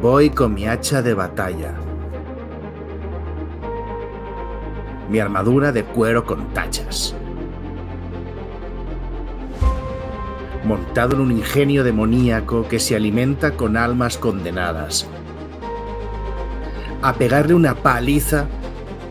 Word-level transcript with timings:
Voy 0.00 0.30
con 0.30 0.54
mi 0.54 0.64
hacha 0.64 1.02
de 1.02 1.12
batalla. 1.12 1.74
Mi 5.10 5.18
armadura 5.18 5.72
de 5.72 5.82
cuero 5.82 6.24
con 6.24 6.54
tachas. 6.54 7.16
Montado 10.62 11.16
en 11.16 11.22
un 11.22 11.32
ingenio 11.32 11.82
demoníaco 11.82 12.68
que 12.68 12.78
se 12.78 12.94
alimenta 12.94 13.56
con 13.56 13.76
almas 13.76 14.18
condenadas. 14.18 15.08
A 17.02 17.14
pegarle 17.14 17.54
una 17.54 17.74
paliza 17.74 18.46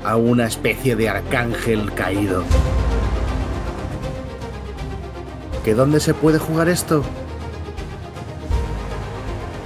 a 0.05 0.15
una 0.15 0.45
especie 0.45 0.95
de 0.95 1.09
arcángel 1.09 1.93
caído. 1.95 2.43
¿Que 5.65 5.73
dónde 5.73 5.99
se 5.99 6.13
puede 6.13 6.39
jugar 6.39 6.69
esto? 6.69 7.03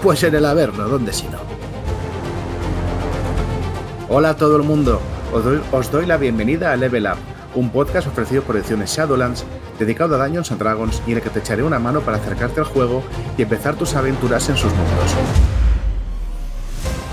Pues 0.01 0.23
en 0.23 0.33
el 0.33 0.45
Averno, 0.45 0.89
¿dónde 0.89 1.13
si 1.13 1.27
no? 1.27 1.37
Hola 4.09 4.31
a 4.31 4.35
todo 4.35 4.57
el 4.57 4.63
mundo, 4.63 4.99
os 5.71 5.91
doy, 5.91 6.07
la 6.07 6.17
bienvenida 6.17 6.71
a 6.71 6.75
Level 6.75 7.05
Up, 7.05 7.19
un 7.53 7.69
podcast 7.69 8.07
ofrecido 8.07 8.41
por 8.41 8.57
Ediciones 8.57 8.89
Shadowlands, 8.89 9.45
dedicado 9.77 10.15
a 10.15 10.25
Dungeons 10.25 10.51
and 10.51 10.59
Dragons 10.59 11.03
y 11.05 11.11
en 11.11 11.17
el 11.17 11.23
que 11.23 11.29
te 11.29 11.37
echaré 11.37 11.61
una 11.61 11.77
mano 11.77 12.01
para 12.01 12.17
acercarte 12.17 12.59
al 12.61 12.65
juego 12.65 13.03
y 13.37 13.43
empezar 13.43 13.75
tus 13.75 13.93
aventuras 13.93 14.49
en 14.49 14.57
sus 14.57 14.73
mundos. 14.73 15.15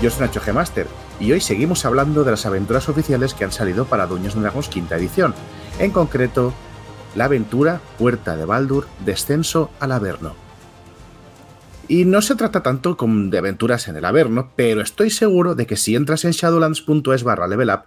Yo 0.01 0.09
soy 0.09 0.21
Nacho 0.25 0.41
G 0.41 0.51
Master 0.51 0.87
y 1.19 1.31
hoy 1.31 1.41
seguimos 1.41 1.85
hablando 1.85 2.23
de 2.23 2.31
las 2.31 2.47
aventuras 2.47 2.89
oficiales 2.89 3.35
que 3.35 3.43
han 3.43 3.51
salido 3.51 3.85
para 3.85 4.07
Dungeons 4.07 4.33
and 4.33 4.43
Dragons 4.43 4.67
quinta 4.67 4.95
edición, 4.95 5.35
en 5.77 5.91
concreto 5.91 6.55
la 7.13 7.25
aventura 7.25 7.81
Puerta 7.99 8.35
de 8.35 8.45
Baldur, 8.45 8.87
Descenso 9.05 9.69
al 9.79 9.91
Averno. 9.91 10.48
Y 11.89 12.05
no 12.05 12.21
se 12.21 12.35
trata 12.35 12.61
tanto 12.61 12.95
de 13.01 13.37
aventuras 13.39 13.87
en 13.87 13.95
el 13.95 14.05
Averno, 14.05 14.53
pero 14.55 14.81
estoy 14.81 15.09
seguro 15.09 15.55
de 15.55 15.65
que 15.65 15.75
si 15.75 15.95
entras 15.95 16.23
en 16.23 16.31
shadowlands.es 16.31 17.23
barra 17.23 17.47
level 17.47 17.71
up 17.71 17.85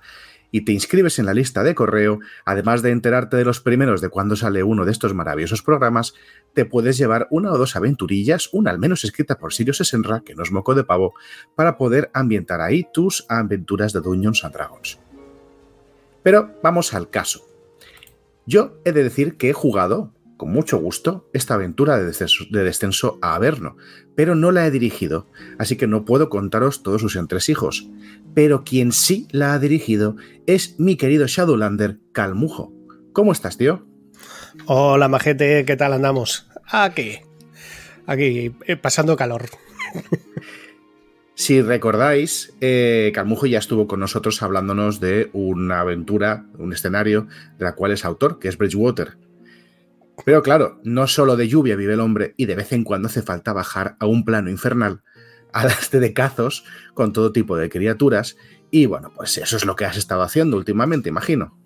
y 0.50 0.62
te 0.62 0.72
inscribes 0.72 1.20
en 1.20 1.26
la 1.26 1.34
lista 1.34 1.62
de 1.62 1.76
correo, 1.76 2.18
además 2.44 2.82
de 2.82 2.90
enterarte 2.90 3.36
de 3.36 3.44
los 3.44 3.60
primeros 3.60 4.00
de 4.00 4.08
cuando 4.08 4.34
sale 4.34 4.64
uno 4.64 4.84
de 4.84 4.90
estos 4.90 5.14
maravillosos 5.14 5.62
programas, 5.62 6.14
te 6.52 6.64
puedes 6.64 6.98
llevar 6.98 7.28
una 7.30 7.52
o 7.52 7.58
dos 7.58 7.76
aventurillas, 7.76 8.48
una 8.52 8.72
al 8.72 8.80
menos 8.80 9.04
escrita 9.04 9.38
por 9.38 9.54
Sirius 9.54 9.80
Esenra, 9.80 10.22
que 10.22 10.34
no 10.34 10.42
es 10.42 10.50
moco 10.50 10.74
de 10.74 10.82
pavo, 10.82 11.14
para 11.54 11.78
poder 11.78 12.10
ambientar 12.12 12.60
ahí 12.60 12.84
tus 12.92 13.24
aventuras 13.28 13.92
de 13.92 14.00
Dungeons 14.00 14.44
and 14.44 14.52
Dragons. 14.52 14.98
Pero 16.24 16.56
vamos 16.60 16.92
al 16.92 17.08
caso. 17.08 17.46
Yo 18.46 18.80
he 18.84 18.90
de 18.90 19.04
decir 19.04 19.36
que 19.36 19.50
he 19.50 19.54
jugado 19.54 20.12
con 20.42 20.50
mucho 20.50 20.78
gusto 20.78 21.30
esta 21.32 21.54
aventura 21.54 21.98
de 21.98 22.64
descenso, 22.64 23.20
a 23.22 23.36
Averno, 23.36 23.76
pero 24.16 24.34
no 24.34 24.50
la 24.50 24.66
he 24.66 24.72
dirigido, 24.72 25.28
así 25.56 25.76
que 25.76 25.86
no 25.86 26.04
puedo 26.04 26.30
contaros 26.30 26.82
todos 26.82 27.00
sus 27.00 27.14
entresijos. 27.14 27.88
Pero 28.34 28.64
quien 28.64 28.90
sí 28.90 29.28
la 29.30 29.54
ha 29.54 29.60
dirigido 29.60 30.16
es 30.48 30.80
mi 30.80 30.96
querido 30.96 31.28
Shadowlander 31.28 32.00
Calmujo. 32.10 32.72
¿Cómo 33.12 33.30
estás, 33.30 33.56
tío? 33.56 33.86
Hola, 34.66 35.06
majete, 35.06 35.64
¿qué 35.64 35.76
tal 35.76 35.92
andamos? 35.92 36.48
Aquí, 36.66 37.20
aquí, 38.08 38.52
eh, 38.66 38.74
pasando 38.74 39.14
calor. 39.14 39.44
Si 41.34 41.62
recordáis, 41.62 42.52
eh, 42.60 43.10
Calmujo 43.14 43.46
ya 43.46 43.58
estuvo 43.58 43.86
con 43.86 44.00
nosotros 44.00 44.42
hablándonos 44.42 45.00
de 45.00 45.30
una 45.32 45.80
aventura, 45.80 46.46
un 46.58 46.72
escenario, 46.72 47.26
de 47.58 47.64
la 47.64 47.74
cual 47.74 47.92
es 47.92 48.04
autor, 48.04 48.38
que 48.38 48.48
es 48.48 48.58
Bridgewater. 48.58 49.16
Pero 50.24 50.42
claro, 50.42 50.80
no 50.84 51.06
solo 51.06 51.36
de 51.36 51.48
lluvia 51.48 51.76
vive 51.76 51.94
el 51.94 52.00
hombre 52.00 52.34
y 52.36 52.46
de 52.46 52.54
vez 52.54 52.72
en 52.72 52.84
cuando 52.84 53.08
hace 53.08 53.22
falta 53.22 53.52
bajar 53.52 53.96
a 53.98 54.06
un 54.06 54.24
plano 54.24 54.50
infernal, 54.50 55.02
a 55.52 55.64
las 55.64 55.90
de 55.90 56.12
cazos 56.12 56.64
con 56.94 57.12
todo 57.12 57.32
tipo 57.32 57.56
de 57.56 57.68
criaturas. 57.68 58.36
Y 58.70 58.86
bueno, 58.86 59.12
pues 59.14 59.36
eso 59.38 59.56
es 59.56 59.64
lo 59.64 59.76
que 59.76 59.84
has 59.84 59.96
estado 59.96 60.22
haciendo 60.22 60.56
últimamente, 60.56 61.08
imagino. 61.08 61.58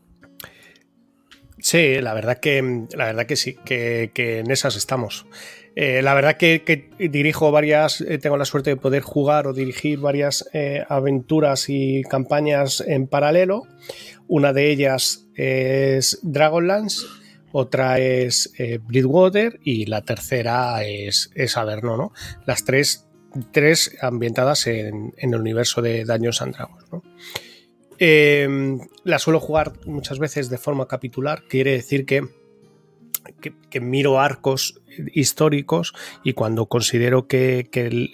Sí, 1.59 2.01
la 2.01 2.15
verdad 2.15 2.39
que, 2.39 2.87
la 2.95 3.07
verdad 3.07 3.27
que 3.27 3.37
sí, 3.37 3.57
que, 3.65 4.11
en 4.15 4.51
esas 4.51 4.77
estamos. 4.77 5.27
Eh, 5.75 6.01
la 6.03 6.15
verdad 6.15 6.37
que, 6.37 6.91
dirijo 6.99 7.51
varias, 7.51 8.01
eh, 8.01 8.19
tengo 8.19 8.37
la 8.37 8.45
suerte 8.45 8.71
de 8.71 8.77
poder 8.77 9.03
jugar 9.03 9.47
o 9.47 9.53
dirigir 9.53 9.99
varias 9.99 10.49
eh, 10.53 10.85
aventuras 10.89 11.69
y 11.69 12.03
campañas 12.05 12.83
en 12.87 13.07
paralelo. 13.09 13.63
Una 14.27 14.53
de 14.53 14.71
ellas 14.71 15.27
es 15.35 16.19
Dragonlance 16.23 17.07
otra 17.59 17.99
es 17.99 18.53
eh, 18.59 18.79
Bleedwater 18.83 19.61
y 19.65 19.87
la 19.87 20.03
tercera 20.03 20.85
es, 20.85 21.31
es 21.35 21.57
Averno, 21.57 21.97
¿no? 21.97 22.13
Las 22.45 22.67
tres, 22.67 23.07
tres 23.51 23.97
ambientadas 24.03 24.67
en, 24.67 25.15
el 25.17 25.35
universo 25.35 25.81
de 25.81 26.05
Daños 26.05 26.43
and 26.43 26.55
Dragons, 26.55 26.85
¿no? 26.93 27.03
Em, 27.99 28.79
la 29.05 29.19
suelo 29.19 29.41
jugar 29.41 29.73
muchas 29.87 30.19
veces 30.19 30.51
de 30.51 30.59
forma 30.59 30.87
capitular, 30.87 31.45
quiere 31.49 31.71
decir 31.71 32.05
que 32.05 32.29
que, 33.71 33.81
miro 33.81 34.21
arcos 34.21 34.81
históricos 35.13 35.93
y 36.25 36.33
cuando 36.33 36.67
considero 36.67 37.27
que, 37.27 37.69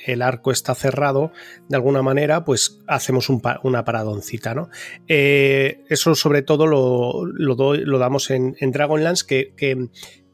el, 0.06 0.22
arco 0.22 0.50
está 0.50 0.74
cerrado 0.74 1.32
de 1.68 1.76
alguna 1.76 2.02
manera, 2.02 2.44
pues 2.44 2.80
hacemos 2.86 3.28
una 3.28 3.84
paradoncita. 3.84 4.54
¿no? 4.54 4.68
Eh, 5.08 5.84
eso 5.88 6.14
sobre 6.14 6.42
todo 6.42 6.66
lo, 6.66 7.24
lo, 7.24 7.98
damos 7.98 8.30
en, 8.30 8.54
Dragonlance, 8.60 9.26
que, 9.26 9.54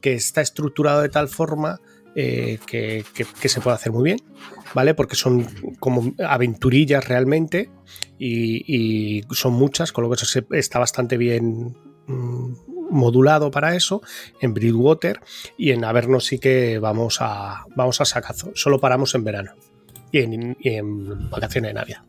que, 0.01 0.13
está 0.13 0.41
estructurado 0.41 1.01
de 1.01 1.09
tal 1.09 1.27
forma 1.27 1.79
eh, 2.15 2.59
que, 2.65 3.03
se 3.47 3.61
puede 3.61 3.75
hacer 3.75 3.91
muy 3.91 4.03
bien, 4.03 4.19
¿vale? 4.73 4.93
Porque 4.93 5.15
son 5.15 5.47
como 5.79 6.13
aventurillas 6.25 7.07
realmente 7.07 7.69
y, 8.17 8.63
y 8.67 9.23
son 9.31 9.53
muchas, 9.53 9.91
con 9.91 10.03
lo 10.03 10.09
que 10.09 10.17
está 10.57 10.79
bastante 10.79 11.17
bien 11.17 11.77
mm, 12.07 12.68
modulado 12.89 13.51
para 13.51 13.75
eso 13.75 14.01
en 14.41 14.53
Bridgewater 14.53 15.19
y 15.57 15.71
en 15.71 15.85
Averno 15.85 16.19
sí 16.19 16.39
que 16.39 16.79
vamos 16.79 17.17
a, 17.21 17.65
vamos 17.75 18.01
a 18.01 18.05
sacazo. 18.05 18.51
Solo 18.55 18.79
paramos 18.79 19.15
en 19.15 19.23
verano 19.23 19.53
y 20.11 20.19
en, 20.19 21.29
vacaciones 21.29 21.69
de 21.69 21.73
Navidad. 21.73 22.03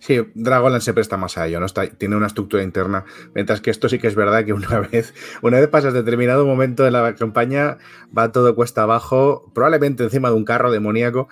Sí, 0.00 0.20
Dragonland 0.34 0.82
siempre 0.82 1.02
está 1.02 1.16
más 1.16 1.36
a 1.36 1.48
ello, 1.48 1.58
¿no? 1.58 1.66
Está, 1.66 1.86
tiene 1.88 2.14
una 2.14 2.28
estructura 2.28 2.62
interna, 2.62 3.04
mientras 3.34 3.60
que 3.60 3.70
esto 3.70 3.88
sí 3.88 3.98
que 3.98 4.06
es 4.06 4.14
verdad 4.14 4.44
que 4.44 4.52
una 4.52 4.80
vez, 4.92 5.14
una 5.42 5.58
vez 5.58 5.68
pasas 5.68 5.94
determinado 5.94 6.46
momento 6.46 6.84
de 6.84 6.92
la 6.92 7.14
campaña, 7.16 7.78
va 8.16 8.30
todo 8.30 8.54
cuesta 8.54 8.82
abajo, 8.82 9.50
probablemente 9.52 10.04
encima 10.04 10.28
de 10.28 10.36
un 10.36 10.44
carro 10.44 10.70
demoníaco. 10.70 11.28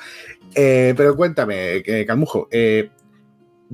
Eh, 0.56 0.94
pero 0.96 1.16
cuéntame, 1.16 1.76
eh, 1.76 2.04
Calmujo, 2.06 2.48
eh, 2.50 2.90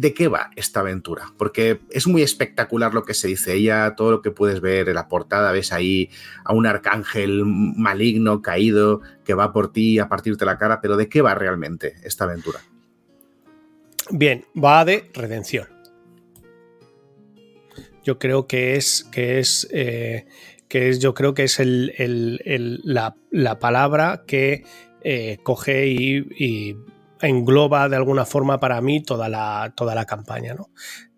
¿De 0.01 0.15
qué 0.15 0.29
va 0.29 0.49
esta 0.57 0.81
aventura? 0.81 1.35
Porque 1.37 1.81
es 1.91 2.07
muy 2.07 2.23
espectacular 2.23 2.95
lo 2.95 3.03
que 3.03 3.13
se 3.13 3.29
dice. 3.29 3.53
Ella, 3.53 3.97
todo 3.97 4.11
lo 4.11 4.23
que 4.23 4.31
puedes 4.31 4.63
ver 4.63 4.89
en 4.89 4.95
la 4.95 5.09
portada, 5.09 5.53
ves 5.53 5.75
ahí 5.75 6.09
a 6.43 6.55
un 6.55 6.65
arcángel 6.65 7.45
maligno 7.45 8.41
caído 8.41 9.03
que 9.27 9.35
va 9.35 9.53
por 9.53 9.75
ti 9.75 9.99
a 9.99 10.09
partirte 10.09 10.47
la 10.47 10.57
cara, 10.57 10.81
pero 10.81 10.97
¿de 10.97 11.11
qué 11.11 11.21
va 11.21 11.35
realmente 11.35 11.97
esta 12.03 12.25
aventura? 12.25 12.61
Bien, 14.09 14.47
va 14.57 14.87
de 14.87 15.11
redención. 15.13 15.69
Yo 18.03 18.19
creo 18.19 18.47
que 18.47 18.77
es, 18.77 19.05
que 19.13 19.39
es, 19.39 19.69
eh, 19.71 20.25
que 20.69 20.89
es 20.89 20.99
yo 21.01 21.13
creo 21.13 21.35
que 21.35 21.43
es 21.43 21.61
la, 21.61 23.59
palabra 23.59 24.25
que 24.27 24.65
eh, 25.03 25.37
coge 25.43 25.89
y 25.89 26.75
engloba 27.23 27.89
de 27.89 27.97
alguna 27.97 28.25
forma 28.25 28.61
para 28.61 28.81
mí 28.81 29.03
toda 29.03 29.29
la, 29.29 29.73
toda 29.77 29.95
la 29.95 30.07
campaña. 30.07 30.57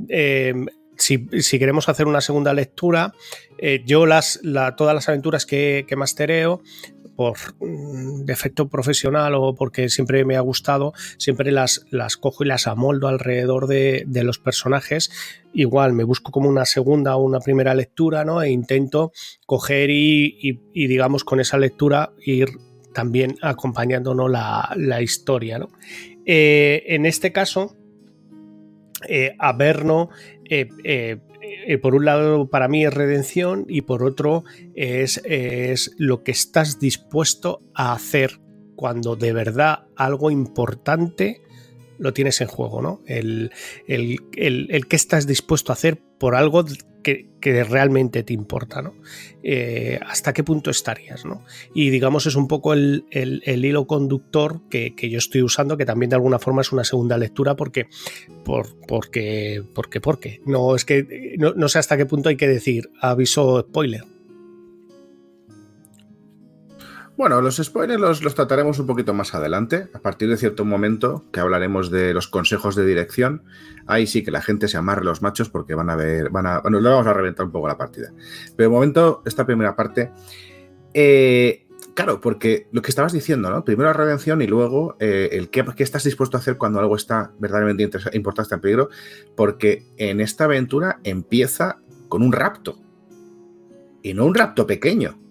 Em, 0.08 0.66
si, 0.96 1.58
queremos 1.58 1.88
hacer 1.88 2.06
una 2.06 2.20
segunda 2.20 2.54
lectura, 2.54 3.12
eh, 3.58 3.82
yo 3.84 4.06
las, 4.06 4.40
todas 4.76 4.94
las 4.94 5.08
aventuras 5.08 5.46
que, 5.46 5.84
que 5.88 5.96
mastereo, 5.96 6.62
por 7.16 7.36
mm, 7.60 8.24
defecto 8.24 8.68
profesional 8.68 9.34
o 9.34 9.54
porque 9.54 9.88
siempre 9.88 10.24
me 10.24 10.36
ha 10.36 10.40
gustado, 10.40 10.92
siempre 11.18 11.52
las, 11.52 11.86
las 11.90 12.16
cojo 12.16 12.44
y 12.44 12.48
las 12.48 12.66
amoldo 12.66 13.08
alrededor 13.08 13.66
de, 13.66 14.04
los 14.22 14.38
personajes. 14.38 15.10
Igual 15.52 15.92
me 15.92 16.04
busco 16.04 16.30
como 16.30 16.48
una 16.48 16.64
segunda 16.64 17.16
o 17.16 17.22
una 17.22 17.40
primera 17.40 17.74
lectura, 17.74 18.24
¿no? 18.24 18.42
E 18.42 18.50
intento 18.50 19.12
coger 19.46 19.90
y, 19.90 20.60
y 20.72 20.86
digamos, 20.86 21.24
con 21.24 21.40
esa 21.40 21.58
lectura 21.58 22.12
ir 22.24 22.48
también 22.92 23.36
acompañándonos 23.42 24.30
la, 24.30 24.72
la 24.76 25.02
historia. 25.02 25.58
¿no? 25.58 25.68
Eh, 26.26 26.84
en 26.86 27.06
este 27.06 27.32
caso, 27.32 27.76
eh, 30.54 30.68
eh, 30.84 31.18
eh, 31.66 31.78
por 31.78 31.94
un 31.94 32.04
lado 32.04 32.48
para 32.48 32.68
mí 32.68 32.84
es 32.84 32.92
redención 32.92 33.64
y 33.68 33.82
por 33.82 34.04
otro 34.04 34.44
es, 34.74 35.20
es 35.24 35.92
lo 35.96 36.22
que 36.22 36.32
estás 36.32 36.78
dispuesto 36.78 37.60
a 37.74 37.92
hacer 37.92 38.40
cuando 38.76 39.16
de 39.16 39.32
verdad 39.32 39.86
algo 39.96 40.30
importante 40.30 41.40
lo 42.02 42.12
tienes 42.12 42.40
en 42.40 42.48
juego, 42.48 42.82
¿no? 42.82 43.00
El, 43.06 43.52
el, 43.86 44.18
el, 44.34 44.86
que 44.88 44.96
estás 44.96 45.26
dispuesto 45.26 45.70
a 45.70 45.74
hacer 45.74 46.02
por 46.18 46.34
algo 46.34 46.64
que, 47.04 47.30
realmente 47.40 48.24
te 48.24 48.32
importa, 48.32 48.82
¿no? 48.82 48.94
Eh, 49.44 50.00
¿Hasta 50.04 50.32
qué 50.32 50.42
punto 50.42 50.70
estarías, 50.70 51.24
¿no? 51.24 51.44
Y 51.74 51.90
digamos 51.90 52.26
es 52.26 52.34
un 52.34 52.48
poco 52.48 52.72
el, 52.72 53.06
hilo 53.12 53.86
conductor 53.86 54.62
que, 54.68 54.94
yo 55.08 55.18
estoy 55.18 55.42
usando, 55.42 55.76
que 55.76 55.86
también 55.86 56.10
de 56.10 56.16
alguna 56.16 56.40
forma 56.40 56.62
es 56.62 56.72
una 56.72 56.82
segunda 56.82 57.16
lectura 57.18 57.54
porque, 57.54 57.86
por, 58.44 58.76
porque, 58.86 59.62
porque, 59.72 60.00
porque. 60.00 60.40
No, 60.44 60.74
es 60.74 60.84
que 60.84 61.36
no, 61.38 61.54
no 61.54 61.68
sé 61.68 61.78
hasta 61.78 61.96
qué 61.96 62.06
punto 62.06 62.30
hay 62.30 62.36
que 62.36 62.48
decir 62.48 62.90
aviso 63.00 63.60
spoiler. 63.60 64.11
Bueno, 67.22 67.40
los 67.40 67.58
spoilers 67.58 68.20
los, 68.20 68.34
trataremos 68.34 68.80
un 68.80 68.86
poquito 68.88 69.14
más 69.14 69.32
adelante, 69.32 69.86
a 69.94 70.00
partir 70.00 70.28
de 70.28 70.36
cierto 70.36 70.64
momento 70.64 71.24
que 71.32 71.38
hablaremos 71.38 71.88
de 71.88 72.12
los 72.12 72.26
consejos 72.26 72.74
de 72.74 72.84
dirección. 72.84 73.44
Ahí 73.86 74.08
sí 74.08 74.24
que 74.24 74.32
la 74.32 74.42
gente 74.42 74.66
se 74.66 74.76
amarre 74.76 75.04
los 75.04 75.22
machos 75.22 75.48
porque 75.48 75.76
van 75.76 75.88
a 75.88 75.94
ver, 75.94 76.30
van 76.30 76.46
a, 76.46 76.58
bueno, 76.62 76.80
le 76.80 76.88
vamos 76.88 77.06
a 77.06 77.12
reventar 77.12 77.46
un 77.46 77.52
poco 77.52 77.68
la 77.68 77.78
partida. 77.78 78.12
Pero 78.56 78.70
de 78.70 78.74
momento, 78.74 79.22
esta 79.24 79.46
primera 79.46 79.76
parte, 79.76 80.10
eh, 80.94 81.68
claro, 81.94 82.20
porque 82.20 82.66
lo 82.72 82.82
que 82.82 82.90
estabas 82.90 83.12
diciendo, 83.12 83.50
¿no? 83.50 83.64
Primero 83.64 83.90
la 83.90 83.92
redención 83.92 84.42
y 84.42 84.48
luego 84.48 84.96
eh, 84.98 85.28
el 85.30 85.48
qué, 85.48 85.64
estás 85.78 86.02
dispuesto 86.02 86.36
a 86.36 86.40
hacer 86.40 86.56
cuando 86.56 86.80
algo 86.80 86.96
está 86.96 87.30
verdaderamente 87.38 87.88
importante, 88.14 88.56
en 88.56 88.60
peligro, 88.60 88.88
porque 89.36 89.86
en 89.96 90.20
esta 90.20 90.42
aventura 90.42 90.98
empieza 91.04 91.78
con 92.08 92.22
un 92.22 92.32
rapto. 92.32 92.80
Y 94.02 94.12
no 94.12 94.24
un 94.24 94.34
rapto 94.34 94.66
pequeño, 94.66 95.21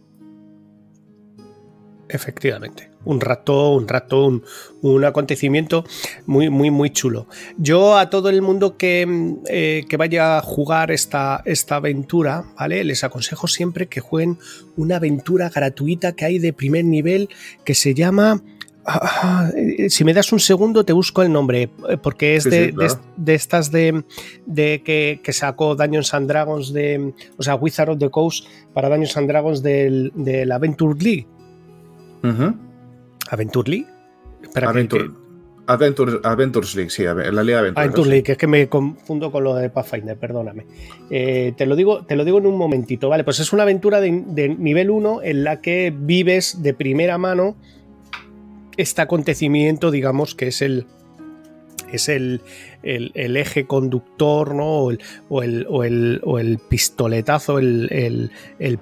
Efectivamente. 2.14 2.90
Un 3.06 3.22
rato, 3.22 3.72
un 3.72 3.88
rato, 3.88 4.42
un, 4.82 5.06
acontecimiento 5.06 5.86
muy, 6.26 6.50
muy, 6.50 6.70
muy 6.70 6.90
chulo. 6.92 7.26
Yo 7.58 7.98
a 7.98 8.10
todo 8.10 8.30
el 8.30 8.42
mundo 8.42 8.78
que, 8.78 9.38
eh, 9.48 9.86
que, 9.90 9.98
vaya 9.98 10.38
a 10.38 10.42
jugar 10.42 10.92
esta, 10.92 11.42
esta 11.46 11.78
aventura, 11.78 12.44
¿vale? 12.60 12.84
Les 12.84 13.04
aconsejo 13.04 13.48
siempre 13.48 13.88
que 13.88 14.02
jueguen 14.02 14.38
una 14.76 14.98
aventura 14.98 15.50
gratuita 15.50 16.12
que 16.12 16.26
hay 16.26 16.38
de 16.40 16.54
primer 16.54 16.84
nivel 16.84 17.30
que 17.64 17.76
se 17.76 17.94
llama. 17.94 18.44
Ah, 18.86 19.50
eh, 19.56 19.90
si 19.90 20.04
me 20.04 20.14
das 20.14 20.34
un 20.34 20.40
segundo, 20.40 20.84
te 20.84 20.94
busco 20.94 21.22
el 21.22 21.32
nombre, 21.32 21.70
eh, 21.88 21.98
porque 22.02 22.36
es 22.36 22.44
de, 22.44 22.74
de, 23.16 23.34
estas 23.34 23.72
de, 23.72 24.04
de 24.46 24.82
que, 24.84 25.22
que, 25.24 25.34
sacó 25.34 25.76
Dungeons 25.76 26.14
and 26.14 26.28
Dragons 26.28 26.74
de. 26.74 27.14
O 27.38 27.44
sea, 27.44 27.56
Wizard 27.56 27.90
of 27.90 28.00
the 28.00 28.10
Coast 28.10 28.46
para 28.74 28.90
Dungeons 28.90 29.18
and 29.18 29.28
Dragons 29.28 29.62
del, 29.64 30.12
la 30.16 30.56
Adventure 30.56 30.96
League. 31.00 31.28
¿Aventure 33.30 33.70
League? 33.70 33.88
Adventures 35.68 36.76
League, 36.76 36.90
sí, 36.90 37.04
la 37.04 37.44
Liga 37.44 37.60
Aventure. 37.60 37.86
Adventure 37.86 38.10
League, 38.10 38.32
es 38.32 38.38
que 38.38 38.48
me 38.48 38.68
confundo 38.68 39.32
con 39.32 39.44
lo 39.44 39.56
de 39.56 39.70
Pathfinder, 39.70 40.18
perdóname. 40.18 40.66
Eh, 41.10 41.54
te, 41.56 41.66
lo 41.66 41.76
digo, 41.76 42.06
te 42.06 42.16
lo 42.16 42.26
digo 42.26 42.40
en 42.40 42.48
un 42.48 42.58
momentito, 42.58 43.10
¿vale? 43.10 43.24
Pues 43.24 43.40
es 43.40 43.54
una 43.54 43.64
aventura 43.64 44.02
de, 44.02 44.24
de 44.26 44.50
nivel 44.50 44.90
1 44.90 45.22
en 45.24 45.44
la 45.44 45.62
que 45.62 45.94
vives 45.96 46.62
de 46.62 46.74
primera 46.74 47.18
mano 47.18 47.56
este 48.78 49.02
acontecimiento, 49.02 49.92
digamos, 49.92 50.36
que 50.36 50.48
es 50.48 50.62
el, 50.62 50.88
es 51.98 52.10
el, 52.10 52.42
eje 52.84 53.66
conductor, 53.66 54.56
¿no? 54.56 54.90
O 55.30 55.44
el, 55.84 56.60
pistoletazo, 56.70 57.60
el, 57.60 58.30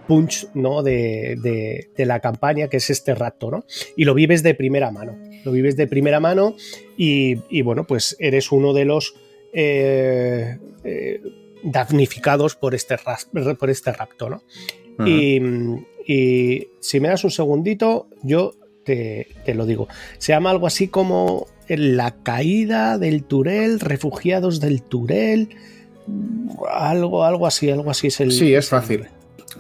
punch, 0.08 0.48
¿no? 0.54 0.84
De, 0.84 1.90
la 1.98 2.20
campaña, 2.20 2.68
que 2.68 2.78
es 2.78 2.90
este 2.90 3.16
rato, 3.16 3.52
¿no? 3.52 3.66
Y 3.96 4.06
lo 4.06 4.14
vives 4.14 4.44
de 4.44 4.56
primera 4.56 4.92
mano. 4.92 5.18
Lo 5.46 5.52
vives 5.52 5.76
de 5.78 5.88
primera 5.88 6.20
mano 6.20 6.56
y, 6.98 7.62
bueno, 7.62 7.86
pues 7.86 8.16
eres 8.20 8.52
uno 8.52 8.74
de 8.74 8.86
los 8.86 9.16
eh, 9.54 10.58
eh, 10.84 11.22
damnificados 11.64 12.56
por 12.56 12.76
este, 12.76 12.96
por 13.58 13.70
este 13.70 13.92
rapto, 13.92 14.30
¿no? 14.30 14.44
y, 15.06 16.68
si 16.80 17.00
me 17.00 17.10
das 17.10 17.24
un 17.24 17.32
segundito, 17.32 18.08
yo 18.24 18.56
te, 18.84 19.28
te, 19.46 19.54
lo 19.54 19.66
digo. 19.66 19.88
Se 20.18 20.34
llama 20.34 20.50
algo 20.50 20.66
así 20.66 20.88
como 20.88 21.48
la 21.78 22.16
caída 22.24 22.98
del 22.98 23.24
Turel, 23.24 23.80
refugiados 23.80 24.60
del 24.60 24.82
Turel, 24.82 25.50
algo, 26.72 27.24
algo 27.24 27.48
así, 27.48 27.70
algo 27.70 27.92
así 27.92 28.08
es 28.08 28.20
el. 28.20 28.32
Sí, 28.32 28.54
es 28.54 28.70
fácil. 28.70 29.08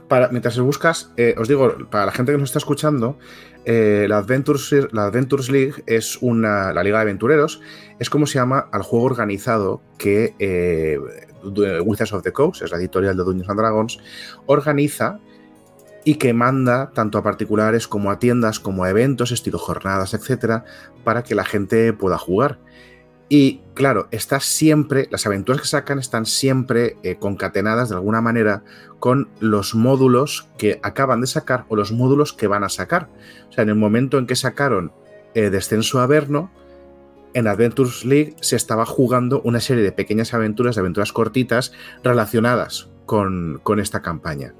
Para, 0.07 0.29
mientras 0.29 0.59
buscas, 0.59 1.11
eh, 1.17 1.35
os 1.37 1.47
digo, 1.47 1.89
para 1.89 2.07
la 2.07 2.11
gente 2.11 2.31
que 2.31 2.37
nos 2.37 2.49
está 2.49 2.59
escuchando, 2.59 3.17
eh, 3.65 4.07
la, 4.09 4.17
Adventures, 4.17 4.73
la 4.91 5.05
Adventures 5.05 5.49
League 5.49 5.83
es 5.85 6.17
una, 6.21 6.73
la 6.73 6.83
Liga 6.83 6.97
de 6.97 7.03
Aventureros, 7.03 7.61
es 7.99 8.09
como 8.09 8.25
se 8.25 8.39
llama 8.39 8.69
al 8.71 8.81
juego 8.81 9.05
organizado 9.05 9.81
que 9.97 10.33
eh, 10.39 10.97
Wizards 11.83 12.13
of 12.13 12.23
the 12.23 12.31
Coast, 12.31 12.61
es 12.61 12.71
la 12.71 12.77
editorial 12.77 13.15
de 13.17 13.23
Dungeons 13.23 13.49
and 13.49 13.59
Dragons, 13.59 13.99
organiza 14.45 15.19
y 16.05 16.15
que 16.15 16.33
manda 16.33 16.91
tanto 16.91 17.17
a 17.17 17.23
particulares 17.23 17.87
como 17.87 18.11
a 18.11 18.19
tiendas, 18.19 18.59
como 18.59 18.83
a 18.83 18.89
eventos, 18.89 19.31
estilo 19.31 19.59
jornadas, 19.59 20.13
etcétera, 20.13 20.65
para 21.03 21.23
que 21.23 21.35
la 21.35 21.45
gente 21.45 21.93
pueda 21.93 22.17
jugar. 22.17 22.59
Y 23.31 23.61
claro, 23.75 24.07
está 24.09 24.39
siempre, 24.39 25.07
las 25.11 25.27
aventuras 25.27 25.61
que 25.61 25.67
sacan 25.67 25.99
están 25.99 26.25
siempre 26.25 26.97
eh, 27.03 27.17
concatenadas 27.17 27.89
de 27.89 27.95
alguna 27.95 28.21
manera 28.21 28.63
con 28.97 29.29
los 29.39 29.75
módulos 29.75 30.47
que 30.57 30.79
acaban 30.81 31.21
de 31.21 31.27
sacar 31.27 31.65
o 31.69 31.75
los 31.75 31.91
módulos 31.91 32.33
que 32.33 32.47
van 32.47 32.63
a 32.63 32.69
sacar. 32.69 33.07
O 33.49 33.53
sea, 33.53 33.61
en 33.61 33.69
el 33.69 33.75
momento 33.75 34.17
en 34.17 34.25
que 34.25 34.35
sacaron 34.35 34.91
eh, 35.35 35.51
Descenso 35.51 35.99
a 35.99 36.03
Averno, 36.03 36.49
en 37.35 37.47
Adventures 37.47 38.03
League 38.03 38.35
se 38.41 38.55
estaba 38.55 38.87
jugando 38.87 39.41
una 39.43 39.59
serie 39.59 39.83
de 39.83 39.91
pequeñas 39.91 40.33
aventuras, 40.33 40.75
de 40.75 40.81
aventuras 40.81 41.13
cortitas 41.13 41.71
relacionadas 42.03 42.89
con, 43.05 43.59
con 43.61 43.79
esta 43.79 44.01
campaña. 44.01 44.55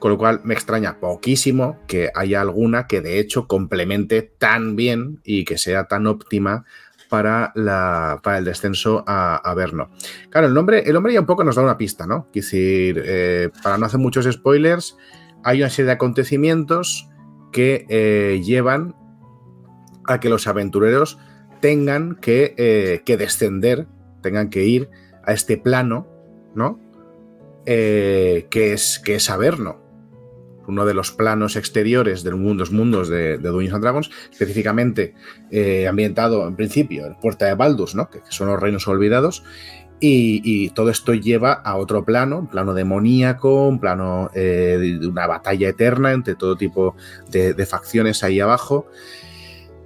Con 0.00 0.10
lo 0.10 0.18
cual 0.18 0.40
me 0.42 0.54
extraña 0.54 0.98
poquísimo 0.98 1.78
que 1.86 2.10
haya 2.14 2.40
alguna 2.40 2.86
que 2.86 3.00
de 3.00 3.20
hecho 3.20 3.46
complemente 3.46 4.22
tan 4.22 4.74
bien 4.74 5.20
y 5.22 5.44
que 5.44 5.58
sea 5.58 5.84
tan 5.84 6.06
óptima 6.06 6.64
para, 7.10 7.52
la, 7.56 8.20
para 8.22 8.38
el 8.38 8.44
descenso 8.46 9.04
a, 9.06 9.36
a. 9.36 9.54
Claro, 10.30 10.46
el 10.46 10.54
nombre, 10.54 10.84
el 10.86 10.94
nombre 10.94 11.12
ya 11.12 11.20
un 11.20 11.26
poco 11.26 11.44
nos 11.44 11.56
da 11.56 11.62
una 11.62 11.76
pista, 11.76 12.06
¿no? 12.06 12.28
Es 12.32 12.46
decir, 12.46 13.02
eh, 13.04 13.50
para 13.62 13.76
no 13.76 13.84
hacer 13.84 13.98
muchos 13.98 14.24
spoilers, 14.32 14.96
hay 15.42 15.60
una 15.60 15.68
serie 15.68 15.86
de 15.86 15.92
acontecimientos 15.92 17.08
que 17.52 17.84
eh, 17.90 18.40
llevan 18.42 18.94
a 20.06 20.20
que 20.20 20.30
los 20.30 20.46
aventureros 20.46 21.18
tengan 21.60 22.14
que, 22.14 22.54
eh, 22.56 23.02
que, 23.04 23.16
descender, 23.16 23.88
tengan 24.22 24.48
que 24.48 24.64
ir 24.64 24.88
a 25.24 25.32
este 25.32 25.58
plano, 25.58 26.06
¿no? 26.54 26.78
que, 27.66 28.48
es, 28.50 28.98
que 29.04 29.14
es 29.14 29.30
Averno 29.30 29.89
uno 30.70 30.86
de 30.86 30.94
los 30.94 31.12
planos 31.12 31.56
exteriores 31.56 32.22
de 32.22 32.30
los 32.30 32.70
mundos 32.70 33.08
de, 33.08 33.38
de 33.38 33.48
Dungeons 33.48 33.74
and 33.74 33.82
Dragons, 33.82 34.10
específicamente 34.30 35.14
eh, 35.50 35.86
ambientado 35.86 36.46
en 36.46 36.56
principio 36.56 37.06
en 37.06 37.14
Puerta 37.16 37.46
de 37.46 37.54
Baldus, 37.54 37.94
¿no? 37.94 38.08
que, 38.08 38.20
son 38.28 38.48
los 38.48 38.58
reinos 38.58 38.88
olvidados, 38.88 39.42
y, 40.02 40.70
todo 40.70 40.88
esto 40.88 41.12
lleva 41.12 41.52
a 41.52 41.76
otro 41.76 42.06
plano, 42.06 42.38
un 42.38 42.46
plano 42.46 42.72
demoníaco, 42.72 43.68
un 43.68 43.78
plano 43.78 44.30
eh, 44.34 44.96
de 44.98 45.06
una 45.06 45.26
batalla 45.26 45.68
eterna 45.68 46.12
entre 46.12 46.36
todo 46.36 46.56
tipo 46.56 46.96
de, 47.30 47.66
facciones 47.66 48.24
ahí 48.24 48.40
abajo, 48.40 48.86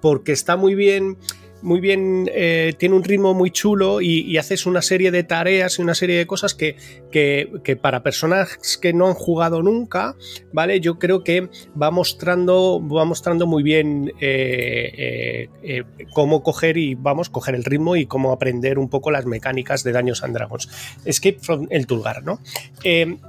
Porque 0.00 0.32
está 0.32 0.56
muy 0.56 0.74
bien 0.74 1.18
muy 1.64 1.80
bien, 1.80 2.30
eh, 2.32 2.74
tiene 2.78 2.94
un 2.94 3.02
ritmo 3.02 3.32
muy 3.32 3.50
chulo 3.50 4.02
y, 4.02 4.36
haces 4.36 4.66
una 4.66 4.82
serie 4.82 5.10
de 5.10 5.24
tareas 5.24 5.78
y 5.78 5.82
una 5.82 5.94
serie 5.94 6.18
de 6.18 6.26
cosas 6.26 6.54
que, 6.54 6.76
que, 7.10 7.78
para 7.80 8.02
personas 8.02 8.58
que 8.80 8.92
no 8.92 9.06
han 9.06 9.14
jugado 9.14 9.62
nunca, 9.62 10.14
¿vale? 10.52 10.80
Yo 10.80 10.98
creo 10.98 11.24
que 11.24 11.48
va 11.80 11.90
mostrando, 11.90 12.86
va 12.86 13.06
mostrando 13.06 13.46
muy 13.46 13.62
bien 13.62 14.12
eh, 14.20 15.48
eh, 15.62 15.84
cómo 16.12 16.42
coger 16.42 16.76
y 16.76 16.94
vamos, 16.94 17.30
coger 17.30 17.54
el 17.54 17.64
ritmo 17.64 17.96
y 17.96 18.04
cómo 18.04 18.32
aprender 18.32 18.78
un 18.78 18.90
poco 18.90 19.10
las 19.10 19.24
mecánicas 19.24 19.82
de 19.82 19.92
Daños 19.92 20.22
and 20.22 20.34
Dragons. 20.34 20.68
Escape 21.06 21.38
from 21.40 21.66
el 21.70 21.86
Tulgar, 21.86 22.22
¿no? 22.24 22.40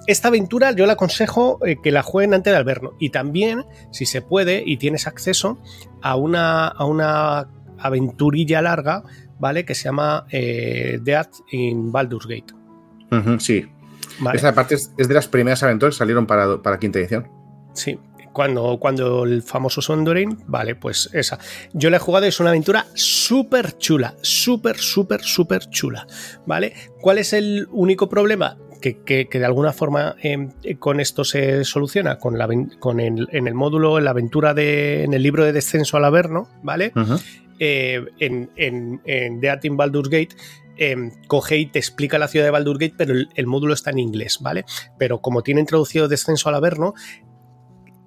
esta 0.07 0.27
aventura 0.27 0.73
yo 0.73 0.85
le 0.85 0.91
aconsejo 0.91 1.59
que 1.81 1.91
la 1.91 2.03
jueguen 2.03 2.33
antes 2.33 2.51
de 2.51 2.57
Alberno 2.57 2.93
y 2.99 3.11
también, 3.11 3.63
si 3.91 4.05
se 4.05 4.21
puede 4.21 4.63
y 4.65 4.77
tienes 4.77 5.07
acceso, 5.07 5.57
a 6.01 6.15
una, 6.17 6.67
a 6.67 6.85
una 6.85 7.47
aventurilla 7.79 8.61
larga, 8.61 9.03
¿vale? 9.39 9.65
Que 9.65 9.75
se 9.75 9.85
llama 9.85 10.25
eh, 10.31 10.99
Death 11.01 11.33
in 11.51 11.91
Baldur's 11.91 12.27
Gate. 12.27 12.53
sí. 13.39 13.65
Esa 14.33 14.53
parte 14.53 14.75
es, 14.75 14.95
de 14.95 15.13
las 15.13 15.27
primeras 15.27 15.61
aventuras 15.63 15.95
que 15.95 15.99
salieron 15.99 16.25
para, 16.25 16.61
para 16.61 16.79
quinta 16.79 16.99
edición. 16.99 17.27
Sí, 17.73 17.99
cuando, 18.35 18.77
cuando 18.81 19.23
el 19.23 19.41
famoso 19.43 19.81
Sondorin, 19.81 20.37
vale, 20.45 20.75
pues 20.75 21.09
esa. 21.13 21.39
Yo 21.71 21.89
la 21.89 21.97
he 21.97 21.99
jugado, 22.01 22.25
es 22.25 22.41
una 22.41 22.49
aventura 22.49 22.85
súper 22.93 23.77
chula, 23.77 24.15
súper, 24.21 24.77
súper, 24.77 25.21
súper 25.21 25.69
chula, 25.69 26.05
¿vale? 26.45 26.73
¿Cuál 26.99 27.17
es 27.17 27.31
el 27.31 27.67
único 27.71 28.09
problema? 28.09 28.57
Que, 28.81 29.27
de 29.31 29.45
alguna 29.45 29.71
forma 29.73 30.15
em, 30.21 30.51
con 30.77 30.99
esto 30.99 31.23
se 31.23 31.63
soluciona, 31.63 32.19
con, 32.19 32.37
la, 32.37 32.47
con 32.77 32.99
el, 32.99 33.27
en 33.31 33.47
el 33.47 33.55
módulo, 33.55 33.97
en 33.97 34.03
la 34.03 34.11
aventura 34.11 34.53
de, 34.53 35.05
en 35.05 35.13
el 35.13 35.23
libro 35.23 35.43
de 35.43 35.53
descenso 35.53 35.97
al 35.97 36.05
Averno, 36.05 36.49
¿vale? 36.61 36.91
Eh, 37.59 38.03
en, 38.19 38.49
en, 38.55 39.01
en 39.05 39.39
The 39.39 39.69
Baldur's 39.71 40.09
Gate, 40.09 40.35
em, 40.77 41.11
coge 41.27 41.57
y 41.57 41.65
te 41.67 41.79
explica 41.79 42.17
la 42.17 42.27
ciudad 42.27 42.45
de 42.45 42.51
Baldur's 42.51 42.79
Gate, 42.79 42.95
pero 42.97 43.13
el, 43.13 43.47
módulo 43.47 43.73
está 43.73 43.91
en 43.91 43.99
inglés, 43.99 44.39
¿vale? 44.41 44.65
Pero 44.97 45.21
como 45.21 45.41
tiene 45.41 45.61
introducido 45.61 46.07
Descenso 46.07 46.49
al 46.49 46.55
Averno, 46.55 46.93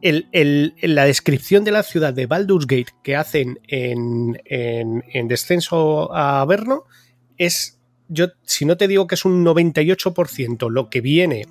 el, 0.00 0.74
la 0.80 1.04
descripción 1.06 1.64
de 1.64 1.72
la 1.72 1.82
ciudad 1.82 2.12
de 2.12 2.26
Baldur's 2.26 2.66
Gate 2.66 2.92
que 3.02 3.16
hacen 3.16 3.58
en, 3.66 4.40
en 4.44 5.28
Descenso 5.28 6.14
a 6.14 6.40
Averno 6.40 6.84
es, 7.36 7.80
yo 8.08 8.28
si 8.42 8.64
no 8.64 8.76
te 8.76 8.86
digo 8.86 9.06
que 9.06 9.16
es 9.16 9.24
un 9.24 9.44
98% 9.44 10.70
lo 10.70 10.88
que 10.88 11.00
viene 11.00 11.46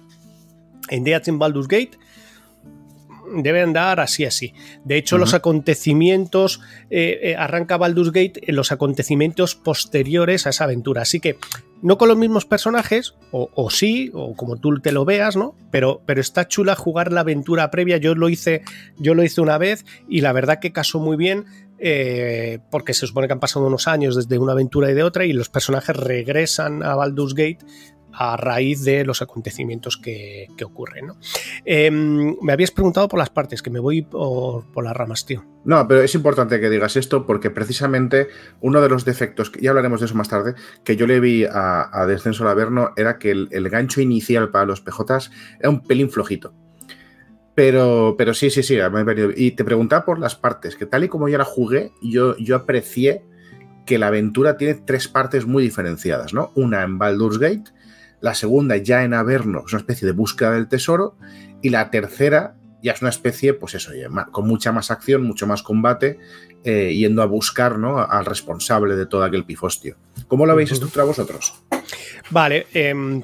en 0.90 1.04
Death 1.04 1.28
in 1.28 1.40
Baldur's 1.40 1.68
Gate, 1.68 1.98
debe 3.36 3.62
andar 3.62 4.00
así, 4.00 4.26
así. 4.26 4.54
De 4.84 4.98
hecho, 4.98 5.18
los 5.18 5.34
acontecimientos, 5.34 6.62
eh, 6.90 7.20
eh, 7.22 7.36
arranca 7.36 7.78
Baldur's 7.78 8.12
Gate 8.12 8.50
en 8.50 8.56
los 8.56 8.72
acontecimientos 8.72 9.56
posteriores 9.56 10.48
a 10.48 10.50
esa 10.50 10.66
aventura. 10.66 11.02
Así 11.02 11.20
que, 11.20 11.38
no 11.82 11.98
con 11.98 12.08
los 12.08 12.18
mismos 12.18 12.46
personajes, 12.46 13.16
o, 13.32 13.70
sí, 13.70 14.10
o 14.14 14.36
como 14.36 14.58
tú 14.58 14.80
te 14.80 14.92
lo 14.92 15.06
veas, 15.06 15.36
¿no? 15.36 15.56
Pero, 15.70 16.02
pero 16.06 16.22
está 16.22 16.48
chula 16.48 16.76
jugar 16.76 17.12
la 17.12 17.22
aventura 17.22 17.70
previa. 17.70 17.98
Yo 17.98 18.16
lo 18.16 18.30
hice, 18.30 18.64
yo 18.98 19.14
lo 19.14 19.24
hice 19.24 19.42
una 19.42 19.58
vez 19.58 19.86
y 20.10 20.22
la 20.22 20.34
verdad 20.34 20.60
que 20.60 20.72
casó 20.72 21.00
muy 21.00 21.18
bien. 21.18 21.46
Eh, 21.80 22.58
porque 22.72 22.96
se 22.96 23.06
supone 23.06 23.28
que 23.28 23.34
han 23.34 23.40
pasado 23.40 23.68
unos 23.68 23.88
años 23.88 24.16
desde 24.16 24.40
una 24.40 24.54
aventura 24.54 24.90
y 24.90 24.96
de 24.96 25.04
otra 25.04 25.26
y 25.26 25.34
los 25.34 25.50
personajes 25.50 25.96
regresan 25.96 26.82
a 26.82 26.96
Baldur's 26.96 27.36
Gate 27.36 27.60
a 28.20 28.36
raíz 28.36 28.84
de 28.84 29.06
los 29.06 29.22
acontecimientos 29.22 29.98
que, 29.98 30.48
ocurren. 30.66 31.12
Em, 31.66 32.36
me 32.42 32.54
habías 32.54 32.72
preguntado 32.72 33.08
por 33.08 33.20
las 33.20 33.30
partes, 33.30 33.62
que 33.62 33.70
me 33.70 33.80
voy 33.80 34.02
por, 34.02 34.84
las 34.84 34.96
ramas, 34.96 35.26
tío. 35.26 35.46
No, 35.66 35.88
pero 35.88 36.02
es 36.02 36.16
importante 36.16 36.60
que 36.60 36.70
digas 36.70 36.96
esto 36.96 37.26
porque 37.26 37.52
precisamente 37.52 38.28
uno 38.60 38.82
de 38.82 38.90
los 38.90 39.06
defectos, 39.06 39.52
ya 39.60 39.70
hablaremos 39.70 40.00
de 40.00 40.08
eso 40.08 40.16
más 40.16 40.30
tarde, 40.30 40.56
que 40.84 40.96
yo 40.96 41.06
le 41.06 41.20
vi 41.20 41.46
a, 41.46 42.06
Descenso 42.08 42.44
al 42.44 42.50
Averno 42.50 42.92
era 42.96 43.20
que 43.20 43.32
el, 43.32 43.70
gancho 43.70 44.02
inicial 44.02 44.50
para 44.50 44.66
los 44.66 44.82
PJs 44.82 45.32
era 45.60 45.70
un 45.70 45.84
pelín 45.84 46.10
flojito. 46.10 46.54
Pero, 47.54 48.16
pero 48.18 48.34
sí, 48.34 48.50
sí, 48.50 48.64
sí, 48.64 48.78
y 49.36 49.52
te 49.52 49.64
preguntaba 49.64 50.06
por 50.06 50.20
las 50.20 50.36
partes, 50.36 50.76
que 50.76 50.86
tal 50.86 51.04
y 51.04 51.08
como 51.08 51.28
yo 51.28 51.38
la 51.38 51.44
jugué, 51.44 51.92
yo, 52.02 52.38
yo 52.38 52.56
aprecié 52.56 53.24
que 53.86 53.98
la 53.98 54.08
aventura 54.08 54.58
tiene 54.58 54.76
tres 54.76 55.08
partes 55.08 55.48
muy 55.48 55.64
diferenciadas, 55.64 56.34
¿no? 56.34 56.52
Una 56.54 56.84
en 56.84 57.00
Baldur's 57.00 57.40
Gate, 57.40 57.72
la 58.22 58.34
segunda 58.34 58.78
ya 58.78 59.04
en 59.04 59.14
Averno 59.14 59.64
es 59.66 59.74
una 59.74 59.82
especie 59.82 60.06
de 60.06 60.12
búsqueda 60.12 60.52
del 60.52 60.68
tesoro 60.68 61.16
y 61.62 61.70
la 61.70 61.90
tercera 61.92 62.56
ya 62.82 62.94
es 62.94 63.02
una 63.02 63.10
especie, 63.10 63.54
pues 63.54 63.74
eso, 63.74 63.92
con 64.32 64.48
mucha 64.48 64.72
más 64.72 64.92
acción, 64.92 65.24
mucho 65.24 65.48
más 65.48 65.64
combate, 65.64 66.20
eh, 66.64 66.94
yendo 66.94 67.22
a 67.22 67.26
buscar 67.26 67.80
¿no? 67.80 68.00
al 68.00 68.26
responsable 68.26 68.96
de 68.96 69.06
todo 69.06 69.24
aquel 69.24 69.46
pifostio. 69.46 69.98
¿Cómo 70.28 70.46
lo 70.46 70.54
habéis 70.54 70.72
estructurado 70.72 71.10
vosotros? 71.10 71.54
Vale, 72.30 72.68
em, 72.74 73.22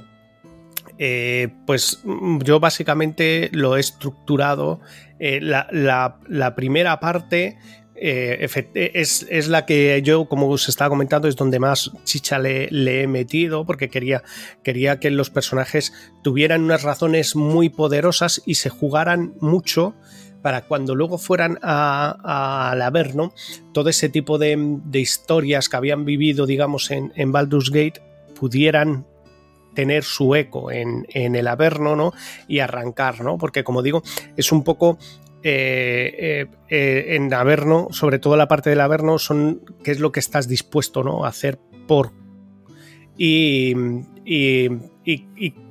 eh, 0.98 1.50
pues 1.66 2.02
mm, 2.04 2.40
yo 2.40 2.60
básicamente 2.60 3.50
lo 3.54 3.78
he 3.78 3.80
estructurado. 3.80 4.82
Eh, 5.20 5.40
la, 5.42 6.54
primera 6.56 7.00
parte 7.00 7.58
eh, 8.06 8.50
es, 8.74 9.48
la 9.48 9.66
que 9.66 10.02
yo, 10.04 10.26
como 10.26 10.50
os 10.50 10.68
estaba 10.68 10.90
comentando, 10.90 11.30
es 11.30 11.38
donde 11.38 11.58
más 11.60 11.90
chicha 12.04 12.38
le, 12.38 12.68
he 12.70 13.08
metido, 13.08 13.66
porque 13.66 13.90
quería, 13.90 14.24
quería 14.62 15.00
que 15.00 15.10
los 15.10 15.30
personajes 15.30 15.94
tuvieran 16.22 16.64
unas 16.64 16.84
razones 16.84 17.38
muy 17.38 17.70
poderosas 17.70 18.42
y 18.46 18.56
se 18.56 18.70
jugaran 18.70 19.36
mucho 19.40 19.96
para 20.42 20.66
cuando 20.66 20.96
luego 20.96 21.18
fueran 21.18 21.58
al 21.62 22.82
Averno, 22.82 23.34
todo 23.72 23.90
ese 23.90 24.10
tipo 24.10 24.38
de, 24.38 24.82
historias 24.92 25.70
que 25.70 25.78
habían 25.78 26.04
vivido, 26.04 26.46
digamos, 26.46 26.92
en, 26.92 27.14
en 27.16 27.32
Baldur's 27.32 27.70
Gate, 27.70 28.02
pudieran 28.38 29.06
tener 29.76 30.04
su 30.04 30.36
eco 30.36 30.72
en, 30.72 31.06
en, 31.08 31.36
el 31.36 31.48
Averno, 31.48 31.96
¿no? 31.96 32.12
Y 32.50 32.60
arrancar, 32.60 33.22
¿no? 33.22 33.38
Porque 33.38 33.64
como 33.64 33.82
digo, 33.82 34.04
es 34.36 34.52
un 34.52 34.66
poco 34.66 34.98
eh, 35.46 36.16
eh, 36.18 36.46
eh, 36.70 37.16
en 37.16 37.34
Averno, 37.34 37.90
sobre 37.92 38.18
todo 38.18 38.38
la 38.38 38.48
parte 38.48 38.70
del 38.70 38.80
Averno, 38.80 39.20
son 39.20 39.62
qué 39.84 39.92
es 39.92 40.00
lo 40.00 40.14
que 40.14 40.22
estás 40.22 40.48
dispuesto 40.48 41.04
¿no? 41.04 41.26
a 41.26 41.30
hacer 41.30 41.60
por. 41.86 42.12
Y, 43.18 43.76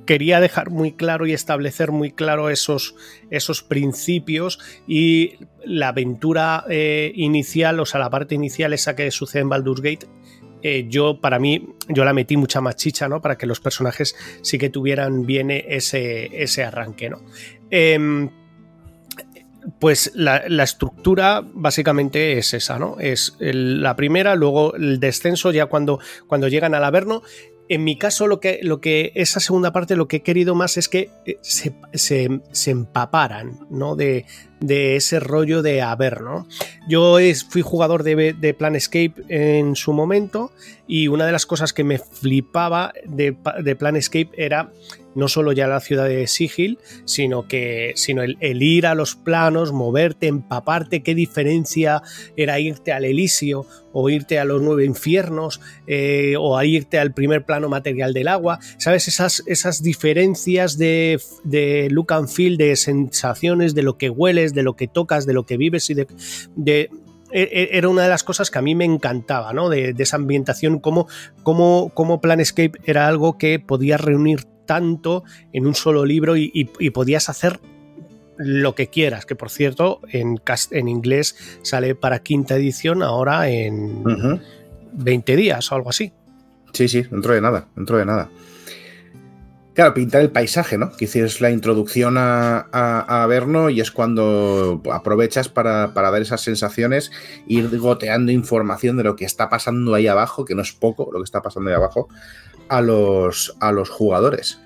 quería 0.05 0.39
dejar 0.39 0.69
muy 0.69 0.91
claro 0.91 1.25
y 1.25 1.33
establecer 1.33 1.91
muy 1.91 2.11
claro 2.11 2.49
esos, 2.49 2.93
esos 3.31 3.63
principios 3.63 4.59
y 4.85 5.37
la 5.65 5.87
aventura 5.87 6.65
inicial, 7.15 7.79
o 7.79 7.85
sea, 7.85 7.99
la 7.99 8.09
parte 8.09 8.35
inicial, 8.35 8.73
esa 8.73 8.95
que 8.95 9.09
sucede 9.11 9.41
en 9.41 9.49
Baldur's 9.49 9.81
Gate, 9.81 10.07
yo 10.87 11.19
para 11.19 11.39
mí, 11.39 11.69
yo 11.89 12.05
la 12.05 12.13
metí 12.13 12.37
mucha 12.37 12.61
más 12.61 12.75
chicha, 12.75 13.09
¿no? 13.09 13.21
Para 13.21 13.37
que 13.37 13.45
los 13.45 13.59
personajes 13.59 14.15
sí 14.41 14.57
que 14.57 14.69
tuvieran 14.69 15.25
bien 15.25 15.49
ese, 15.51 16.43
ese 16.43 16.63
arranque, 16.63 17.09
¿no? 17.09 17.21
Em, 17.71 18.29
pues 19.79 20.11
la, 20.15 20.37
estructura 20.63 21.43
básicamente 21.53 22.37
es 22.37 22.53
esa, 22.53 22.79
¿no? 22.79 22.97
Es 22.99 23.35
la 23.39 23.95
primera, 23.95 24.35
luego 24.35 24.75
el 24.75 24.99
descenso 24.99 25.51
ya 25.51 25.67
cuando, 25.67 25.99
cuando 26.27 26.47
llegan 26.47 26.75
al 26.75 26.83
Averno. 26.83 27.21
En 27.69 27.85
mi 27.85 27.97
caso, 27.97 28.27
lo 28.27 28.39
que, 28.41 28.59
lo 28.61 28.81
que 28.81 29.13
esa 29.15 29.39
segunda 29.39 29.71
parte, 29.71 29.95
lo 29.95 30.07
que 30.07 30.17
he 30.17 30.21
querido 30.21 30.53
más 30.53 30.75
es 30.77 30.89
que 30.89 31.09
eh, 31.25 31.39
se, 31.41 32.71
empaparan, 32.71 33.59
¿no? 33.69 33.95
De, 33.95 34.25
de, 34.63 34.95
ese 34.95 35.19
rollo 35.19 35.61
de 35.61 35.81
Averno. 35.81 36.47
Yo 36.87 37.17
fui 37.49 37.61
jugador 37.61 38.03
de, 38.03 38.33
de 38.33 38.53
Planescape 38.53 39.13
en 39.29 39.75
su 39.75 39.93
momento 39.93 40.51
y 40.87 41.07
una 41.07 41.25
de 41.25 41.31
las 41.31 41.45
cosas 41.45 41.73
que 41.73 41.83
me 41.83 41.97
flipaba 41.97 42.93
de, 43.05 43.33
Planescape 43.33 44.29
era 44.35 44.71
no 45.15 45.27
solo 45.27 45.51
ya 45.51 45.67
la 45.67 45.79
ciudad 45.79 46.07
de 46.07 46.25
Sigil, 46.25 46.79
sino 47.05 47.47
que 47.47 47.93
sino 47.95 48.23
el, 48.23 48.63
ir 48.63 48.87
a 48.87 48.95
los 48.95 49.15
planos, 49.15 49.71
moverte, 49.71 50.27
empaparte, 50.27 51.03
qué 51.03 51.13
diferencia 51.13 52.01
era 52.35 52.59
irte 52.59 52.91
al 52.91 53.05
Elisio 53.05 53.67
o 53.91 54.09
irte 54.09 54.39
a 54.39 54.45
los 54.45 54.59
nueve 54.61 54.85
infiernos 54.85 55.61
eh, 55.85 56.33
o 56.39 56.57
a 56.57 56.65
irte 56.65 56.97
al 56.97 57.13
primer 57.13 57.45
plano 57.45 57.69
material 57.69 58.11
del 58.11 58.27
agua, 58.27 58.59
¿sabes? 58.79 59.07
Esas, 59.07 59.43
esas 59.45 59.83
diferencias 59.83 60.79
de, 60.79 61.21
de 61.43 61.89
look 61.91 62.11
and 62.11 62.27
feel, 62.27 62.57
de 62.57 62.75
sensaciones, 62.75 63.75
de 63.75 63.83
lo 63.83 63.99
que 63.99 64.09
hueles, 64.09 64.52
de 64.53 64.63
lo 64.63 64.75
que 64.75 64.87
tocas, 64.87 65.25
de 65.25 65.33
lo 65.33 65.45
que 65.45 65.57
vives 65.57 65.89
y 65.89 65.93
de, 65.93 66.07
de 66.55 66.89
e, 67.31 67.41
e, 67.51 67.77
era 67.77 67.89
una 67.89 68.03
de 68.03 68.09
las 68.09 68.23
cosas 68.23 68.51
que 68.51 68.59
a 68.59 68.61
mí 68.61 68.75
me 68.75 68.85
encantaba, 68.85 69.53
¿no? 69.53 69.67
De, 69.69 69.95
esa 69.97 70.17
ambientación, 70.17 70.79
como, 70.79 71.07
como, 71.41 71.89
como 71.93 72.21
Planescape 72.21 72.79
era 72.85 73.07
algo 73.07 73.37
que 73.37 73.59
podía 73.59 73.97
reunir 73.97 74.43
tanto 74.65 75.23
en 75.51 75.67
un 75.67 75.75
solo 75.75 76.05
libro 76.05 76.37
y, 76.37 76.65
podías 76.93 77.29
hacer 77.29 77.59
lo 78.37 78.75
que 78.75 78.87
quieras, 78.87 79.25
que 79.25 79.35
por 79.35 79.49
cierto 79.49 79.99
en, 80.09 80.41
en 80.71 80.87
inglés 80.87 81.59
sale 81.61 81.95
para 81.95 82.19
quinta 82.19 82.55
edición 82.55 83.03
ahora 83.03 83.49
en 83.49 84.03
20 84.93 85.35
días 85.35 85.71
o 85.71 85.75
algo 85.75 85.89
así. 85.89 86.13
Sí, 86.71 86.87
sí, 86.87 87.03
dentro 87.03 87.33
de 87.33 87.41
nada, 87.41 87.67
dentro 87.75 87.97
de 87.97 88.05
nada. 88.05 88.29
Claro, 89.73 89.95
pintar 89.95 90.21
el 90.21 90.29
paisaje, 90.29 90.77
¿no? 90.77 90.91
Que 90.91 91.05
es 91.05 91.41
la 91.41 91.49
introducción 91.49 92.15
a, 92.19 92.67
a, 92.71 93.69
y 93.71 93.79
es 93.79 93.89
cuando 93.89 94.81
aprovechas 94.91 95.49
para, 95.49 95.87
dar 95.87 96.21
esas 96.21 96.41
sensaciones, 96.41 97.11
ir 97.47 97.75
goteando 97.79 98.31
información 98.31 98.97
de 98.97 99.03
lo 99.03 99.15
que 99.15 99.25
está 99.25 99.49
pasando 99.49 99.95
ahí 99.95 100.05
abajo, 100.05 100.45
que 100.45 100.53
no 100.53 100.61
es 100.61 100.73
poco 100.73 101.09
lo 101.11 101.19
que 101.19 101.23
está 101.23 101.41
pasando 101.41 101.71
ahí 101.71 101.75
abajo, 101.75 102.07
a 102.69 102.81
los, 102.81 103.55
a 103.59 103.71
los 103.71 103.89
jugadores. 103.89 104.59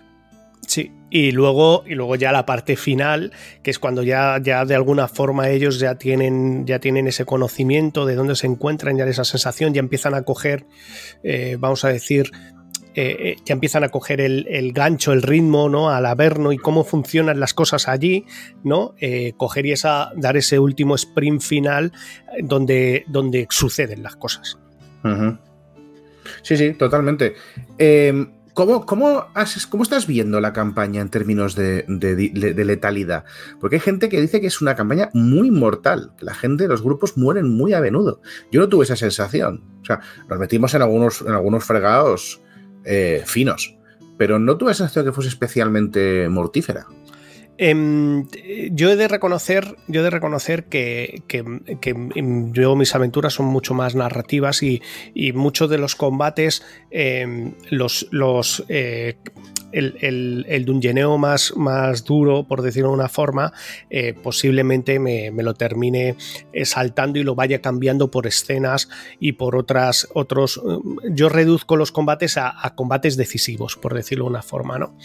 Sí, 0.67 0.91
y 1.09 1.31
luego, 1.31 1.85
y 1.87 1.95
luego 1.95 2.17
ya 2.17 2.33
la 2.33 2.45
parte 2.45 2.75
final, 2.75 3.31
que 3.63 3.71
es 3.71 3.79
cuando 3.79 4.03
ya, 4.03 4.37
ya 4.43 4.65
de 4.65 4.75
alguna 4.75 5.07
forma 5.07 5.47
ellos 5.47 5.79
ya 5.79 5.95
tienen, 5.95 6.65
ya 6.67 6.79
tienen 6.79 7.07
ese 7.07 7.23
conocimiento 7.23 8.05
de 8.05 8.15
dónde 8.15 8.35
se 8.35 8.47
encuentran, 8.47 8.97
ya 8.97 9.05
esa 9.05 9.23
sensación, 9.23 9.73
ya 9.73 9.79
empiezan 9.79 10.13
a 10.13 10.23
coger, 10.23 10.65
eh, 11.23 11.55
vamos 11.57 11.85
a 11.85 11.87
decir, 11.87 12.31
eh, 12.99 13.29
eh, 13.29 13.35
ya 13.45 13.53
empiezan 13.53 13.83
a 13.83 13.89
coger 13.89 14.19
el, 14.21 14.73
gancho, 14.73 15.13
el 15.13 15.21
ritmo, 15.21 15.69
¿no? 15.69 15.91
Al 15.91 16.07
averno 16.07 16.51
y 16.51 16.57
cómo 16.57 16.83
funcionan 16.83 17.39
las 17.39 17.53
cosas 17.53 17.87
allí, 17.87 18.25
¿no? 18.63 18.95
Eh, 18.99 19.33
coger 19.37 19.67
y 19.67 19.71
esa, 19.71 20.11
dar 20.15 20.35
ese 20.35 20.57
último 20.57 20.95
sprint 20.95 21.43
final 21.43 21.91
donde, 22.41 23.05
donde 23.07 23.45
suceden 23.51 24.01
las 24.01 24.15
cosas. 24.15 24.57
Sí, 26.41 26.57
sí, 26.57 26.73
totalmente. 26.73 27.35
Em, 27.77 28.31
¿Cómo, 28.55 28.87
cómo, 28.87 29.27
¿Cómo, 29.69 29.83
estás 29.83 30.07
viendo 30.07 30.41
la 30.41 30.51
campaña 30.51 30.99
en 30.99 31.09
términos 31.09 31.55
de, 31.55 31.85
de, 31.87 32.65
letalidad? 32.65 33.25
Porque 33.59 33.75
hay 33.75 33.81
gente 33.81 34.09
que 34.09 34.19
dice 34.19 34.41
que 34.41 34.47
es 34.47 34.59
una 34.59 34.75
campaña 34.75 35.11
muy 35.13 35.51
mortal, 35.51 36.13
que 36.17 36.25
la 36.25 36.33
gente, 36.33 36.67
los 36.67 36.81
grupos 36.81 37.15
mueren 37.15 37.47
muy 37.47 37.73
a 37.73 37.79
menudo. 37.81 38.21
Yo 38.51 38.59
no 38.59 38.67
tuve 38.67 38.85
esa 38.85 38.95
sensación. 38.95 39.63
O 39.83 39.85
sea, 39.85 39.99
nos 40.27 40.39
metimos 40.39 40.73
en 40.73 40.81
algunos, 40.81 41.21
en 41.21 41.33
algunos 41.33 41.63
fregados 41.63 42.41
eh, 42.87 43.23
finos. 43.25 43.75
Pero 44.17 44.39
no 44.39 44.57
tuve 44.57 44.71
esa 44.71 44.85
sensación 44.85 45.05
que 45.05 45.11
fuese 45.11 45.29
especialmente 45.29 46.27
mortífera. 46.29 46.87
Em, 47.57 48.27
yo 48.71 48.91
he 48.91 48.95
de 48.95 49.07
reconocer, 49.07 49.77
yo 49.87 50.01
he 50.01 50.03
de 50.03 50.09
reconocer 50.09 50.65
que, 50.65 51.23
yo 52.53 52.75
mis 52.75 52.95
aventuras 52.95 53.33
son 53.33 53.47
mucho 53.47 53.73
más 53.73 53.95
narrativas 53.95 54.61
y, 54.63 54.81
muchos 55.33 55.69
de 55.69 55.77
los 55.77 55.95
combates 55.95 56.63
em, 56.91 57.53
los, 57.69 58.07
los 58.11 58.63
eh, 58.69 59.17
el, 59.71 60.45
el, 60.47 60.65
dungeneo 60.65 61.17
más, 61.17 61.53
más 61.55 62.03
duro, 62.03 62.47
por 62.47 62.61
decirlo 62.61 62.89
de 62.89 62.95
una 62.95 63.09
forma, 63.09 63.53
eh, 63.89 64.13
posiblemente 64.13 64.99
me, 64.99 65.31
lo 65.31 65.53
termine 65.53 66.15
eh, 66.53 66.65
saltando 66.65 67.19
y 67.19 67.23
lo 67.23 67.35
vaya 67.35 67.61
cambiando 67.61 68.09
por 68.09 68.27
escenas 68.27 68.89
y 69.19 69.33
por 69.33 69.55
otras, 69.55 70.07
otros. 70.13 70.61
Yo 71.11 71.29
reduzco 71.29 71.75
los 71.75 71.91
combates 71.91 72.37
a, 72.37 72.55
combates 72.75 73.17
decisivos, 73.17 73.75
por 73.75 73.93
decirlo 73.93 74.25
de 74.25 74.31
una 74.31 74.41
forma, 74.41 74.77
¿no? 74.77 74.95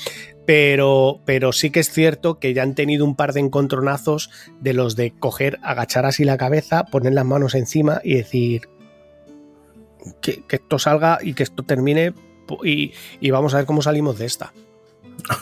Pero, 0.44 1.20
pero 1.24 1.52
sí 1.52 1.70
que 1.70 1.80
es 1.80 1.90
cierto 1.90 2.38
que 2.38 2.52
ya 2.52 2.62
han 2.62 2.74
tenido 2.74 3.04
un 3.04 3.14
par 3.14 3.32
de 3.32 3.40
encontronazos 3.40 4.30
de 4.60 4.72
los 4.72 4.96
de 4.96 5.12
coger, 5.18 5.58
agachar 5.62 6.04
así 6.04 6.24
la 6.24 6.36
cabeza, 6.36 6.84
poner 6.84 7.12
las 7.12 7.24
manos 7.24 7.54
encima 7.54 8.00
y 8.02 8.14
decir, 8.14 8.68
que, 10.20 10.44
esto 10.48 10.78
salga 10.78 11.18
y 11.22 11.34
que 11.34 11.42
esto 11.42 11.62
termine 11.62 12.14
y, 12.64 13.30
vamos 13.30 13.54
a 13.54 13.58
ver 13.58 13.66
cómo 13.66 13.82
salimos 13.82 14.18
de 14.18 14.26
esta. 14.26 14.52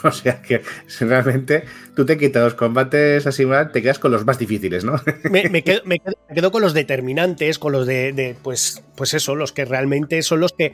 O 0.03 0.11
sea 0.11 0.41
que 0.41 0.61
realmente 0.99 1.63
tú 1.95 2.05
te 2.05 2.17
quitas 2.17 2.43
los 2.43 2.53
combates 2.53 3.25
así, 3.25 3.45
te 3.73 3.81
quedas 3.81 3.99
con 3.99 4.11
los 4.11 4.25
más 4.25 4.37
difíciles, 4.37 4.83
¿no? 4.83 5.01
Me, 5.23 5.63
quedo, 5.63 6.51
con 6.51 6.61
los 6.61 6.73
determinantes, 6.73 7.57
con 7.57 7.71
los 7.71 7.87
de, 7.87 8.35
pues, 8.43 8.83
pues 8.95 9.13
eso, 9.13 9.35
los 9.35 9.53
que 9.53 9.65
realmente 9.65 10.21
son 10.21 10.41
los 10.41 10.53
que 10.53 10.65
eh, 10.65 10.73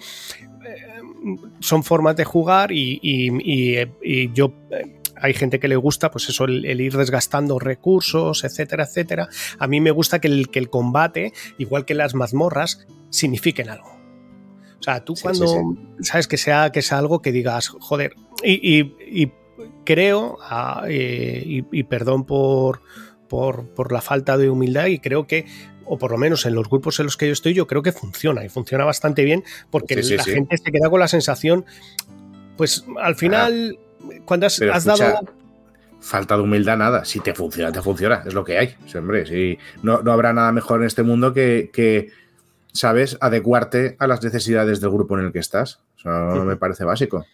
son 1.59 1.83
formas 1.83 2.15
de 2.15 2.23
jugar 2.23 2.71
y, 2.71 4.31
yo 4.33 4.53
eh, 4.71 4.99
hay 5.19 5.33
gente 5.33 5.59
que 5.59 5.67
le 5.67 5.75
gusta, 5.75 6.11
pues 6.11 6.29
eso, 6.29 6.45
el, 6.45 6.79
ir 6.79 6.95
desgastando 6.95 7.59
recursos, 7.59 8.43
etcétera, 8.43 8.83
etcétera. 8.83 9.29
A 9.59 9.67
mí 9.67 9.81
me 9.81 9.91
gusta 9.91 10.19
que 10.19 10.27
el, 10.27 10.49
que 10.49 10.59
el 10.59 10.69
combate, 10.69 11.33
igual 11.57 11.85
que 11.85 11.95
las 11.95 12.13
mazmorras, 12.13 12.85
signifiquen 13.09 13.69
algo. 13.69 13.97
O 14.79 14.83
sea, 14.83 15.03
tú 15.03 15.15
cuando 15.21 15.75
sabes 16.01 16.27
que 16.27 16.37
sea, 16.37 16.71
que 16.71 16.81
sea 16.81 16.99
algo 16.99 17.21
que 17.21 17.31
digas, 17.31 17.69
joder, 17.69 18.13
y, 18.43 19.31
creo, 19.85 20.37
ah, 20.41 20.83
eh, 20.87 21.43
y, 21.45 21.83
perdón 21.83 22.25
por, 22.25 22.81
por, 23.27 23.91
la 23.91 24.01
falta 24.01 24.37
de 24.37 24.49
humildad, 24.49 24.85
y 24.85 24.99
creo 24.99 25.25
que 25.25 25.45
o 25.87 25.97
por 25.97 26.11
lo 26.11 26.17
menos 26.17 26.45
en 26.45 26.55
los 26.55 26.69
grupos 26.69 26.99
en 26.99 27.05
los 27.05 27.17
que 27.17 27.27
yo 27.27 27.33
estoy, 27.33 27.53
yo 27.53 27.67
creo 27.67 27.81
que 27.81 27.91
funciona 27.91 28.43
y 28.43 28.49
funciona 28.49 28.85
bastante 28.85 29.23
bien 29.23 29.43
porque 29.69 29.95
la 29.95 30.23
gente 30.23 30.57
se 30.57 30.71
queda 30.71 30.89
con 30.89 30.99
la 30.99 31.07
sensación, 31.07 31.65
pues 32.55 32.85
al 33.01 33.15
final, 33.15 33.77
cuando 34.25 34.47
has, 34.47 34.59
dado... 34.85 35.19
Falta 35.99 36.37
de 36.37 36.43
humildad, 36.43 36.77
nada. 36.77 37.05
Si 37.05 37.19
te 37.19 37.33
funciona, 37.33 37.71
te 37.71 37.81
funciona. 37.81 38.23
Es 38.25 38.33
lo 38.33 38.43
que 38.43 38.57
hay. 38.57 38.75
hombre, 38.95 39.25
sí. 39.25 39.57
no, 39.81 40.01
no, 40.03 40.11
habrá 40.11 40.31
nada 40.31 40.51
mejor 40.51 40.81
en 40.81 40.87
este 40.87 41.01
mundo 41.01 41.33
que, 41.33 41.71
que 41.73 42.11
sabes, 42.71 43.17
adecuarte 43.19 43.95
a 43.99 44.07
las 44.07 44.23
necesidades 44.23 44.79
del 44.79 44.91
grupo 44.91 45.17
en 45.17 45.25
el 45.25 45.31
que 45.31 45.39
estás. 45.39 45.79
Eso 45.97 46.45
me 46.45 46.55
parece 46.55 46.83
básico. 46.83 47.25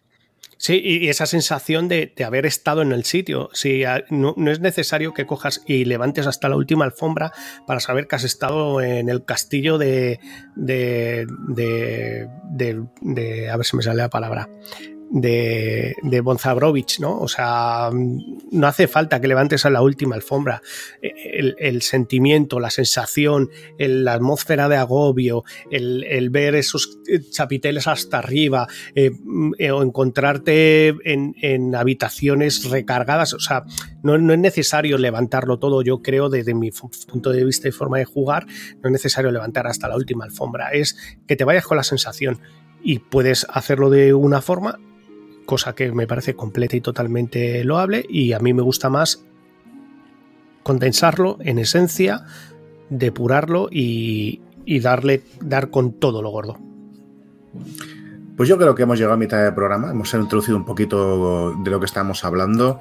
Sí, 0.63 0.79
y 0.81 1.09
esa 1.09 1.25
sensación 1.25 1.89
de, 1.89 2.13
haber 2.25 2.45
estado 2.45 2.83
en 2.83 2.93
el 2.93 3.03
sitio. 3.03 3.49
Si 3.51 3.83
no, 4.09 4.33
es 4.49 4.61
necesario 4.61 5.13
que 5.13 5.25
cojas 5.25 5.61
y 5.67 5.83
levantes 5.83 6.25
hasta 6.25 6.47
la 6.47 6.55
última 6.55 6.85
alfombra 6.85 7.33
para 7.67 7.81
saber 7.81 8.07
que 8.07 8.15
has 8.15 8.23
estado 8.23 8.79
en 8.79 9.09
el 9.09 9.25
castillo 9.25 9.77
de. 9.77 10.21
de. 10.55 11.27
de. 11.49 12.29
de 13.01 13.49
a 13.49 13.57
ver 13.57 13.65
si 13.65 13.75
me 13.75 13.83
sale 13.83 13.97
la 13.97 14.09
palabra 14.09 14.47
de, 15.13 15.95
de 16.01 16.21
Bonzabrovich, 16.21 16.99
¿no? 16.99 17.19
O 17.19 17.27
sea, 17.27 17.91
no 17.93 18.67
hace 18.67 18.87
falta 18.87 19.21
que 19.21 19.27
levantes 19.27 19.63
a 19.63 19.69
la 19.69 19.83
última 19.83 20.15
alfombra. 20.15 20.61
El, 21.01 21.81
sentimiento, 21.83 22.59
la 22.59 22.71
sensación, 22.71 23.49
la 23.77 24.13
atmósfera 24.13 24.67
de 24.67 24.77
agobio, 24.77 25.43
el, 25.69 26.29
ver 26.31 26.55
esos 26.55 26.97
chapiteles 27.29 27.87
hasta 27.87 28.17
arriba, 28.17 28.67
eh, 28.95 29.11
eh, 29.59 29.71
o 29.71 29.83
encontrarte 29.83 30.95
en, 31.05 31.75
habitaciones 31.75 32.67
recargadas. 32.69 33.33
O 33.35 33.39
sea, 33.39 33.65
no, 34.01 34.17
no, 34.17 34.33
es 34.33 34.39
necesario 34.39 34.97
levantarlo 34.97 35.59
todo, 35.59 35.83
yo 35.83 36.01
creo, 36.01 36.29
desde 36.29 36.55
mi 36.55 36.71
punto 36.71 37.29
de 37.29 37.45
vista 37.45 37.67
y 37.67 37.71
forma 37.71 37.99
de 37.99 38.05
jugar, 38.05 38.47
no 38.81 38.89
es 38.89 38.91
necesario 38.91 39.31
levantar 39.31 39.67
hasta 39.67 39.87
la 39.87 39.95
última 39.95 40.25
alfombra. 40.25 40.71
Es 40.71 40.97
que 41.27 41.35
te 41.35 41.43
vayas 41.43 41.65
con 41.65 41.77
la 41.77 41.83
sensación 41.83 42.39
y 42.81 42.97
puedes 42.97 43.45
hacerlo 43.47 43.91
de 43.91 44.15
una 44.15 44.41
forma 44.41 44.79
cosa 45.45 45.75
que 45.75 45.91
me 45.91 46.07
parece 46.07 46.35
completa 46.35 46.75
y 46.75 46.81
totalmente 46.81 47.63
loable 47.63 48.05
y 48.07 48.33
a 48.33 48.39
mí 48.39 48.53
me 48.53 48.61
gusta 48.61 48.89
más 48.89 49.25
condensarlo 50.63 51.37
en 51.41 51.59
esencia, 51.59 52.25
depurarlo 52.89 53.67
y, 53.69 54.41
darle, 54.81 55.23
dar 55.41 55.69
con 55.69 55.93
todo 55.93 56.21
lo 56.21 56.31
gordo. 56.31 56.57
Pues 58.35 58.49
yo 58.49 58.57
creo 58.57 58.73
que 58.73 58.83
hemos 58.83 58.97
llegado 58.97 59.13
a 59.13 59.17
mitad 59.17 59.43
del 59.43 59.53
programa, 59.53 59.91
hemos 59.91 60.11
introducido 60.13 60.57
un 60.57 60.65
poquito 60.65 61.53
de 61.63 61.69
lo 61.69 61.79
que 61.79 61.85
estamos 61.85 62.25
hablando. 62.25 62.79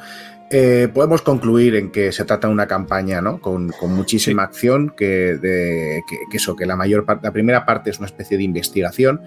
Eh, 0.50 0.88
podemos 0.92 1.22
concluir 1.22 1.74
en 1.76 1.90
que 1.90 2.12
se 2.12 2.24
trata 2.24 2.46
de 2.46 2.52
una 2.52 2.66
campaña 2.66 3.20
¿no? 3.20 3.40
con, 3.40 3.72
muchísima 3.88 4.44
acción, 4.44 4.94
que, 4.96 5.36
de, 5.36 6.02
que, 6.08 6.36
eso, 6.36 6.56
que 6.56 6.66
la 6.66 6.76
mayor 6.76 7.04
parte, 7.04 7.26
la 7.26 7.32
primera 7.32 7.66
parte 7.66 7.90
es 7.90 7.98
una 7.98 8.06
especie 8.06 8.36
de 8.36 8.44
investigación 8.44 9.22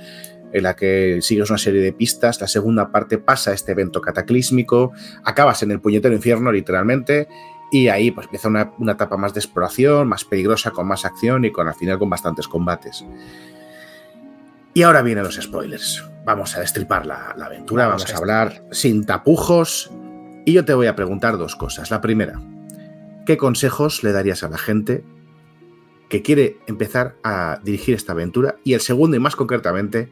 en 0.56 0.64
la 0.64 0.76
que 0.76 1.20
sigues 1.22 1.50
una 1.50 1.58
serie 1.58 1.82
de 1.82 1.92
pistas, 1.92 2.40
la 2.40 2.48
segunda 2.48 2.90
parte 2.90 3.18
pasa 3.18 3.52
este 3.52 3.74
evento 3.74 4.00
cataclísmico, 4.00 4.94
acabas 5.26 5.62
en 5.64 5.72
el 5.72 5.82
puñetero 5.82 6.16
infierno 6.16 6.50
literalmente, 6.50 7.28
y 7.72 7.90
ahí 7.90 8.10
pues 8.12 8.28
empieza 8.28 8.48
una, 8.48 8.72
etapa 8.90 9.18
más 9.18 9.34
de 9.34 9.42
exploración, 9.42 10.08
más 10.08 10.24
peligrosa, 10.24 10.72
con 10.72 10.88
más 10.88 11.04
acción 11.04 11.44
y 11.44 11.52
con 11.52 11.68
al 11.68 11.76
final 11.76 12.00
con 12.00 12.10
bastantes 12.10 12.48
combates. 12.48 13.04
Y 14.74 14.84
ahora 14.84 15.02
vienen 15.02 15.26
los 15.26 15.36
spoilers. 15.36 16.02
Vamos 16.24 16.56
a 16.56 16.62
destripar 16.62 17.06
la, 17.06 17.32
aventura, 17.32 17.88
vamos, 17.88 18.14
a 18.14 18.18
hablar 18.18 18.64
sin 18.72 19.06
tapujos. 19.06 19.92
Y 20.46 20.54
yo 20.54 20.64
te 20.64 20.74
voy 20.74 20.88
a 20.88 20.96
preguntar 20.96 21.38
dos 21.38 21.58
cosas. 21.58 21.92
La 21.92 22.00
primera, 22.00 22.40
¿qué 23.26 23.36
consejos 23.36 24.04
le 24.04 24.14
darías 24.14 24.44
a 24.44 24.50
la 24.50 24.58
gente 24.58 25.04
que 26.08 26.22
quiere 26.22 26.60
empezar 26.68 27.16
a 27.24 27.60
dirigir 27.62 27.96
esta 27.96 28.14
aventura? 28.14 28.56
Y 28.64 28.74
el 28.74 28.80
segundo, 28.82 29.18
y 29.18 29.20
más 29.20 29.36
concretamente, 29.36 30.10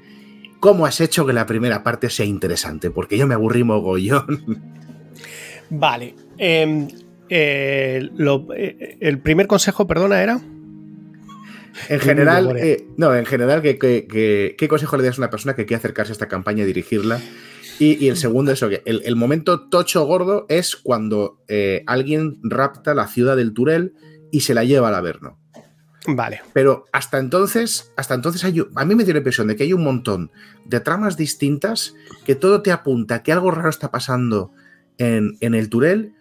¿Cómo 0.63 0.85
has 0.85 1.01
hecho 1.01 1.25
que 1.25 1.33
la 1.33 1.45
primera 1.45 1.83
parte 1.83 2.09
sea 2.09 2.25
interesante? 2.25 2.89
Porque 2.89 3.17
yo 3.17 3.27
me 3.27 3.33
aburrí 3.33 3.65
mogollón. 3.65 4.63
Vale. 5.69 6.15
Em, 6.37 6.87
eh, 7.27 8.09
eh, 8.55 8.97
el 9.01 9.19
primer 9.19 9.47
consejo, 9.47 9.85
perdona, 9.87 10.23
era. 10.23 10.39
En 11.89 11.99
general, 11.99 12.55
eh, 12.57 12.87
no, 12.95 13.13
en 13.13 13.25
general, 13.25 13.61
¿qué, 13.61 14.67
consejo 14.69 14.95
le 14.95 15.03
das 15.03 15.17
a 15.17 15.21
una 15.23 15.29
persona 15.29 15.53
que 15.53 15.65
quiere 15.65 15.79
acercarse 15.79 16.13
a 16.13 16.13
esta 16.13 16.29
campaña 16.29 16.63
y 16.63 16.67
dirigirla? 16.67 17.19
Y, 17.77 18.07
el 18.07 18.15
segundo, 18.15 18.53
eso, 18.53 18.69
que 18.69 18.83
el, 18.85 19.15
momento 19.17 19.67
tocho 19.67 20.05
gordo 20.05 20.45
es 20.47 20.77
cuando 20.77 21.43
alguien 21.87 22.39
rapta 22.41 22.93
la 22.93 23.07
ciudad 23.07 23.35
del 23.35 23.51
Turel 23.53 23.95
y 24.31 24.39
se 24.39 24.53
la 24.53 24.63
lleva 24.63 24.87
al 24.87 24.95
Averno. 24.95 25.42
Vale. 26.07 26.41
Pero 26.53 26.85
hasta 26.91 27.17
entonces, 27.17 27.91
hasta 27.95 28.13
entonces 28.13 28.43
hay, 28.43 28.61
a 28.75 28.85
mí 28.85 28.95
me 28.95 29.03
dio 29.03 29.13
la 29.13 29.19
impresión 29.19 29.47
de 29.47 29.55
que 29.55 29.63
hay 29.63 29.73
un 29.73 29.83
montón 29.83 30.31
de 30.65 30.79
tramas 30.79 31.17
distintas 31.17 31.95
que 32.25 32.35
todo 32.35 32.61
te 32.61 32.71
apunta 32.71 33.23
que 33.23 33.31
algo 33.31 33.51
raro 33.51 33.69
está 33.69 33.91
pasando 33.91 34.51
en, 34.97 35.37
el 35.41 35.69
Turel, 35.69 36.13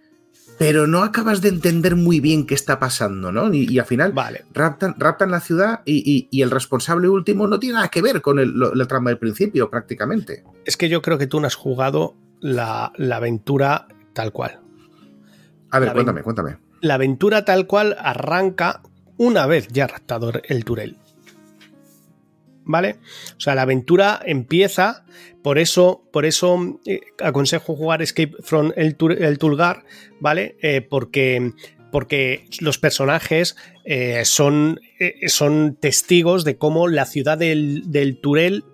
pero 0.58 0.86
no 0.86 1.02
acabas 1.02 1.40
de 1.40 1.48
entender 1.48 1.96
muy 1.96 2.20
bien 2.20 2.46
qué 2.46 2.54
está 2.54 2.78
pasando, 2.78 3.32
¿no? 3.32 3.52
Y, 3.52 3.78
al 3.78 3.86
final 3.86 4.12
vale. 4.12 4.44
raptan, 4.52 5.30
la 5.30 5.40
ciudad 5.40 5.82
y, 5.84 6.28
el 6.40 6.50
responsable 6.50 7.08
último 7.08 7.46
no 7.46 7.58
tiene 7.58 7.74
nada 7.74 7.88
que 7.88 8.02
ver 8.02 8.22
con 8.22 8.38
el, 8.38 8.54
la 8.58 8.86
trama 8.86 9.10
del 9.10 9.18
principio, 9.18 9.70
prácticamente. 9.70 10.44
Es 10.64 10.76
que 10.76 10.88
yo 10.88 11.02
creo 11.02 11.18
que 11.18 11.26
tú 11.26 11.40
no 11.40 11.46
has 11.46 11.54
jugado 11.54 12.16
la, 12.40 12.92
aventura 13.12 13.88
tal 14.12 14.32
cual. 14.32 14.60
A 15.70 15.78
ver, 15.78 15.92
cuéntame, 15.92 16.22
cuéntame. 16.22 16.58
La 16.80 16.94
aventura 16.94 17.44
tal 17.44 17.66
cual 17.66 17.96
arranca 17.98 18.82
una 19.22 19.46
vez 19.46 19.68
ya 19.68 19.86
raptado 19.86 20.32
el 20.48 20.64
Turel. 20.64 20.96
¿Vale? 22.64 22.96
O 23.36 23.40
sea, 23.40 23.54
la 23.54 23.62
aventura 23.62 24.20
empieza, 24.24 25.04
por 25.42 25.58
eso, 25.58 26.02
por 26.12 26.26
eso 26.26 26.80
eh, 26.86 27.00
aconsejo 27.22 27.76
jugar 27.76 28.02
Escape 28.02 28.34
from 28.40 28.72
el, 28.74 28.96
Tulgar, 28.96 29.84
¿vale? 30.18 30.56
Eh, 30.60 30.80
porque, 30.80 31.52
porque 31.92 32.46
los 32.60 32.78
personajes 32.78 33.56
eh, 33.84 34.24
son, 34.24 34.80
son 35.28 35.76
testigos 35.76 36.44
de 36.44 36.56
cómo 36.58 36.88
la 36.88 37.06
ciudad 37.06 37.38
del, 37.38 38.18
Turel, 38.20 38.64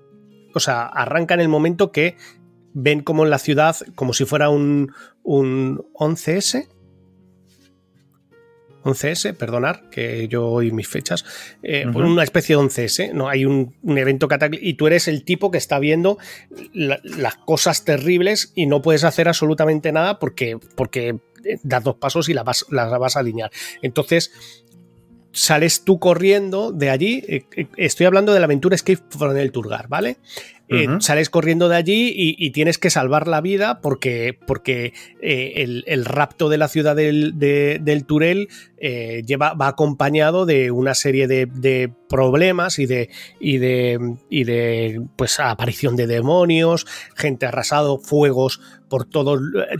o 0.54 0.61
sea, 0.61 0.87
arranca 0.87 1.34
en 1.34 1.40
el 1.40 1.48
momento 1.48 1.92
que 1.92 2.16
ven 2.72 3.02
como 3.02 3.26
la 3.26 3.38
ciudad, 3.38 3.76
como 3.94 4.14
si 4.14 4.24
fuera 4.24 4.48
un, 4.48 4.92
un 5.22 5.84
11S, 5.92 6.68
11S, 8.84 9.34
perdonar 9.34 9.88
que 9.90 10.28
yo 10.28 10.46
oí 10.46 10.70
mis 10.70 10.88
fechas, 10.88 11.24
eh, 11.62 11.86
una 11.86 12.22
especie 12.22 12.56
de 12.56 12.62
11S, 12.62 13.12
¿no? 13.12 13.28
Hay 13.28 13.44
un, 13.44 13.74
evento 13.84 14.28
cataclísmico 14.28 14.68
y 14.68 14.74
tú 14.74 14.86
eres 14.86 15.08
el 15.08 15.24
tipo 15.24 15.50
que 15.50 15.58
está 15.58 15.78
viendo 15.78 16.18
las 16.72 17.36
cosas 17.36 17.84
terribles 17.84 18.52
y 18.54 18.66
no 18.66 18.82
puedes 18.82 19.04
hacer 19.04 19.28
absolutamente 19.28 19.92
nada 19.92 20.18
porque, 20.18 20.58
porque 20.76 21.18
das 21.62 21.84
dos 21.84 21.96
pasos 21.96 22.28
y 22.28 22.34
las 22.34 22.44
vas, 22.44 22.66
las 22.70 22.90
vas 22.98 23.16
a 23.16 23.20
alinear. 23.20 23.50
Entonces, 23.82 24.32
sales 25.32 25.84
tú 25.84 25.98
corriendo 25.98 26.72
de 26.72 26.90
allí. 26.90 27.24
Eh, 27.28 27.44
eh, 27.56 27.66
estoy 27.76 28.06
hablando 28.06 28.32
de 28.32 28.40
la 28.40 28.46
aventura 28.46 28.74
Escape 28.74 29.02
from 29.10 29.36
el 29.36 29.52
Turgar, 29.52 29.88
¿vale? 29.88 30.18
Eh, 30.70 30.87
sales 31.00 31.31
corriendo 31.31 31.68
de 31.68 31.76
allí 31.76 32.12
y, 32.14 32.50
tienes 32.50 32.78
que 32.78 32.90
salvar 32.90 33.26
la 33.26 33.40
vida 33.40 33.81
porque, 33.81 34.38
porque 34.46 34.92
el, 35.20 36.04
rapto 36.04 36.48
de 36.48 36.59
la 36.59 36.68
ciudad 36.68 36.94
del, 36.94 37.38
del 37.38 38.04
Turel 38.04 38.48
lleva, 38.78 39.54
va 39.54 39.68
acompañado 39.68 40.46
de 40.46 40.70
una 40.70 40.94
serie 40.94 41.26
de, 41.26 41.90
problemas 42.09 42.78
y 42.78 42.87
de, 42.87 43.11
y 43.38 43.59
de, 43.59 44.16
y 44.31 44.44
de 44.44 45.02
pues, 45.16 45.40
aparición 45.40 45.96
de 45.96 46.07
demonios, 46.07 46.87
gente 47.14 47.46
arrasado, 47.46 47.98
fuegos 47.98 48.61
por 48.88 49.04
todo, 49.04 49.38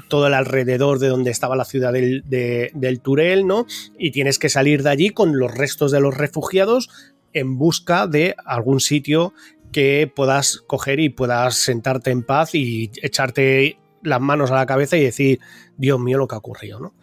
todo 0.09 0.27
el 0.27 0.35
alrededor 0.35 0.98
de 0.98 1.09
donde 1.09 1.31
estaba 1.31 1.57
la 1.57 1.64
ciudad 1.64 1.92
del, 1.92 2.22
del 2.27 3.01
Turel, 3.01 3.46
¿no? 3.46 3.66
Y 3.98 4.11
tienes 4.11 4.38
que 4.38 4.48
salir 4.48 4.83
de 4.83 4.90
allí 4.90 5.11
con 5.11 5.38
los 5.38 5.55
restos 5.55 5.90
de 5.90 6.01
los 6.01 6.16
refugiados 6.16 6.88
en 7.33 7.59
busca 7.59 8.07
de 8.07 8.35
algún 8.44 8.81
sitio 8.81 9.33
que 9.72 10.11
puedas 10.14 10.62
coger 10.66 11.00
y 11.00 11.09
puedas 11.09 11.57
sentarte 11.57 12.11
en 12.11 12.22
paz 12.22 12.54
y 12.54 12.90
echarte 13.02 13.78
las 14.02 14.20
manos 14.20 14.50
a 14.50 14.54
la 14.54 14.66
cabeza 14.66 14.96
y 14.96 15.02
decir, 15.02 15.40
Dios 15.76 16.00
mío, 16.00 16.18
lo 16.18 16.28
que 16.28 16.35
ha 16.35 16.38
ocurrido, 16.38 16.81
¿no? 16.81 16.94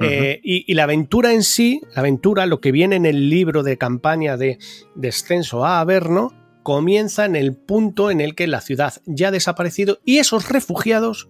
Eh, 0.00 0.40
y, 0.42 0.74
la 0.74 0.84
aventura 0.84 1.32
en 1.32 1.44
sí, 1.44 1.80
la 1.94 2.00
aventura, 2.00 2.46
lo 2.46 2.60
que 2.60 2.72
viene 2.72 2.96
en 2.96 3.06
el 3.06 3.30
libro 3.30 3.62
de 3.62 3.78
campaña 3.78 4.36
de 4.36 4.58
Descenso 4.96 5.64
a 5.64 5.80
Averno, 5.80 6.32
comienza 6.64 7.24
en 7.26 7.36
el 7.36 7.54
punto 7.54 8.10
en 8.10 8.20
el 8.20 8.34
que 8.34 8.48
la 8.48 8.60
ciudad 8.60 8.94
ya 9.06 9.28
ha 9.28 9.30
desaparecido 9.30 10.00
y 10.04 10.18
esos 10.18 10.48
refugiados 10.48 11.28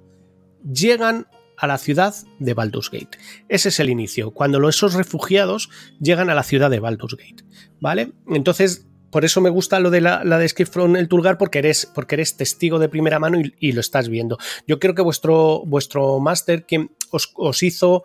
llegan 0.65 1.27
a 1.59 1.67
la 1.67 1.79
ciudad 1.79 2.15
de 2.39 2.55
Baldur's 2.55 2.91
Gate. 2.91 3.19
Ese 3.49 3.69
es 3.69 3.81
el 3.81 3.91
inicio, 3.91 4.31
cuando 4.31 4.67
esos 4.69 4.95
refugiados 4.95 5.71
llegan 6.01 6.31
a 6.31 6.35
la 6.35 6.43
ciudad 6.43 6.71
de 6.71 6.81
Baldur's 6.81 7.17
Gate. 7.17 7.45
¿Vale? 7.81 8.13
Entonces, 8.29 8.87
por 9.15 9.25
eso 9.25 9.41
me 9.41 9.49
gusta 9.49 9.79
lo 9.79 9.91
de 9.91 10.01
la, 10.01 10.25
de 10.25 10.45
Escape 10.45 10.69
from 10.69 10.97
el 10.97 11.07
Tulgar, 11.07 11.39
porque 11.39 11.61
eres, 11.61 11.87
porque 11.87 12.17
eres 12.17 12.37
testigo 12.37 12.81
de 12.81 12.89
primera 12.89 13.21
mano 13.21 13.39
y, 13.61 13.71
lo 13.71 13.81
estás 13.81 14.09
viendo. 14.09 14.39
Yo 14.67 14.81
creo 14.81 14.97
que 14.97 15.03
vuestro, 15.03 15.63
vuestro 15.65 16.19
máster, 16.19 16.67
que 16.67 16.89
os, 17.13 17.63
hizo 17.63 18.03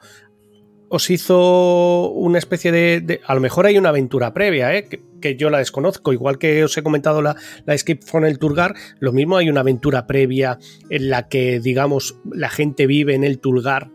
os 0.87 1.09
hizo 1.09 2.11
una 2.11 2.37
especie 2.37 2.71
de, 2.71 3.21
A 3.25 3.33
lo 3.33 3.41
mejor 3.41 3.65
hay 3.65 3.79
una 3.79 3.89
aventura 3.89 4.35
previa, 4.35 4.75
¿eh? 4.75 4.87
que, 5.19 5.35
yo 5.35 5.49
la 5.49 5.57
desconozco. 5.57 6.13
Igual 6.13 6.37
que 6.37 6.63
os 6.63 6.77
he 6.77 6.83
comentado 6.83 7.23
la, 7.23 7.35
la 7.65 7.73
Escape 7.73 8.05
from 8.05 8.25
el 8.25 8.37
Tulgar, 8.37 8.75
lo 8.99 9.11
mismo 9.11 9.37
hay 9.37 9.49
una 9.49 9.61
aventura 9.61 10.05
previa 10.05 10.59
en 10.91 11.09
la 11.09 11.27
que, 11.27 11.59
digamos, 11.59 12.19
la 12.31 12.49
gente 12.49 12.85
vive 12.85 13.15
en 13.15 13.23
el 13.23 13.39
Tulgar 13.39 13.89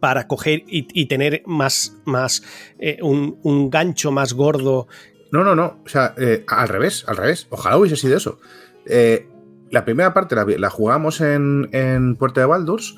para 0.00 0.26
coger 0.26 0.64
y, 0.66 1.06
tener 1.06 1.42
más, 1.46 1.96
más 2.04 2.42
eh, 2.78 2.98
un, 3.02 3.38
un, 3.42 3.70
gancho 3.70 4.10
más 4.10 4.32
gordo 4.32 4.88
no, 5.32 5.44
no, 5.44 5.54
no. 5.54 5.80
O 5.84 5.88
sea, 5.88 6.14
eh, 6.18 6.44
al 6.48 6.68
revés, 6.68 7.04
al 7.06 7.16
revés. 7.16 7.46
Ojalá 7.50 7.76
hubiese 7.78 7.96
sido 7.96 8.16
eso. 8.16 8.38
Eh, 8.86 9.28
la 9.70 9.84
primera 9.84 10.12
parte 10.12 10.34
la, 10.34 10.70
jugamos 10.70 11.20
en, 11.20 11.68
en 11.72 12.16
Puerta 12.16 12.40
de 12.40 12.46
Baldurs 12.46 12.96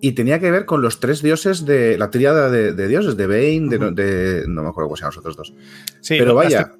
y 0.00 0.12
tenía 0.12 0.38
que 0.38 0.50
ver 0.50 0.66
con 0.66 0.82
los 0.82 1.00
tres 1.00 1.22
dioses 1.22 1.64
de 1.64 1.96
la 1.98 2.10
triada 2.10 2.50
de, 2.50 2.88
dioses, 2.88 3.16
de 3.16 3.26
Bane, 3.26 3.68
de, 3.70 4.44
no 4.46 4.62
me 4.62 4.68
acuerdo 4.68 4.94
se 4.96 5.02
llaman 5.02 5.14
los 5.14 5.18
otros 5.18 5.36
dos. 5.36 5.54
Sí, 6.00 6.16
Pero 6.18 6.34
vaya. 6.34 6.72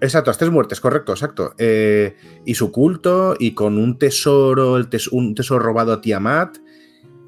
Exacto, 0.00 0.30
las 0.30 0.38
tres 0.38 0.50
muertes, 0.50 0.80
correcto, 0.80 1.12
exacto. 1.12 1.54
Eh, 1.58 2.16
y 2.46 2.54
su 2.54 2.72
culto, 2.72 3.36
y 3.38 3.52
con 3.52 3.78
un 3.78 3.98
tesoro, 3.98 4.76
el 4.76 4.88
un 5.10 5.34
tesoro 5.34 5.60
robado 5.60 5.92
a 5.92 6.00
Tiamat, 6.00 6.58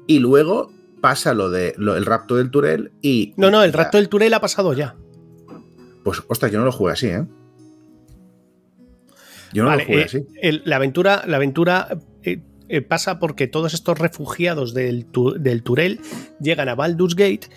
y 0.07 0.19
luego 0.19 0.71
pasa 1.01 1.33
lo 1.33 1.49
de 1.49 1.75
el 1.77 2.05
rapto 2.05 2.37
del 2.37 2.49
Turel 2.49 2.93
y. 3.01 3.33
No, 3.37 3.51
no, 3.51 3.63
el 3.63 3.73
rapto 3.73 3.97
del 3.97 4.09
Turel 4.09 4.33
ha 4.33 4.41
pasado 4.41 4.73
ya. 4.73 4.95
Pues, 6.03 6.21
ostras, 6.27 6.51
yo 6.51 6.59
no 6.59 6.65
lo 6.65 6.71
jugué 6.71 6.93
así, 6.93 7.07
¿eh? 7.07 7.25
Yo 9.53 9.63
no 9.63 9.75
lo 9.75 9.85
jugué 9.85 10.01
eh, 10.01 10.05
así. 10.05 10.25
la 10.65 10.75
aventura, 10.75 11.23
la 11.27 11.37
aventura 11.37 11.87
eh, 12.23 12.41
eh, 12.69 12.81
pasa 12.81 13.19
porque 13.19 13.47
todos 13.47 13.73
estos 13.73 13.99
refugiados 13.99 14.73
del, 14.73 15.07
del, 15.39 15.63
Turel 15.63 15.99
llegan 16.39 16.69
a 16.69 16.75
Baldur's 16.75 17.15
Gate 17.15 17.49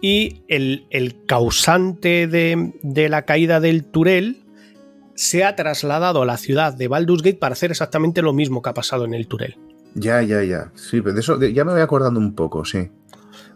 y 0.00 0.44
el, 0.48 1.16
causante 1.26 2.26
de, 2.26 2.72
de, 2.82 3.08
la 3.08 3.24
caída 3.24 3.60
del 3.60 3.84
Turel 3.84 4.44
se 5.14 5.44
ha 5.44 5.56
trasladado 5.56 6.22
a 6.22 6.26
la 6.26 6.38
ciudad 6.38 6.72
de 6.72 6.88
Baldur's 6.88 7.22
Gate 7.22 7.38
para 7.38 7.52
hacer 7.52 7.70
exactamente 7.70 8.22
lo 8.22 8.32
mismo 8.32 8.62
que 8.62 8.70
ha 8.70 8.74
pasado 8.74 9.04
en 9.04 9.14
el 9.14 9.26
Turel. 9.26 9.56
Ya, 9.94 10.22
ya, 10.22 10.42
ya. 10.44 10.70
Sí, 10.74 11.00
pero 11.00 11.14
de 11.14 11.20
eso 11.20 11.40
ya 11.42 11.64
me 11.64 11.72
voy 11.72 11.80
acordando 11.80 12.20
un 12.20 12.34
poco, 12.34 12.64
sí. 12.64 12.90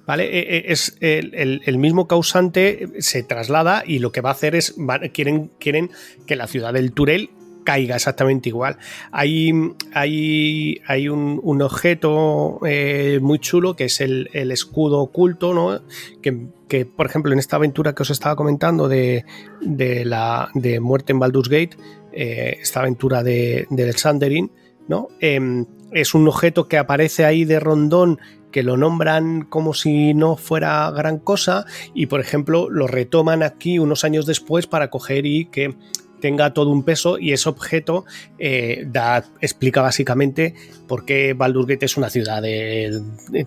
¿Vale? 0.07 0.25
E, 0.25 0.57
e, 0.59 0.73
es 0.73 0.97
el, 1.01 1.79
mismo 1.79 2.07
causante 2.07 2.89
se 2.99 3.23
traslada 3.23 3.85
y 3.87 4.01
lo 4.01 4.13
que 4.13 4.21
va 4.21 4.31
a 4.31 4.33
hacer 4.33 4.55
es 4.55 4.75
quieren, 5.13 5.51
quieren 5.59 5.91
que 6.27 6.37
la 6.37 6.47
ciudad 6.47 6.75
del 6.75 6.93
Turel 6.93 7.31
caiga 7.65 7.97
exactamente 7.97 8.51
igual. 8.51 8.77
Hay, 9.11 9.51
hay, 9.93 10.81
hay 10.87 11.09
un, 11.09 11.63
objeto 11.63 12.61
eh, 12.67 13.19
muy 13.21 13.39
chulo 13.39 13.75
que 13.75 13.85
es 13.87 14.01
el, 14.01 14.29
escudo 14.33 15.01
oculto, 15.01 15.53
¿no? 15.55 15.81
Que, 16.23 16.85
por 16.85 17.07
ejemplo, 17.07 17.33
en 17.33 17.39
esta 17.39 17.57
aventura 17.57 17.95
que 17.95 18.03
os 18.03 18.11
estaba 18.11 18.37
comentando 18.37 18.89
de, 18.89 19.25
la, 19.61 20.51
de 20.55 20.81
muerte 20.81 21.13
en 21.13 21.19
Baldur's 21.19 21.49
Gate, 21.49 21.77
eh, 22.13 22.59
esta 22.61 22.81
aventura 22.81 23.23
de, 23.23 23.67
del 23.71 23.97
Sanderin, 23.97 24.53
¿no? 24.87 25.09
Em, 25.21 25.67
es 25.93 26.15
un 26.15 26.27
objeto 26.29 26.69
que 26.69 26.77
aparece 26.77 27.25
ahí 27.25 27.45
de 27.45 27.61
rondón 27.61 28.19
que 28.55 28.63
lo 28.63 28.77
nombran 28.77 29.43
como 29.43 29.75
si 29.75 30.15
no 30.15 30.37
fuera 30.37 30.89
gran 30.93 31.19
cosa 31.19 31.67
y 31.93 32.07
por 32.07 32.21
ejemplo 32.21 32.71
lo 32.71 32.87
retoman 32.87 33.43
aquí 33.43 33.81
unos 33.81 34.05
años 34.05 34.27
después 34.27 34.69
para 34.69 34.91
coger 34.91 35.27
y 35.27 35.47
que 35.47 35.75
tenga 36.21 36.55
todo 36.55 36.71
un 36.71 36.85
peso 36.85 37.19
y 37.19 37.33
ese 37.33 37.49
objeto 37.49 38.05
eh, 38.39 38.85
da, 38.87 39.25
explica 39.41 39.83
básicamente 39.83 40.55
por 40.87 41.05
qué 41.05 41.35
Baldur's 41.35 41.79
es 41.81 41.97
una 41.97 42.11
ciudad 42.11 42.45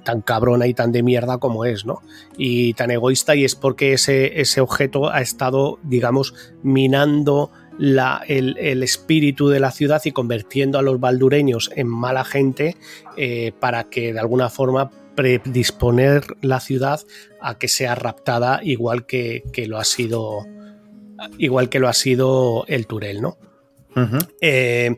tan 0.03 0.19
cabrona 0.19 0.67
y 0.67 0.73
tan 0.73 0.91
de 0.91 1.03
mierda 1.03 1.37
como 1.37 1.63
es, 1.63 1.85
¿no? 1.85 2.01
Y 2.37 2.73
tan 2.73 2.91
egoísta 2.91 3.33
y 3.33 3.45
es 3.45 3.55
porque 3.55 3.93
ese, 3.93 4.41
ese 4.41 4.59
objeto 4.59 5.09
ha 5.09 5.21
estado, 5.21 5.79
digamos, 5.83 6.33
minando 6.63 7.49
el, 7.79 8.83
espíritu 8.83 9.49
de 9.49 9.59
la 9.59 9.71
ciudad 9.71 10.01
y 10.05 10.11
convirtiendo 10.11 10.79
a 10.79 10.81
los 10.81 10.99
baldureños 10.99 11.71
en 11.75 11.87
mala 11.87 12.23
gente 12.23 12.75
eh, 13.15 13.51
para 13.59 13.85
que 13.85 14.13
de 14.13 14.19
alguna 14.19 14.49
forma 14.49 14.91
predisponer 15.15 16.23
la 16.41 16.59
ciudad 16.59 17.01
a 17.41 17.57
que 17.57 17.67
sea 17.67 17.95
raptada 17.95 18.59
igual 18.63 19.05
que, 19.05 19.43
lo 19.67 19.79
ha 19.79 19.83
sido 19.83 20.45
igual 21.39 21.69
que 21.69 21.79
lo 21.79 21.87
ha 21.87 21.93
sido 21.93 22.65
el 22.67 22.85
Turel, 22.85 23.21
¿no? 23.21 23.37
Eh, 24.41 24.95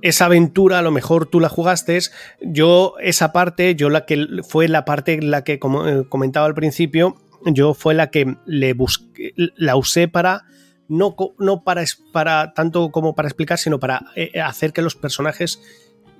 esa 0.00 0.26
aventura 0.26 0.78
a 0.78 0.82
lo 0.82 0.90
mejor 0.90 1.26
tú 1.26 1.40
la 1.40 1.48
jugaste, 1.48 1.98
yo 2.40 2.94
esa 3.00 3.32
parte, 3.32 3.74
yo 3.74 3.90
la 3.90 4.04
que 4.06 4.26
fue 4.46 4.68
la 4.68 4.84
parte 4.84 5.20
la 5.20 5.44
que 5.44 5.58
como, 5.58 5.86
eh, 5.86 6.06
comentaba 6.08 6.46
al 6.46 6.54
principio, 6.54 7.16
yo 7.46 7.74
fue 7.74 7.94
la 7.94 8.10
que 8.10 8.36
le 8.46 8.72
busqué, 8.74 9.32
la 9.36 9.76
usé 9.76 10.08
para 10.08 10.44
no, 10.88 11.16
no 11.38 11.62
para, 11.62 11.84
para 12.12 12.52
tanto 12.54 12.90
como 12.90 13.14
para 13.14 13.28
explicar, 13.28 13.58
sino 13.58 13.78
para 13.80 14.06
eh, 14.16 14.40
hacer 14.40 14.72
que 14.72 14.82
los 14.82 14.96
personajes 14.96 15.60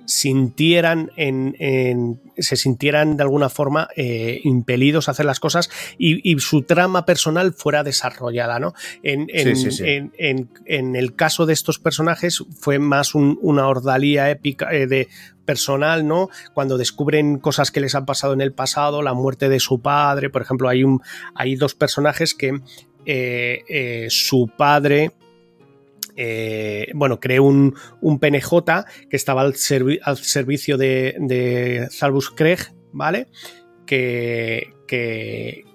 sintieran 0.05 1.11
en, 1.15 2.21
se 2.37 2.55
sintieran 2.55 3.17
de 3.17 3.23
alguna 3.23 3.49
forma 3.49 3.89
eh, 3.95 4.39
impelidos 4.43 5.07
a 5.07 5.11
hacer 5.11 5.25
las 5.25 5.39
cosas 5.39 5.69
y, 5.97 6.35
su 6.39 6.63
trama 6.63 7.05
personal 7.05 7.53
fuera 7.53 7.83
desarrollada, 7.83 8.59
¿no? 8.59 8.73
En, 9.03 9.27
en, 9.31 10.95
el 10.95 11.15
caso 11.15 11.45
de 11.45 11.53
estos 11.53 11.79
personajes 11.79 12.43
fue 12.59 12.77
más 12.77 13.15
una 13.15 13.67
ordalía 13.67 14.29
épica 14.29 14.71
eh, 14.73 14.85
de 14.85 15.07
personal, 15.45 16.07
¿no? 16.07 16.29
Cuando 16.53 16.77
descubren 16.77 17.39
cosas 17.39 17.71
que 17.71 17.79
les 17.79 17.95
han 17.95 18.05
pasado 18.05 18.33
en 18.33 18.41
el 18.41 18.51
pasado, 18.51 19.01
la 19.01 19.13
muerte 19.13 19.49
de 19.49 19.59
su 19.59 19.79
padre, 19.81 20.29
por 20.29 20.41
ejemplo, 20.41 20.69
hay, 20.69 20.83
un, 20.83 21.01
hay 21.35 21.55
dos 21.55 21.73
personajes 21.73 22.33
que 22.35 22.59
eh, 23.05 24.07
su 24.09 24.49
padre 24.57 25.11
eh, 26.15 26.91
bueno, 26.93 27.19
creó 27.19 27.43
un, 27.43 27.75
un, 28.01 28.19
PNJ 28.19 28.85
que 29.09 29.17
estaba 29.17 29.41
al, 29.41 29.55
servicio 29.55 30.77
de, 30.77 31.15
de 31.19 31.87
Zalbus 31.91 32.29
Craig, 32.29 32.59
¿vale? 32.93 33.27
Que, 33.85 34.73
que, 34.87 35.65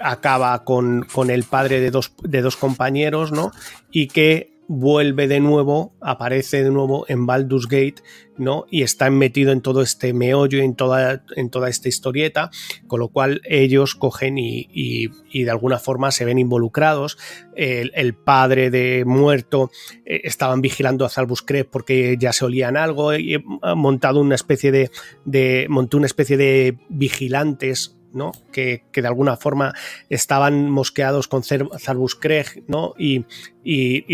acaba 0.00 0.64
con, 0.64 1.02
con, 1.12 1.28
el 1.30 1.42
padre 1.44 1.80
de 1.80 1.90
dos, 1.90 2.14
de 2.22 2.40
dos 2.40 2.56
compañeros, 2.56 3.32
¿no? 3.32 3.50
Y 3.90 4.08
que 4.08 4.52
vuelve 4.72 5.26
de 5.26 5.40
nuevo, 5.40 5.96
aparece 6.00 6.62
de 6.62 6.70
nuevo 6.70 7.04
en 7.08 7.26
Baldur's 7.26 7.66
Gate, 7.66 8.04
¿no? 8.36 8.66
Y 8.70 8.82
está 8.82 9.10
metido 9.10 9.50
en 9.50 9.62
todo 9.62 9.82
este 9.82 10.12
meollo, 10.12 10.60
en 10.60 10.76
toda, 10.76 11.24
en 11.34 11.50
toda 11.50 11.68
esta 11.68 11.88
historieta, 11.88 12.52
con 12.86 13.00
lo 13.00 13.08
cual 13.08 13.42
ellos 13.46 13.96
cogen 13.96 14.36
y, 14.38 15.08
de 15.34 15.50
alguna 15.50 15.80
forma 15.80 16.12
se 16.12 16.24
ven 16.24 16.38
involucrados. 16.38 17.18
El, 17.56 18.14
padre 18.14 18.70
de 18.70 19.04
muerto 19.04 19.72
eh, 20.04 20.20
estaban 20.22 20.60
vigilando 20.60 21.04
a 21.04 21.08
Zalbus 21.08 21.44
porque 21.68 22.16
ya 22.16 22.32
se 22.32 22.44
olían 22.44 22.76
algo 22.76 23.12
y 23.16 23.42
ha 23.62 23.74
montado 23.74 24.20
una 24.20 24.36
especie 24.36 24.70
de, 24.70 24.92
de 25.24 25.66
montó 25.68 25.96
una 25.96 26.06
especie 26.06 26.36
de 26.36 26.78
vigilantes 26.88 27.99
¿no? 28.12 28.32
Que, 28.52 28.84
de 28.92 29.06
alguna 29.06 29.36
forma 29.36 29.74
estaban 30.08 30.70
mosqueados 30.70 31.28
con 31.28 31.42
Zarbus 31.42 32.14
Craig, 32.14 32.64
¿no? 32.66 32.94
Y, 32.98 33.24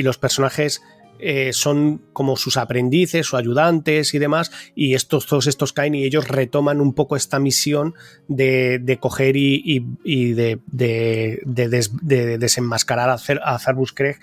los 0.02 0.18
personajes 0.18 0.82
eh, 1.18 1.52
son 1.52 2.02
como 2.12 2.36
sus 2.36 2.56
aprendices 2.56 3.32
o 3.32 3.36
ayudantes 3.36 4.14
y 4.14 4.18
demás, 4.18 4.50
y 4.74 4.94
estos, 4.94 5.26
todos 5.26 5.46
estos 5.46 5.72
caen 5.72 5.94
y 5.94 6.04
ellos 6.04 6.28
retoman 6.28 6.80
un 6.80 6.94
poco 6.94 7.16
esta 7.16 7.38
misión 7.38 7.94
de, 8.28 8.98
coger 9.00 9.36
y, 9.36 9.80
de, 10.04 10.60
desenmascarar 12.38 13.10
a, 13.10 13.58
Zarbus 13.58 13.92
Craig. 13.92 14.16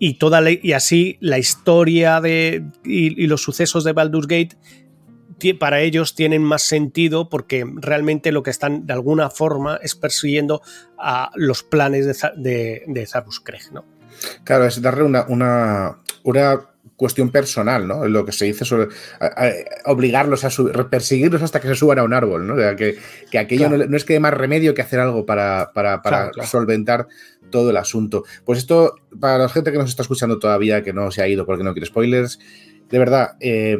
Y, 0.00 0.14
toda 0.14 0.42
y 0.50 0.72
así 0.72 1.18
la 1.20 1.38
historia 1.38 2.20
de, 2.20 2.64
y, 2.84 3.26
los 3.26 3.42
sucesos 3.42 3.84
de 3.84 3.92
Baldur's 3.92 4.26
Gate 4.26 4.56
para 5.58 5.80
ellos 5.80 6.14
tienen 6.14 6.42
más 6.42 6.62
sentido 6.62 7.28
porque 7.28 7.64
realmente 7.76 8.32
lo 8.32 8.42
que 8.42 8.50
están 8.50 8.86
de 8.86 8.92
alguna 8.92 9.30
forma 9.30 9.78
es 9.82 9.94
persiguiendo 9.94 10.62
a 10.98 11.30
los 11.34 11.62
planes 11.62 12.06
de, 12.36 12.82
de, 12.86 13.06
Zarus 13.06 13.40
Craig, 13.40 13.72
¿no? 13.72 13.84
Claro, 14.44 14.66
es 14.66 14.82
darle 14.82 15.04
una, 15.04 15.26
una, 15.28 15.98
una 16.24 16.60
cuestión 16.96 17.30
personal, 17.30 17.86
¿no? 17.86 18.06
Lo 18.08 18.24
que 18.24 18.32
se 18.32 18.46
dice 18.46 18.64
sobre 18.64 18.88
obligarlos 19.84 20.44
a 20.44 20.50
subir, 20.50 20.74
perseguirlos 20.86 21.42
hasta 21.42 21.60
que 21.60 21.68
se 21.68 21.76
suban 21.76 22.00
a 22.00 22.02
un 22.02 22.12
árbol, 22.12 22.46
¿no? 22.46 22.56
que, 22.76 22.98
que, 23.30 23.38
aquello 23.38 23.68
no, 23.68 23.96
es 23.96 24.04
que 24.04 24.14
haya 24.14 24.20
más 24.20 24.34
remedio 24.34 24.74
que 24.74 24.82
hacer 24.82 24.98
algo 24.98 25.24
para, 25.24 25.70
para, 25.72 26.02
para 26.02 26.32
solventar 26.44 27.06
todo 27.50 27.70
el 27.70 27.76
asunto. 27.76 28.24
Pues 28.44 28.58
esto, 28.58 28.96
para 29.20 29.38
la 29.38 29.48
gente 29.48 29.70
que 29.70 29.78
nos 29.78 29.90
está 29.90 30.02
escuchando 30.02 30.40
todavía, 30.40 30.82
que 30.82 30.92
no 30.92 31.12
se 31.12 31.22
ha 31.22 31.28
ido 31.28 31.46
porque 31.46 31.62
no 31.62 31.72
quiere 31.72 31.86
spoilers, 31.86 32.40
de 32.90 32.98
verdad, 32.98 33.36
eh, 33.40 33.78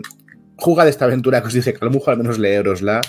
de 0.58 0.90
esta 0.90 1.04
aventura 1.04 1.40
que 1.40 1.48
os 1.48 1.54
dice 1.54 1.72
que 1.72 1.78
a 1.80 1.84
lo 1.84 1.92
mejor 1.92 2.12
al 2.12 2.18
menos 2.18 2.38
leerosla, 2.38 3.00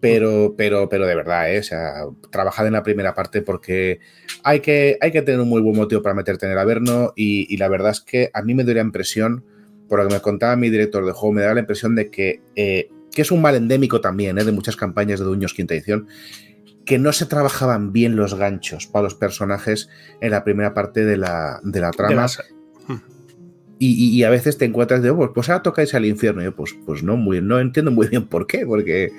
pero, 0.00 0.54
pero, 0.56 0.88
pero 0.88 1.06
de 1.06 1.14
verdad, 1.14 1.54
¿eh? 1.54 1.60
o 1.60 1.62
sea, 1.62 2.06
trabajad 2.30 2.66
en 2.66 2.72
la 2.72 2.82
primera 2.82 3.14
parte 3.14 3.42
porque 3.42 4.00
hay 4.42 4.60
que, 4.60 4.98
hay 5.00 5.12
que 5.12 5.22
tener 5.22 5.40
un 5.40 5.48
muy 5.48 5.60
buen 5.60 5.76
motivo 5.76 6.02
para 6.02 6.14
meterte 6.14 6.46
en 6.46 6.52
el 6.52 6.58
Averno 6.58 7.12
y, 7.14 7.56
la 7.56 7.68
verdad 7.68 7.92
es 7.92 8.00
que 8.00 8.30
a 8.34 8.42
mí 8.42 8.54
me 8.54 8.64
dio 8.64 8.74
la 8.74 8.80
impresión, 8.80 9.44
por 9.88 10.00
lo 10.00 10.08
que 10.08 10.14
me 10.14 10.20
contaba 10.20 10.56
mi 10.56 10.70
director 10.70 11.04
de 11.06 11.12
juego, 11.12 11.32
me 11.34 11.42
da 11.42 11.54
la 11.54 11.60
impresión 11.60 11.94
de 11.94 12.10
que, 12.10 12.40
eh, 12.56 12.88
que 13.12 13.22
es 13.22 13.30
un 13.30 13.42
mal 13.42 13.54
endémico 13.54 14.00
también 14.00 14.38
¿eh? 14.38 14.44
de 14.44 14.52
muchas 14.52 14.76
campañas 14.76 15.20
de 15.20 15.26
Duños 15.26 15.54
quinta 15.54 15.74
edición, 15.74 16.08
que 16.84 16.98
no 16.98 17.12
se 17.12 17.26
trabajaban 17.26 17.92
bien 17.92 18.16
los 18.16 18.34
ganchos 18.34 18.88
para 18.88 19.04
los 19.04 19.14
personajes 19.14 19.88
en 20.20 20.32
la 20.32 20.42
primera 20.42 20.74
parte 20.74 21.04
de 21.04 21.16
la, 21.16 21.60
de 21.62 21.80
la 21.80 21.92
trama. 21.92 22.26
Y, 23.84 24.22
a 24.22 24.30
veces 24.30 24.58
te 24.58 24.64
encuentras 24.64 25.02
de, 25.02 25.10
oh, 25.10 25.16
pues, 25.16 25.30
pues 25.34 25.48
ahora 25.48 25.64
tocáis 25.64 25.92
al 25.94 26.06
infierno. 26.06 26.40
yo, 26.40 26.54
pues, 26.54 26.72
pues 26.86 27.02
no, 27.02 27.16
muy, 27.16 27.42
no 27.42 27.58
entiendo 27.58 27.90
muy 27.90 28.06
bien 28.06 28.28
por 28.28 28.46
qué, 28.46 28.64
porque, 28.64 29.10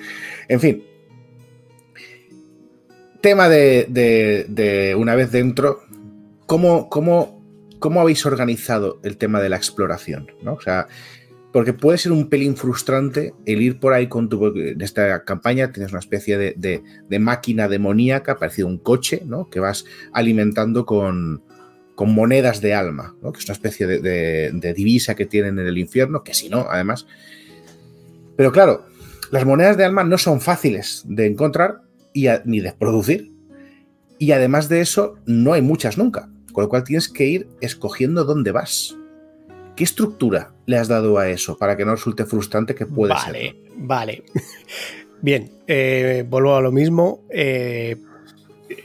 en 0.47 0.59
fin. 0.61 0.83
Tema 3.19 3.49
de, 3.49 4.95
una 4.97 5.15
vez 5.15 5.33
dentro, 5.33 5.81
¿cómo, 6.45 6.89
cómo, 6.89 7.43
cómo 7.79 7.99
habéis 7.99 8.25
organizado 8.25 9.01
el 9.03 9.17
tema 9.17 9.41
de 9.41 9.49
la 9.49 9.57
exploración? 9.57 10.31
¿no? 10.41 10.53
O 10.53 10.61
sea, 10.61 10.87
porque 11.51 11.73
puede 11.73 11.97
ser 11.97 12.13
un 12.13 12.29
pelín 12.29 12.55
frustrante 12.55 13.33
el 13.45 13.61
ir 13.61 13.81
por 13.81 13.91
ahí 13.91 14.07
con 14.07 14.29
tu. 14.29 14.45
En 14.47 14.79
esta 14.79 15.25
campaña 15.25 15.73
tienes 15.73 15.91
una 15.91 15.99
especie 15.99 16.37
de, 16.37 16.53
de 16.55 17.19
máquina 17.19 17.67
demoníaca, 17.67 18.39
parecido 18.39 18.69
a 18.69 18.71
un 18.71 18.77
coche, 18.77 19.23
¿no? 19.25 19.49
Que 19.49 19.59
vas 19.59 19.83
alimentando 20.13 20.85
con, 20.85 21.43
con 21.95 22.13
monedas 22.13 22.61
de 22.61 22.73
alma, 22.73 23.15
que 23.21 23.39
es 23.39 23.45
una 23.45 23.53
especie 23.53 23.87
de, 23.87 24.73
divisa 24.75 25.15
que 25.15 25.25
tienen 25.25 25.59
en 25.59 25.67
el 25.67 25.77
infierno, 25.77 26.23
que 26.23 26.33
si 26.33 26.49
no, 26.49 26.67
además. 26.69 27.05
Pero 28.35 28.51
claro, 28.51 28.85
las 29.31 29.45
monedas 29.45 29.77
de 29.77 29.85
alma 29.85 30.03
no 30.03 30.17
son 30.17 30.41
fáciles 30.41 31.03
de 31.05 31.27
encontrar 31.27 31.81
y 32.13 32.27
ni 32.45 32.59
de 32.59 32.73
producir. 32.73 33.31
Y 34.17 34.31
además 34.31 34.69
de 34.69 34.81
eso, 34.81 35.15
no 35.25 35.53
hay 35.53 35.61
muchas 35.61 35.97
nunca, 35.97 36.29
con 36.51 36.63
lo 36.63 36.69
cual 36.69 36.83
tienes 36.83 37.09
que 37.09 37.25
ir 37.25 37.47
escogiendo 37.61 38.23
dónde 38.23 38.51
vas. 38.51 38.95
¿Qué 39.75 39.83
estructura 39.83 40.53
le 40.65 40.77
has 40.77 40.87
dado 40.87 41.17
a 41.17 41.29
eso 41.29 41.57
para 41.57 41.75
que 41.75 41.83
no 41.83 41.91
resulte 41.91 42.25
frustrante 42.25 42.75
que 42.75 42.85
puede 42.85 43.13
ser? 43.15 43.33
Vale, 43.33 43.55
vale. 43.75 44.23
Bien, 45.21 45.51
eh, 45.67 46.25
vuelvo 46.29 46.55
a 46.55 46.61
lo 46.61 46.71
mismo. 46.71 47.23
Eh, 47.29 47.97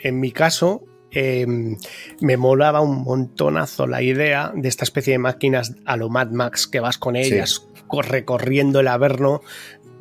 en 0.03 0.21
mi 0.21 0.33
caso, 0.33 0.85
Em, 1.11 1.77
me 2.21 2.37
molaba 2.37 2.81
un 2.81 3.03
montonazo 3.03 3.87
la 3.87 4.03
idea 4.03 4.53
de 4.55 4.69
esta 4.69 4.85
especie 4.85 5.13
de 5.13 5.19
máquinas 5.19 5.75
a 5.87 5.97
lo 5.97 6.11
Mad 6.11 6.31
Max, 6.31 6.67
que 6.67 6.81
vas 6.81 6.99
con 6.99 7.17
ellas 7.17 7.67
recorriendo 8.03 8.81
el 8.81 8.89
Averno 8.89 9.41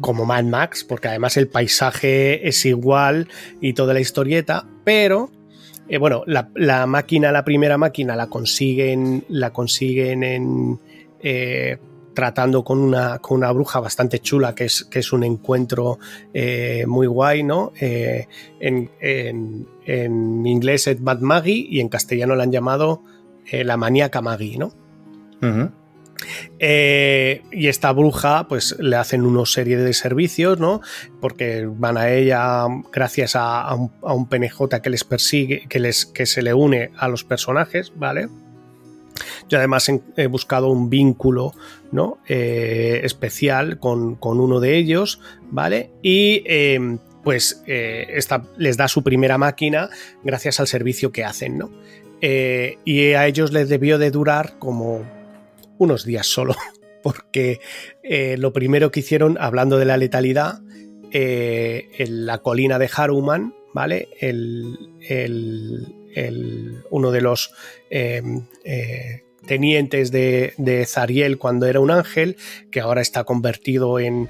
como 0.02 0.26
Mad 0.26 0.44
Max, 0.44 0.84
porque 0.84 1.08
además 1.08 1.38
el 1.38 1.48
paisaje 1.48 2.48
es 2.48 2.66
igual 2.66 3.30
y 3.62 3.74
toda 3.74 3.94
la 3.94 4.00
historieta, 4.00 4.68
pero 4.84 5.32
eh, 5.90 5.98
bueno, 5.98 6.24
la, 6.26 6.86
máquina, 6.86 7.32
la 7.32 7.46
primera 7.46 7.78
máquina 7.78 8.16
la 8.16 8.28
consiguen, 8.28 9.26
la 9.30 9.54
consiguen 9.54 10.24
en... 10.24 10.80
Eh, 11.22 11.78
tratando 12.18 12.64
con 12.64 12.80
una, 12.80 13.20
con 13.20 13.38
una 13.38 13.52
bruja 13.52 13.80
bastante 13.80 14.18
chula, 14.18 14.56
que 14.56 14.66
es, 14.66 14.86
que 14.86 14.98
es 14.98 15.14
un 15.14 15.24
encuentro 15.24 16.00
eh, 16.34 16.84
muy 16.88 17.06
guay, 17.06 17.44
¿no? 17.44 17.74
Eh, 17.80 18.28
en, 18.60 18.90
inglés 19.86 20.88
es 20.88 21.00
Mad 21.00 21.20
Maggie 21.20 21.68
y 21.70 21.80
en 21.80 21.90
castellano 21.90 22.36
la 22.36 22.42
han 22.42 22.52
llamado 22.52 23.04
eh, 23.46 23.64
la 23.64 23.78
maníaca 23.78 24.24
Maggie, 24.24 24.58
¿no? 24.58 24.74
y 26.60 27.68
esta 27.68 27.92
bruja, 27.92 28.48
pues 28.48 28.76
le 28.80 28.96
hacen 28.96 29.24
una 29.24 29.46
serie 29.46 29.78
de 29.78 29.94
servicios, 29.94 30.60
¿no? 30.60 30.82
Porque 31.22 31.70
van 31.72 31.98
a 31.98 32.10
ella 32.10 32.66
gracias 32.92 33.36
a, 33.36 33.72
un, 33.76 33.92
a 34.02 34.14
un, 34.14 34.28
PNJ 34.28 34.82
que 34.82 34.90
les 34.90 35.04
persigue, 35.04 35.68
que, 35.70 35.78
les, 35.78 36.08
que 36.08 36.26
se 36.26 36.42
le 36.42 36.56
une 36.56 36.90
a 36.98 37.08
los 37.10 37.24
personajes, 37.24 37.94
¿vale? 37.96 38.28
Yo 39.50 39.58
además 39.58 39.90
he 40.16 40.28
buscado 40.28 40.70
un 40.70 40.90
vínculo 40.90 41.54
¿no? 41.92 42.20
Eh, 42.28 43.02
especial 43.04 43.80
con, 43.80 44.18
uno 44.22 44.60
de 44.60 44.78
ellos, 44.78 45.22
¿vale? 45.50 45.92
Y 46.02 46.44
em, 46.46 47.00
pues 47.24 47.64
eh, 47.68 48.20
les 48.58 48.78
da 48.78 48.88
su 48.88 49.04
primera 49.04 49.38
máquina 49.38 49.90
gracias 50.24 50.60
al 50.60 50.68
servicio 50.68 51.12
que 51.12 51.24
hacen, 51.24 51.58
¿no? 51.58 51.72
Eh, 52.22 52.78
y 52.84 53.14
a 53.14 53.28
ellos 53.28 53.52
les 53.52 53.70
debió 53.70 53.98
de 53.98 54.12
durar 54.12 54.58
como 54.60 55.06
unos 55.78 56.04
días 56.04 56.28
solo, 56.28 56.56
porque 57.04 57.60
lo 58.38 58.54
primero 58.54 58.92
que 58.92 59.02
hicieron, 59.02 59.38
hablando 59.40 59.78
de 59.78 59.86
la 59.86 59.98
letalidad, 59.98 60.62
en 61.10 62.26
la 62.26 62.40
colina 62.40 62.80
de 62.80 62.90
Haruman, 62.94 63.54
¿vale? 63.74 64.10
el, 64.20 64.78
uno 66.90 67.12
de 67.12 67.22
los 67.22 67.54
em, 67.90 68.46
tenientes 69.48 70.12
de, 70.12 70.54
de, 70.58 70.86
Zariel 70.86 71.40
cuando 71.40 71.66
era 71.66 71.80
un 71.80 71.90
ángel, 71.90 72.38
que 72.70 72.80
ahora 72.80 73.02
está 73.02 73.24
convertido 73.24 74.00
en, 74.00 74.30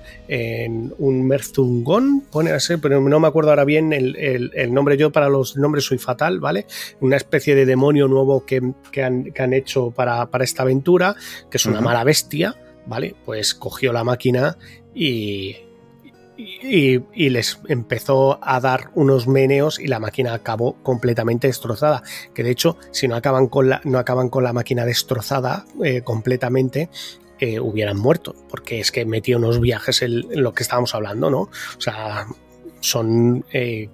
un 0.98 1.28
Merzungón, 1.28 2.22
pone 2.32 2.52
a 2.52 2.60
ser, 2.62 2.80
pero 2.80 3.02
no 3.02 3.20
me 3.20 3.28
acuerdo 3.28 3.50
ahora 3.50 3.66
bien 3.66 3.92
el, 3.92 4.74
nombre, 4.74 4.96
yo 4.96 5.12
para 5.12 5.28
los 5.28 5.58
nombres 5.58 5.86
soy 5.86 5.98
fatal, 5.98 6.40
¿vale? 6.40 6.66
Una 7.02 7.18
especie 7.18 7.56
de 7.56 7.66
demonio 7.66 8.08
nuevo 8.08 8.46
que, 8.46 8.62
han, 9.04 9.54
hecho 9.54 9.92
para, 9.92 10.30
esta 10.42 10.64
aventura, 10.64 11.16
que 11.52 11.58
es 11.58 11.66
una 11.66 11.82
mala 11.82 12.06
bestia, 12.06 12.56
¿vale? 12.86 13.16
Pues 13.26 13.54
cogió 13.54 13.92
la 13.92 14.06
máquina 14.06 14.58
y, 14.94 15.58
y, 16.38 17.30
les 17.30 17.60
empezó 17.68 18.40
a 18.42 18.60
dar 18.60 18.92
unos 18.94 19.28
meneos 19.28 19.80
y 19.80 19.88
la 19.88 20.00
máquina 20.00 20.34
acabó 20.34 20.76
completamente 20.84 21.48
destrozada. 21.48 22.04
Que 22.34 22.44
de 22.44 22.52
hecho, 22.52 22.78
si 22.92 23.08
no 23.08 23.16
acaban 23.16 23.48
con 23.48 23.70
la, 23.70 23.82
no 23.84 24.00
acaban 24.00 24.30
con 24.30 24.44
la 24.44 24.54
máquina 24.54 24.86
destrozada 24.86 25.66
eh, 25.84 26.02
completamente, 26.02 26.90
eh, 27.40 27.60
hubieran 27.60 27.98
muerto. 27.98 28.36
Porque 28.50 28.80
es 28.80 28.92
que 28.92 29.06
metió 29.06 29.38
unos 29.38 29.60
viajes 29.60 30.02
en, 30.02 30.42
lo 30.42 30.54
que 30.54 30.64
estábamos 30.64 30.94
hablando, 30.96 31.30
¿no? 31.30 31.42
O 31.42 31.82
sea, 31.82 32.28
son 32.80 33.46
eh, 33.52 33.90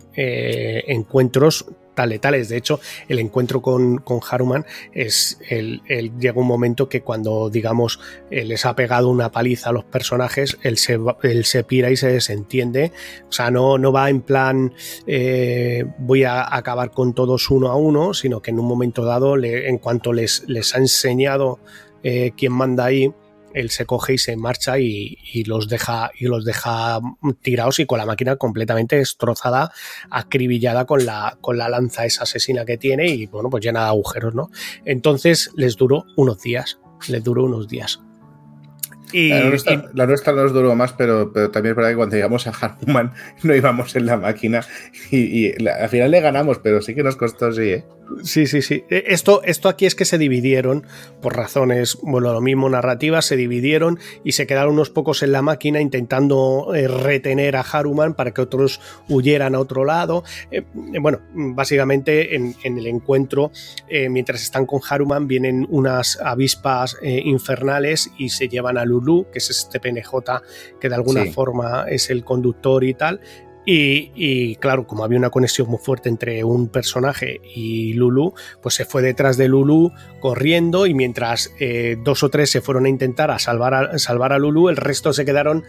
encuentros 0.87 1.65
letales. 1.95 2.49
De 2.49 2.57
hecho, 2.57 2.79
el 3.07 3.19
encuentro 3.19 3.61
con, 3.61 3.97
con 3.99 4.19
Haruman 4.29 4.65
es 4.91 5.39
el, 5.49 5.81
llega 6.19 6.39
un 6.39 6.47
momento 6.47 6.89
que 6.89 7.01
cuando, 7.01 7.49
digamos, 7.49 7.99
eh, 8.29 8.43
les 8.43 8.65
ha 8.65 8.75
pegado 8.75 9.09
una 9.09 9.31
paliza 9.31 9.69
a 9.69 9.73
los 9.73 9.85
personajes, 9.85 10.57
él 10.63 10.77
se, 10.77 10.99
él 11.23 11.45
se 11.45 11.63
pira 11.63 11.91
y 11.91 11.97
se 11.97 12.11
desentiende. 12.11 12.91
O 13.29 13.31
sea, 13.31 13.51
no, 13.51 13.77
no 13.77 13.91
va 13.91 14.09
en 14.09 14.21
plan 14.21 14.73
eh, 15.05 15.85
voy 15.99 16.23
a 16.23 16.55
acabar 16.55 16.91
con 16.91 17.13
todos 17.13 17.49
uno 17.49 17.69
a 17.69 17.75
uno, 17.75 18.13
sino 18.13 18.41
que 18.41 18.51
en 18.51 18.59
un 18.59 18.65
momento 18.65 19.05
dado, 19.05 19.37
en 19.43 19.77
cuanto 19.77 20.13
les, 20.13 20.43
les 20.47 20.75
ha 20.75 20.79
enseñado 20.79 21.59
eh, 22.03 22.31
quién 22.35 22.53
manda 22.53 22.85
ahí, 22.85 23.13
él 23.53 23.69
se 23.69 23.85
coge 23.85 24.13
y 24.13 24.17
se 24.17 24.35
marcha 24.35 24.79
y, 24.79 25.17
los 25.45 25.67
deja 25.67 26.11
y 26.17 26.27
los 26.27 26.45
deja 26.45 26.99
tirados 27.41 27.79
y 27.79 27.85
con 27.85 27.97
la 27.97 28.05
máquina 28.05 28.35
completamente 28.35 28.97
destrozada, 28.97 29.71
acribillada 30.09 30.85
con 30.85 31.05
la, 31.05 31.37
con 31.41 31.57
la 31.57 31.69
lanza 31.69 32.05
esa 32.05 32.23
asesina 32.23 32.65
que 32.65 32.77
tiene 32.77 33.07
y 33.07 33.27
bueno, 33.27 33.49
pues 33.49 33.63
llena 33.63 33.81
de 33.81 33.87
agujeros, 33.87 34.33
¿no? 34.33 34.49
Entonces 34.85 35.51
les 35.55 35.75
duró 35.75 36.05
unos 36.15 36.41
días, 36.41 36.79
les 37.07 37.23
duró 37.23 37.45
unos 37.45 37.67
días. 37.67 37.99
Y, 39.13 39.29
la, 39.29 40.07
nuestra, 40.07 40.33
nos 40.33 40.53
duró 40.53 40.75
más, 40.75 40.93
pero, 40.93 41.31
pero 41.31 41.51
también 41.51 41.71
es 41.71 41.75
verdad 41.77 41.91
que 41.91 41.95
cuando 41.95 42.15
llegamos 42.15 42.47
a 42.47 42.51
Hanuman 42.51 43.13
no 43.43 43.55
íbamos 43.55 43.95
en 43.95 44.05
la 44.05 44.17
máquina 44.17 44.65
y, 45.11 45.53
al 45.67 45.89
final 45.89 46.11
le 46.11 46.19
ganamos, 46.19 46.59
pero 46.59 46.81
sí 46.81 46.95
que 46.95 47.03
nos 47.03 47.15
costó, 47.15 47.53
sí, 47.53 47.69
¿eh? 47.69 47.85
Sí, 48.21 48.47
sí, 48.47 48.61
sí. 48.61 48.83
E, 48.89 49.05
esto, 49.07 49.41
esto 49.43 49.69
aquí 49.69 49.85
es 49.85 49.95
que 49.95 50.05
se 50.05 50.17
dividieron 50.17 50.85
por 51.21 51.35
razones, 51.35 51.97
bueno, 52.01 52.33
lo 52.33 52.41
mismo 52.41 52.69
narrativas, 52.69 53.25
se 53.25 53.35
dividieron 53.35 53.99
y 54.23 54.33
se 54.33 54.45
quedaron 54.45 54.73
unos 54.73 54.89
pocos 54.89 55.23
en 55.23 55.31
la 55.31 55.41
máquina 55.41 55.81
intentando 55.81 56.73
eh, 56.75 56.87
retener 56.87 57.55
a 57.55 57.61
Haruman 57.61 58.13
para 58.13 58.31
que 58.31 58.41
otros 58.41 58.81
huyeran 59.07 59.55
a 59.55 59.59
otro 59.59 59.85
lado. 59.85 60.23
Eh, 60.51 60.63
bueno, 60.73 61.19
básicamente 61.33 62.35
en, 62.35 62.55
el 62.63 62.87
encuentro, 62.87 63.51
eh, 63.87 64.09
mientras 64.09 64.41
están 64.41 64.65
con 64.65 64.81
Haruman, 64.87 65.27
vienen 65.27 65.65
unas 65.69 66.19
avispas 66.21 66.97
infernales 67.01 68.11
y 68.17 68.29
se 68.29 68.47
llevan 68.47 68.77
a 68.77 68.85
Lulu, 69.03 69.27
que 69.31 69.39
es 69.39 69.49
este 69.49 69.79
PNJ 69.79 70.11
que 70.79 70.89
de 70.89 70.95
alguna 70.95 71.25
forma 71.25 71.85
es 71.87 72.09
el 72.09 72.23
conductor 72.23 72.83
y 72.83 72.93
tal, 72.93 73.19
y, 73.65 74.55
claro, 74.57 74.85
como 74.85 75.03
había 75.03 75.17
una 75.17 75.29
conexión 75.29 75.69
muy 75.69 75.79
fuerte 75.79 76.09
entre 76.09 76.43
un 76.43 76.67
personaje 76.67 77.39
y 77.43 77.93
Lulu, 77.93 78.33
pues 78.61 78.75
se 78.75 78.85
fue 78.85 79.01
detrás 79.01 79.37
de 79.37 79.47
Lulu 79.47 79.91
corriendo 80.19 80.85
y 80.85 80.93
mientras 80.93 81.51
eh, 81.59 81.97
dos 82.03 82.23
o 82.23 82.29
tres 82.29 82.51
se 82.51 82.61
fueron 82.61 82.85
a 82.85 82.89
intentar 82.89 83.31
a 83.31 83.39
salvar, 83.39 83.73
a 83.73 83.99
salvar 83.99 84.33
a 84.33 84.37
Lulu, 84.37 84.69
el 84.69 84.77
resto 84.77 85.13
se 85.13 85.23
quedaron 85.23 85.63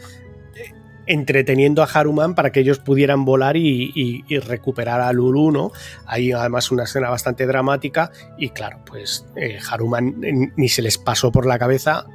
eh, 0.57 0.73
entreteniendo 1.07 1.83
a 1.83 1.87
Haruman 1.87 2.35
para 2.35 2.51
que 2.51 2.61
ellos 2.61 2.81
pudieran 2.81 3.25
volar 3.25 3.57
y, 3.57 4.25
recuperar 4.41 5.01
a 5.01 5.13
Lulu, 5.13 5.53
¿no? 5.53 5.71
Hay 6.07 6.33
además 6.33 6.73
una 6.73 6.85
escena 6.85 7.11
bastante 7.11 7.47
dramática 7.47 8.11
y 8.37 8.49
claro, 8.49 8.81
pues 8.85 9.25
eh, 9.37 9.59
Haruman 9.71 10.17
ni 10.57 10.69
se 10.69 10.83
les 10.83 10.99
pasó 10.99 11.31
por 11.31 11.47
la 11.47 11.61
cabeza 11.61 12.07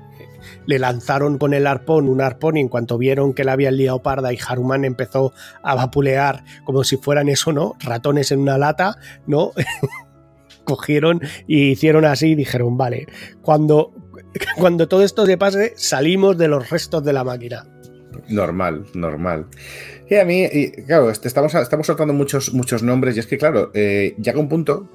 le 0.66 0.80
lanzaron 0.80 1.38
con 1.38 1.54
el 1.54 1.68
arpón 1.68 2.10
un 2.10 2.22
arpón 2.22 2.58
y 2.58 2.62
en 2.62 2.68
cuanto 2.68 2.98
vieron 2.98 3.34
que 3.34 3.44
la 3.44 3.54
habían 3.54 3.78
liado 3.78 4.02
parda 4.02 4.34
y 4.34 4.38
Haruman 4.46 4.86
empezó 4.86 5.34
a 5.64 5.76
vapulear 5.76 6.44
como 6.64 6.84
si 6.84 6.98
fueran 6.98 7.30
eso, 7.30 7.52
¿no? 7.52 7.76
Ratones 7.80 8.32
en 8.32 8.40
una 8.40 8.58
lata, 8.58 8.98
¿no? 9.28 9.52
Cogieron 10.64 11.22
y 11.48 11.72
hicieron 11.72 12.06
así 12.06 12.32
y 12.32 12.36
dijeron, 12.36 12.78
vale, 12.78 13.08
cuando, 13.42 13.94
cuando 14.58 14.88
todo 14.88 15.04
esto 15.04 15.26
se 15.26 15.38
pase, 15.38 15.74
salimos 15.76 16.38
de 16.38 16.48
los 16.48 16.70
restos 16.70 17.04
de 17.04 17.14
la 17.14 17.24
máquina. 17.24 17.66
Normal, 18.28 18.86
normal. 18.94 19.48
Y 20.10 20.16
a 20.16 20.26
mí, 20.26 20.48
claro, 20.88 21.10
este, 21.10 21.28
estamos, 21.28 21.54
estamos 21.54 21.88
soltando 21.88 22.14
muchos, 22.14 22.54
muchos 22.54 22.82
nombres 22.84 23.16
y 23.16 23.20
es 23.20 23.28
que, 23.28 23.38
claro, 23.38 23.72
eh, 23.74 24.16
llega 24.22 24.40
un 24.40 24.50
punto 24.50 24.90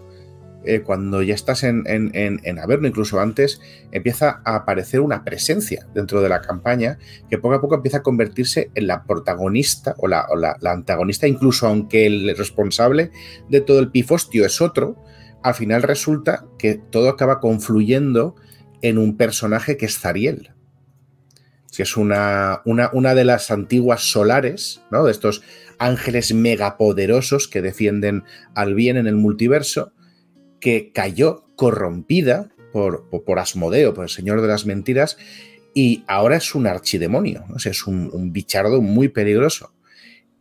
eh, 0.64 0.80
cuando 0.80 1.22
ya 1.22 1.34
estás 1.34 1.62
en, 1.62 1.84
en, 1.86 2.10
en, 2.14 2.58
Averno, 2.58 2.88
incluso 2.88 3.20
antes, 3.20 3.60
empieza 3.92 4.40
a 4.44 4.56
aparecer 4.56 5.00
una 5.00 5.22
presencia 5.22 5.86
dentro 5.94 6.22
de 6.22 6.28
la 6.28 6.40
campaña 6.40 6.98
que 7.28 7.38
poco 7.38 7.54
a 7.54 7.60
poco 7.60 7.74
empieza 7.74 7.98
a 7.98 8.02
convertirse 8.02 8.70
en 8.74 8.86
la 8.86 9.04
protagonista 9.04 9.94
o 9.98 10.08
la, 10.08 10.26
antagonista, 10.64 11.26
incluso 11.26 11.66
aunque 11.66 12.06
el 12.06 12.34
responsable 12.36 13.10
de 13.48 13.60
todo 13.60 13.78
el 13.78 13.90
pifostio 13.90 14.46
es 14.46 14.60
otro, 14.62 14.96
al 15.42 15.54
final 15.54 15.82
resulta 15.82 16.46
que 16.58 16.74
todo 16.74 17.10
acaba 17.10 17.40
confluyendo 17.40 18.34
en 18.80 18.96
un 18.96 19.16
personaje 19.16 19.76
que 19.76 19.86
es 19.86 19.98
Zariel, 19.98 20.52
que 21.76 21.82
es 21.82 21.96
una, 21.96 22.62
una, 22.64 22.88
una 22.94 23.14
de 23.14 23.24
las 23.24 23.50
antiguas 23.50 24.10
solares, 24.10 24.80
¿no? 24.90 25.04
de 25.04 25.10
estos 25.10 25.42
ángeles 25.78 26.32
megapoderosos 26.32 27.48
que 27.48 27.60
defienden 27.60 28.24
al 28.54 28.74
bien 28.74 28.96
en 28.96 29.06
el 29.06 29.16
multiverso, 29.16 29.92
que 30.64 30.92
cayó 30.92 31.44
corrompida 31.56 32.48
por, 32.72 33.10
por, 33.10 33.38
Asmodeo, 33.38 33.92
por 33.92 34.04
el 34.04 34.08
Señor 34.08 34.40
de 34.40 34.48
las 34.48 34.64
Mentiras, 34.64 35.18
y 35.74 36.04
ahora 36.06 36.38
es 36.38 36.54
un 36.54 36.66
archidemonio, 36.66 37.44
o 37.54 37.58
sea, 37.58 37.70
es 37.72 37.86
un, 37.86 38.32
bichardo 38.32 38.80
muy 38.80 39.08
peligroso. 39.08 39.74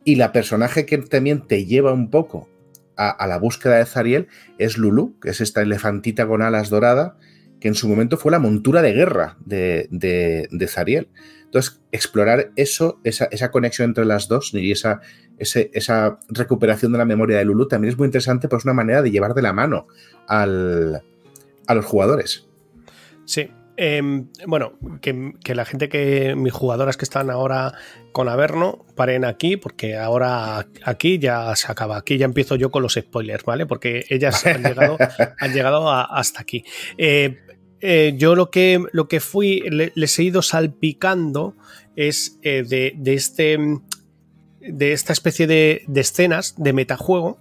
Y 0.05 0.15
la 0.15 0.31
personaje 0.31 0.85
que 0.85 0.97
también 0.97 1.45
te 1.45 1.65
lleva 1.65 1.91
un 1.91 2.09
poco 2.09 2.47
a, 2.95 3.27
la 3.27 3.37
búsqueda 3.37 3.79
de 3.79 3.85
Zariel 3.85 4.27
es 4.57 4.77
Lulu, 4.77 5.19
que 5.19 5.31
es 5.31 5.41
esta 5.41 5.61
elefantita 5.61 6.25
con 6.25 6.41
alas 6.41 6.69
dorada, 6.69 7.17
que 7.59 7.67
en 7.67 7.75
su 7.75 7.89
momento 7.89 8.15
fue 8.15 8.31
la 8.31 8.39
montura 8.39 8.81
de 8.81 8.93
guerra 8.93 9.35
de, 9.45 9.89
de, 9.91 10.67
Zariel. 10.69 11.09
Entonces, 11.43 11.81
explorar 11.91 12.53
eso, 12.55 13.01
esa, 13.03 13.25
esa, 13.25 13.51
conexión 13.51 13.89
entre 13.89 14.05
las 14.05 14.29
dos 14.29 14.53
y 14.53 14.71
esa, 14.71 15.01
esa 15.43 16.19
recuperación 16.29 16.91
de 16.91 16.97
la 16.97 17.05
memoria 17.05 17.37
de 17.37 17.45
Lulu 17.45 17.67
también 17.67 17.91
es 17.91 17.97
muy 17.97 18.07
interesante, 18.07 18.47
pues 18.47 18.65
una 18.65 18.73
manera 18.73 19.01
de 19.01 19.11
llevar 19.11 19.33
de 19.33 19.41
la 19.41 19.53
mano 19.53 19.87
al, 20.27 21.03
a 21.67 21.73
los 21.73 21.85
jugadores. 21.85 22.47
Sí. 23.25 23.49
Em, 23.75 24.27
bueno, 24.45 24.73
que, 25.01 25.33
la 25.55 25.65
gente 25.65 25.89
que 25.89 26.35
mis 26.35 26.53
jugadoras 26.53 26.95
que 26.95 27.05
están 27.05 27.31
ahora 27.31 27.73
con 28.11 28.29
Averno 28.29 28.85
paren 28.95 29.25
aquí 29.25 29.57
porque 29.57 29.97
ahora 29.97 30.67
aquí 30.85 31.17
ya 31.17 31.55
se 31.55 31.71
acaba, 31.71 31.97
aquí 31.97 32.19
ya 32.19 32.25
empiezo 32.25 32.55
yo 32.55 32.69
con 32.69 32.83
los 32.83 32.93
spoilers, 32.93 33.43
¿vale? 33.43 33.65
Porque 33.65 34.05
ellas 34.09 34.45
han 34.45 34.61
llegado, 34.63 34.97
han 35.39 35.53
llegado 35.53 35.91
hasta 35.91 36.41
aquí. 36.41 36.63
Eh, 36.99 37.39
eh, 37.81 38.13
yo 38.15 38.35
lo 38.35 38.51
que, 38.51 38.81
lo 38.91 39.07
que 39.07 39.19
fui, 39.19 39.63
les 39.95 40.19
he 40.19 40.23
ido 40.23 40.41
salpicando 40.41 41.55
es 41.95 42.39
eh, 42.43 42.63
de, 42.63 42.93
de, 42.95 43.13
este 43.13 43.57
de 44.67 44.93
esta 44.93 45.13
especie 45.13 45.47
de, 45.47 45.85
escenas 45.95 46.55
de 46.57 46.73
metajuego 46.73 47.39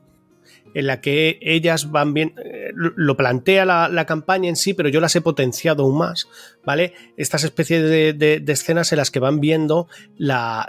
en 0.74 0.86
la 0.86 1.00
que 1.00 1.38
ellas 1.42 1.90
van 1.90 2.14
bien, 2.14 2.34
eh, 2.42 2.70
lo 2.74 3.16
plantea 3.16 3.64
la, 3.66 4.06
campaña 4.06 4.48
en 4.48 4.56
sí, 4.56 4.72
pero 4.72 4.88
yo 4.88 5.00
las 5.00 5.14
he 5.14 5.20
potenciado 5.20 5.82
aún 5.82 5.98
más, 5.98 6.28
¿vale? 6.64 6.94
Estas 7.18 7.44
especies 7.44 7.82
de, 8.18 8.42
escenas 8.46 8.90
en 8.92 8.98
las 8.98 9.10
que 9.10 9.20
van 9.20 9.40
viendo 9.40 9.86
la, 10.16 10.66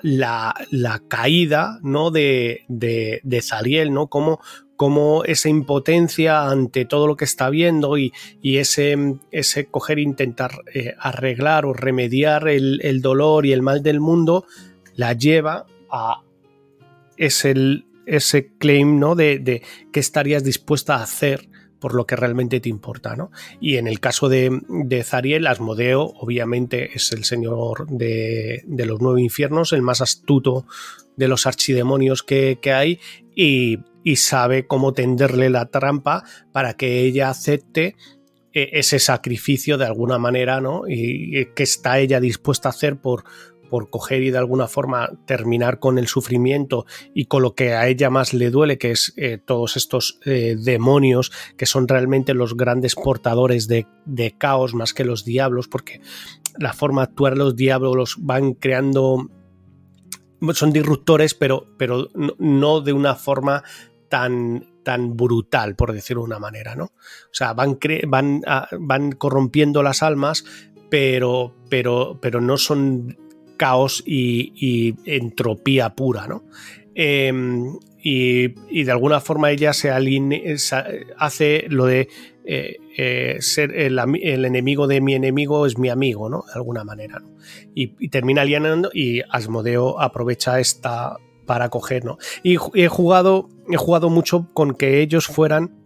caída, 1.08 1.80
¿no? 1.84 2.12
De, 2.12 2.66
de, 2.68 3.42
Zariel, 3.42 3.94
¿no? 3.94 4.08
Como, 4.08 4.42
como 4.76 5.24
esa 5.24 5.48
impotencia 5.48 6.50
ante 6.50 6.84
todo 6.84 7.08
lo 7.08 7.16
que 7.16 7.26
está 7.26 7.50
viendo 7.50 7.98
y, 7.98 8.12
ese, 8.42 8.98
ese 9.32 9.68
coger 9.68 10.00
intentar 10.00 10.52
eh, 10.74 10.96
arreglar 11.00 11.66
o 11.66 11.72
remediar 11.72 12.50
el, 12.50 12.82
el 12.84 13.02
dolor 13.02 13.46
y 13.46 13.54
el 13.54 13.62
mal 13.62 13.84
del 13.84 14.02
mundo 14.02 14.46
la 14.96 15.14
lleva 15.14 15.66
a, 15.90 16.22
es 17.26 17.46
el, 17.46 17.86
ese 18.06 18.56
claim 18.58 19.00
¿no? 19.00 19.16
de, 19.16 19.40
de 19.40 19.62
qué 19.92 20.00
estarías 20.00 20.44
dispuesta 20.44 20.96
a 20.96 21.04
hacer 21.04 21.50
por 21.84 21.96
lo 21.96 22.08
que 22.08 22.16
realmente 22.16 22.62
te 22.62 22.70
importa, 22.70 23.18
¿no? 23.18 23.30
Y 23.60 23.76
en 23.76 23.90
el 23.90 24.00
caso 24.00 24.30
de, 24.30 24.62
de 24.70 25.04
Zariel, 25.04 25.46
Asmodeo, 25.46 26.14
obviamente, 26.16 26.92
es 26.96 27.12
el 27.12 27.26
señor 27.26 27.88
de, 27.90 28.64
los 28.66 29.02
nueve 29.02 29.22
infiernos, 29.22 29.74
el 29.74 29.82
más 29.82 30.00
astuto 30.00 30.66
de 31.18 31.28
los 31.28 31.46
archidemonios 31.46 32.24
que, 32.24 32.58
hay, 32.74 33.02
y, 33.36 33.80
sabe 34.16 34.66
cómo 34.66 34.94
tenderle 34.94 35.50
la 35.50 35.66
trampa 35.66 36.24
para 36.54 36.76
que 36.76 37.02
ella 37.02 37.30
acepte 37.30 37.98
eh, 38.54 38.70
ese 38.72 39.00
sacrificio 39.00 39.78
de 39.78 39.86
alguna 39.86 40.18
manera, 40.18 40.62
¿no? 40.62 40.84
Y, 40.88 41.50
que 41.54 41.64
está 41.64 42.00
ella 42.00 42.22
dispuesta 42.22 42.70
a 42.70 42.72
hacer 42.72 42.96
por, 42.96 43.26
por 43.74 43.90
coger 43.90 44.22
y 44.22 44.30
de 44.30 44.38
alguna 44.38 44.68
forma 44.68 45.10
terminar 45.26 45.80
con 45.80 45.98
el 45.98 46.06
sufrimiento 46.06 46.86
y 47.16 47.26
con 47.26 47.42
lo 47.42 47.56
que 47.56 47.74
a 47.74 47.88
ella 47.88 48.12
más 48.12 48.32
le 48.32 48.52
duele, 48.52 48.78
que 48.78 48.92
es 48.92 49.16
eh, 49.18 49.40
todos 49.44 49.78
estos 49.78 50.20
eh, 50.26 50.56
demonios 50.60 51.32
que 51.58 51.66
son 51.66 51.88
realmente 51.88 52.36
los 52.36 52.56
grandes 52.56 52.94
portadores 52.94 53.68
de, 53.68 53.88
caos 54.38 54.76
más 54.76 54.94
que 54.94 55.04
los 55.04 55.26
diablos, 55.26 55.68
porque 55.68 56.02
la 56.60 56.74
forma 56.74 57.02
de 57.02 57.06
actuar 57.06 57.36
los 57.36 57.56
diablos 57.56 58.18
van 58.20 58.54
creando 58.54 59.28
son 60.54 60.72
disruptores, 60.72 61.34
pero, 61.34 61.66
pero 61.76 62.10
no 62.38 62.82
de 62.82 62.94
una 62.94 63.16
forma 63.16 63.64
tan, 64.08 64.68
tan 64.84 65.18
brutal, 65.18 65.76
por 65.76 65.94
decirlo 65.94 66.22
de 66.22 66.28
una 66.28 66.40
manera, 66.40 66.76
¿no? 66.76 66.84
O 66.84 67.32
sea, 67.32 67.54
van, 67.54 67.80
van, 68.08 68.44
van 68.80 69.14
corrompiendo 69.14 69.82
las 69.82 70.04
almas, 70.04 70.46
pero, 70.92 71.56
pero, 71.72 72.20
pero 72.22 72.40
no 72.40 72.56
son 72.58 73.18
caos 73.58 74.04
y, 74.06 74.96
entropía 75.06 75.96
pura, 75.96 76.28
¿no? 76.28 76.44
Em, 76.96 77.78
y, 78.02 78.84
de 78.84 78.92
alguna 78.92 79.20
forma 79.20 79.52
ella 79.52 79.74
se 79.74 79.90
hace 81.18 81.66
lo 81.70 81.86
de 81.86 82.10
eh, 82.46 82.78
eh, 82.98 83.38
ser 83.40 83.74
el, 83.74 83.98
enemigo 83.98 84.88
de 84.88 85.00
mi 85.00 85.16
enemigo 85.16 85.66
es 85.66 85.78
mi 85.78 85.90
amigo, 85.90 86.30
¿no? 86.30 86.44
De 86.48 86.54
alguna 86.56 86.84
manera. 86.84 87.20
¿no? 87.20 87.30
Y, 87.74 88.10
termina 88.10 88.42
alienando 88.42 88.90
y 88.94 89.22
Asmodeo 89.30 90.00
aprovecha 90.02 90.60
esta 90.60 91.18
para 91.46 91.70
coger, 91.70 92.06
¿no? 92.06 92.18
Y 92.42 92.58
he 92.74 92.88
jugado, 92.88 93.50
he 93.70 93.78
jugado 93.78 94.10
mucho 94.10 94.48
con 94.54 94.76
que 94.76 95.02
ellos 95.02 95.28
fueran 95.28 95.83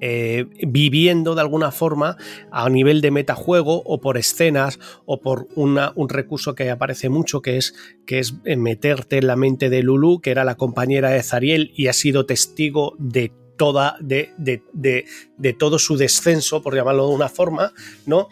eh, 0.00 0.46
viviendo 0.66 1.34
de 1.34 1.40
alguna 1.40 1.72
forma 1.72 2.16
a 2.50 2.68
nivel 2.68 3.00
de 3.00 3.10
metajuego 3.10 3.82
o 3.84 4.00
por 4.00 4.18
escenas 4.18 4.78
o 5.04 5.20
por 5.20 5.48
un 5.54 6.08
recurso 6.08 6.54
que 6.54 6.70
aparece 6.70 7.08
mucho 7.08 7.40
que 7.40 7.56
es, 7.56 7.74
que 8.06 8.18
es 8.18 8.34
eh, 8.44 8.56
meterte 8.56 9.18
en 9.18 9.26
la 9.26 9.36
mente 9.36 9.70
de 9.70 9.82
Lulu, 9.82 10.20
que 10.20 10.30
era 10.30 10.44
la 10.44 10.56
compañera 10.56 11.10
de 11.10 11.22
Zariel 11.22 11.72
y 11.74 11.86
ha 11.86 11.92
sido 11.92 12.26
testigo 12.26 12.94
de 12.98 13.32
toda 13.56 13.96
de, 14.00 14.32
de, 14.36 15.52
todo 15.54 15.78
su 15.78 15.96
descenso, 15.96 16.62
por 16.62 16.74
llamarlo 16.74 17.08
de 17.08 17.14
una 17.14 17.28
forma, 17.30 17.72
¿no? 18.04 18.28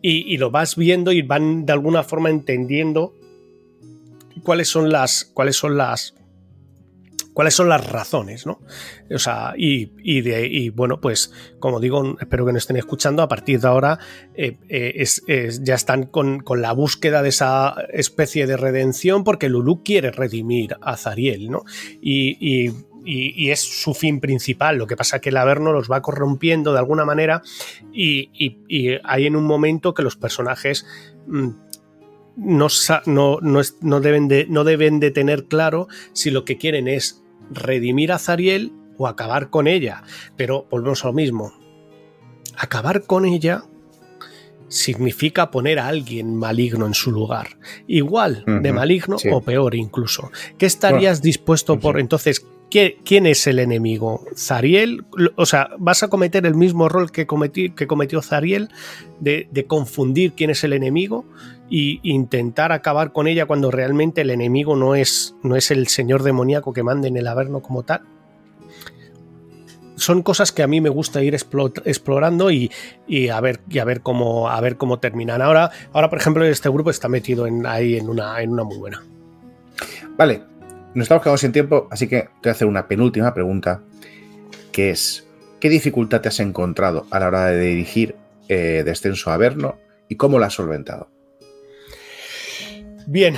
Y, 0.00 0.32
y, 0.32 0.36
lo 0.36 0.52
vas 0.52 0.76
viendo 0.76 1.10
y 1.10 1.22
van 1.22 1.66
de 1.66 1.72
alguna 1.72 2.04
forma 2.04 2.30
entendiendo 2.30 3.16
cuáles 4.44 4.68
son 4.68 4.90
las, 4.90 5.24
cuáles 5.34 5.56
son 5.56 5.76
las, 5.76 6.14
cuáles 7.38 7.54
son 7.54 7.68
las 7.68 7.88
razones, 7.88 8.46
¿no? 8.46 8.58
O 9.14 9.18
sea, 9.20 9.54
y, 9.56 10.70
bueno, 10.70 11.00
pues 11.00 11.32
como 11.60 11.78
digo, 11.78 12.16
espero 12.20 12.44
que 12.44 12.50
no 12.50 12.58
estén 12.58 12.76
escuchando, 12.78 13.22
a 13.22 13.28
partir 13.28 13.60
de 13.60 13.68
ahora 13.68 14.00
eh, 14.34 14.56
eh, 14.68 15.50
ya 15.62 15.76
están 15.76 16.06
con, 16.06 16.42
la 16.56 16.72
búsqueda 16.72 17.22
de 17.22 17.28
esa 17.28 17.76
especie 17.92 18.48
de 18.48 18.56
redención 18.56 19.22
porque 19.22 19.48
Lulu 19.48 19.84
quiere 19.84 20.10
redimir 20.10 20.78
a 20.80 20.96
Zariel, 20.96 21.48
¿no? 21.48 21.62
Y, 22.02 22.72
es 23.06 23.60
su 23.60 23.94
fin 23.94 24.18
principal. 24.18 24.76
Lo 24.76 24.88
que 24.88 24.96
pasa 24.96 25.16
es 25.16 25.22
que 25.22 25.28
el 25.28 25.36
Averno 25.36 25.70
los 25.72 25.88
va 25.88 26.02
corrompiendo 26.02 26.72
de 26.72 26.80
alguna 26.80 27.04
manera 27.04 27.42
y, 27.92 28.32
hay 29.04 29.26
en 29.26 29.36
un 29.36 29.44
momento 29.44 29.94
que 29.94 30.02
los 30.02 30.16
personajes 30.16 30.84
mm, 31.28 31.50
no, 32.36 32.68
no, 33.06 34.00
deben 34.00 34.26
de, 34.26 34.46
no 34.48 34.64
deben 34.64 34.98
de 34.98 35.12
tener 35.12 35.44
claro 35.44 35.86
si 36.12 36.32
lo 36.32 36.44
que 36.44 36.58
quieren 36.58 36.88
es 36.88 37.22
redimir 37.50 38.12
a 38.12 38.18
Zariel 38.18 38.72
o 38.96 39.06
acabar 39.06 39.50
con 39.50 39.66
ella. 39.66 40.02
Pero 40.36 40.66
volvemos 40.70 41.04
a 41.04 41.08
lo 41.08 41.14
mismo. 41.14 41.52
Acabar 42.56 43.04
con 43.04 43.24
ella 43.24 43.64
significa 44.68 45.50
poner 45.50 45.78
a 45.78 45.88
alguien 45.88 46.36
maligno 46.36 46.86
en 46.86 46.94
su 46.94 47.10
lugar. 47.10 47.58
Igual 47.86 48.44
de 48.46 48.72
maligno 48.72 49.16
o 49.30 49.40
peor 49.40 49.74
incluso. 49.74 50.30
¿Qué 50.58 50.66
estarías 50.66 51.22
dispuesto 51.22 51.78
por 51.78 51.98
entonces? 51.98 52.46
¿Quién 52.70 53.26
es 53.26 53.46
el 53.46 53.60
enemigo? 53.60 54.24
¿Zariel? 54.36 55.06
O 55.36 55.46
sea, 55.46 55.70
¿vas 55.78 56.02
a 56.02 56.08
cometer 56.08 56.44
el 56.44 56.54
mismo 56.54 56.86
error 56.86 57.10
que, 57.10 57.26
cometió 57.26 58.20
Zariel 58.20 58.68
de, 59.20 59.64
confundir 59.66 60.32
quién 60.34 60.50
es 60.50 60.64
el 60.64 60.74
enemigo 60.74 61.24
e 61.70 61.98
intentar 62.02 62.72
acabar 62.72 63.12
con 63.12 63.26
ella 63.26 63.46
cuando 63.46 63.70
realmente 63.70 64.20
el 64.20 64.30
enemigo 64.30 64.76
no 64.76 64.94
es, 64.94 65.34
no 65.42 65.56
es 65.56 65.70
el 65.70 65.88
señor 65.88 66.22
demoníaco 66.22 66.74
que 66.74 66.82
manda 66.82 67.08
en 67.08 67.16
el 67.16 67.26
Averno 67.26 67.62
como 67.62 67.84
tal? 67.84 68.02
Son 69.96 70.22
cosas 70.22 70.52
que 70.52 70.62
a 70.62 70.66
mí 70.66 70.80
me 70.82 70.90
gusta 70.90 71.22
ir 71.22 71.34
explorando 71.34 72.50
y, 72.50 72.70
a, 73.32 73.40
ver, 73.40 73.60
y 73.68 73.78
a, 73.78 73.84
ver 73.84 74.02
cómo, 74.02 74.50
a 74.50 74.60
ver 74.60 74.76
cómo 74.76 74.98
terminan. 75.00 75.40
Ahora, 75.40 75.70
ahora, 75.92 76.10
por 76.10 76.18
ejemplo, 76.18 76.44
este 76.44 76.68
grupo 76.68 76.90
está 76.90 77.08
metido 77.08 77.46
ahí 77.66 77.96
en 77.96 78.08
una, 78.08 78.40
en 78.42 78.50
una 78.50 78.62
muy 78.62 78.76
buena. 78.76 79.02
Vale, 80.16 80.42
nos 80.98 81.04
estamos 81.04 81.22
quedando 81.22 81.38
sin 81.38 81.52
tiempo, 81.52 81.86
así 81.90 82.08
que 82.08 82.22
te 82.22 82.28
voy 82.42 82.48
a 82.48 82.52
hacer 82.52 82.66
una 82.66 82.88
penúltima 82.88 83.32
pregunta, 83.32 83.82
que 84.72 84.90
es, 84.90 85.26
¿qué 85.60 85.68
dificultad 85.68 86.20
te 86.20 86.28
has 86.28 86.40
encontrado 86.40 87.06
a 87.10 87.20
la 87.20 87.28
hora 87.28 87.46
de 87.46 87.60
dirigir 87.60 88.16
eh, 88.48 88.82
Descenso 88.84 89.30
a 89.30 89.34
Averno 89.34 89.78
y 90.08 90.16
cómo 90.16 90.40
la 90.40 90.46
has 90.46 90.54
solventado? 90.54 91.08
Bien, 93.06 93.36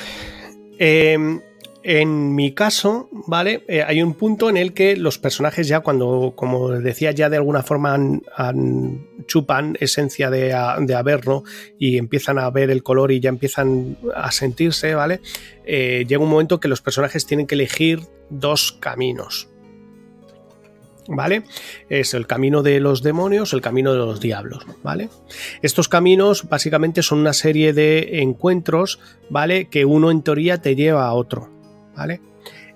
em, 0.79 1.41
en 1.83 2.35
mi 2.35 2.53
caso, 2.53 3.09
¿vale? 3.27 3.65
Eh, 3.67 3.83
hay 3.83 4.03
un 4.03 4.15
punto 4.15 4.51
en 4.51 4.57
el 4.57 4.75
que 4.75 4.97
los 4.97 5.19
personajes 5.19 5.67
ya 5.67 5.81
cuando, 5.81 6.35
como 6.37 6.71
decía, 6.71 7.11
ya 7.13 7.31
de 7.31 7.37
alguna 7.37 7.63
forma 7.63 7.99
chupan 9.27 9.77
esencia 9.81 10.31
de, 10.31 10.49
de, 10.81 11.43
y 11.79 11.97
empiezan 11.97 12.39
a 12.39 12.51
ver 12.51 12.71
el 12.71 12.83
color 12.83 13.13
y 13.13 13.21
ya 13.21 13.31
empiezan 13.31 13.97
a 14.15 14.31
sentirse, 14.31 14.95
¿vale? 14.95 15.21
Eh, 15.65 16.05
llega 16.07 16.23
un 16.23 16.31
momento 16.31 16.61
que 16.61 16.69
los 16.69 16.83
personajes 16.83 17.27
tienen 17.27 17.47
que 17.47 17.55
elegir 17.55 18.01
dos 18.29 18.73
caminos. 18.73 19.49
¿Vale? 21.13 21.43
Es 21.89 22.15
el 22.15 22.29
camino 22.29 22.63
de 22.63 22.79
los 22.79 23.03
demonios, 23.03 23.53
el 23.53 23.61
camino 23.61 23.93
de 23.93 23.99
los 23.99 24.21
diablos, 24.21 24.65
¿vale? 24.85 25.09
Estos 25.61 25.89
caminos 25.89 26.49
básicamente 26.49 27.03
son 27.03 27.19
una 27.19 27.33
serie 27.33 27.73
de 27.73 28.21
encuentros, 28.21 29.01
¿vale? 29.29 29.65
Que 29.65 29.85
uno 29.85 30.13
en 30.13 30.23
teoría 30.23 30.59
te 30.59 30.77
lleva 30.77 31.09
a 31.09 31.15
otro, 31.15 31.51
¿vale? 31.97 32.21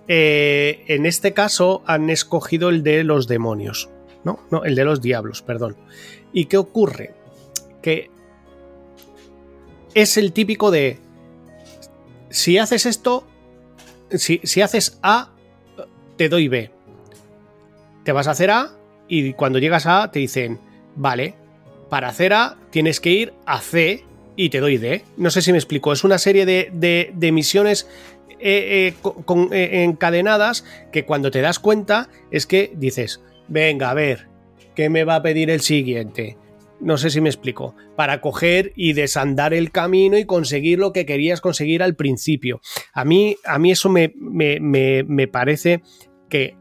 Eh, 0.06 0.84
en 0.88 1.06
este 1.06 1.32
caso 1.32 1.82
han 1.86 2.10
escogido 2.10 2.68
el 2.68 2.82
de 2.82 3.04
los 3.04 3.26
demonios, 3.26 3.88
¿no? 4.22 4.38
El 4.64 4.74
de 4.74 4.84
los 4.84 5.00
diablos, 5.00 5.42
perdón. 5.42 5.76
¿Y 6.32 6.46
qué 6.46 6.58
ocurre? 6.58 7.14
Que 7.80 8.10
es 9.94 10.16
el 10.16 10.32
típico 10.32 10.70
de, 10.70 10.98
si 12.28 12.58
haces 12.58 12.84
esto, 12.84 13.26
si, 14.10 14.60
haces 14.60 14.98
A, 15.02 15.30
te 16.16 16.28
doy 16.28 16.48
B. 16.48 16.70
Te 18.04 18.12
vas 18.12 18.28
a 18.28 18.32
hacer 18.32 18.50
A 18.50 18.76
y 19.08 19.32
cuando 19.32 19.58
llegas 19.58 19.86
a 19.86 20.02
A 20.02 20.10
te 20.10 20.18
dicen, 20.18 20.60
vale, 20.96 21.34
para 21.88 22.08
hacer 22.08 22.34
A 22.34 22.58
tienes 22.70 23.00
que 23.00 23.10
ir 23.10 23.32
a 23.46 23.60
C 23.60 24.04
y 24.36 24.50
te 24.50 24.60
doy 24.60 24.76
D. 24.76 25.04
No 25.16 25.30
sé 25.30 25.40
si 25.40 25.52
me 25.52 25.58
explico, 25.58 25.92
es 25.92 26.04
una 26.04 26.18
serie 26.18 26.44
de 26.44 27.32
misiones 27.32 27.88
eh, 28.46 28.88
eh, 28.88 28.94
eh, 29.52 29.84
encadenadas 29.84 30.66
que 30.92 31.06
cuando 31.06 31.30
te 31.30 31.40
das 31.40 31.58
cuenta 31.58 32.10
es 32.30 32.46
que 32.46 32.74
dices, 32.76 33.22
venga, 33.48 33.88
a 33.88 33.94
ver, 33.94 34.28
¿qué 34.74 34.90
me 34.90 35.04
va 35.04 35.16
a 35.16 35.22
pedir 35.22 35.48
el 35.48 35.62
siguiente? 35.62 36.36
No 36.78 36.98
sé 36.98 37.08
si 37.08 37.22
me 37.22 37.30
explico. 37.30 37.74
Para 37.96 38.20
coger 38.20 38.74
y 38.76 38.92
desandar 38.92 39.54
el 39.54 39.70
camino 39.70 40.18
y 40.18 40.26
conseguir 40.26 40.78
lo 40.78 40.92
que 40.92 41.06
querías 41.06 41.40
conseguir 41.40 41.82
al 41.82 41.96
principio. 41.96 42.60
A 42.92 43.06
mí, 43.06 43.36
a 43.46 43.58
mí 43.58 43.70
eso 43.70 43.88
me, 43.88 44.12
me 44.14 45.28
parece 45.28 45.82
que 46.28 46.58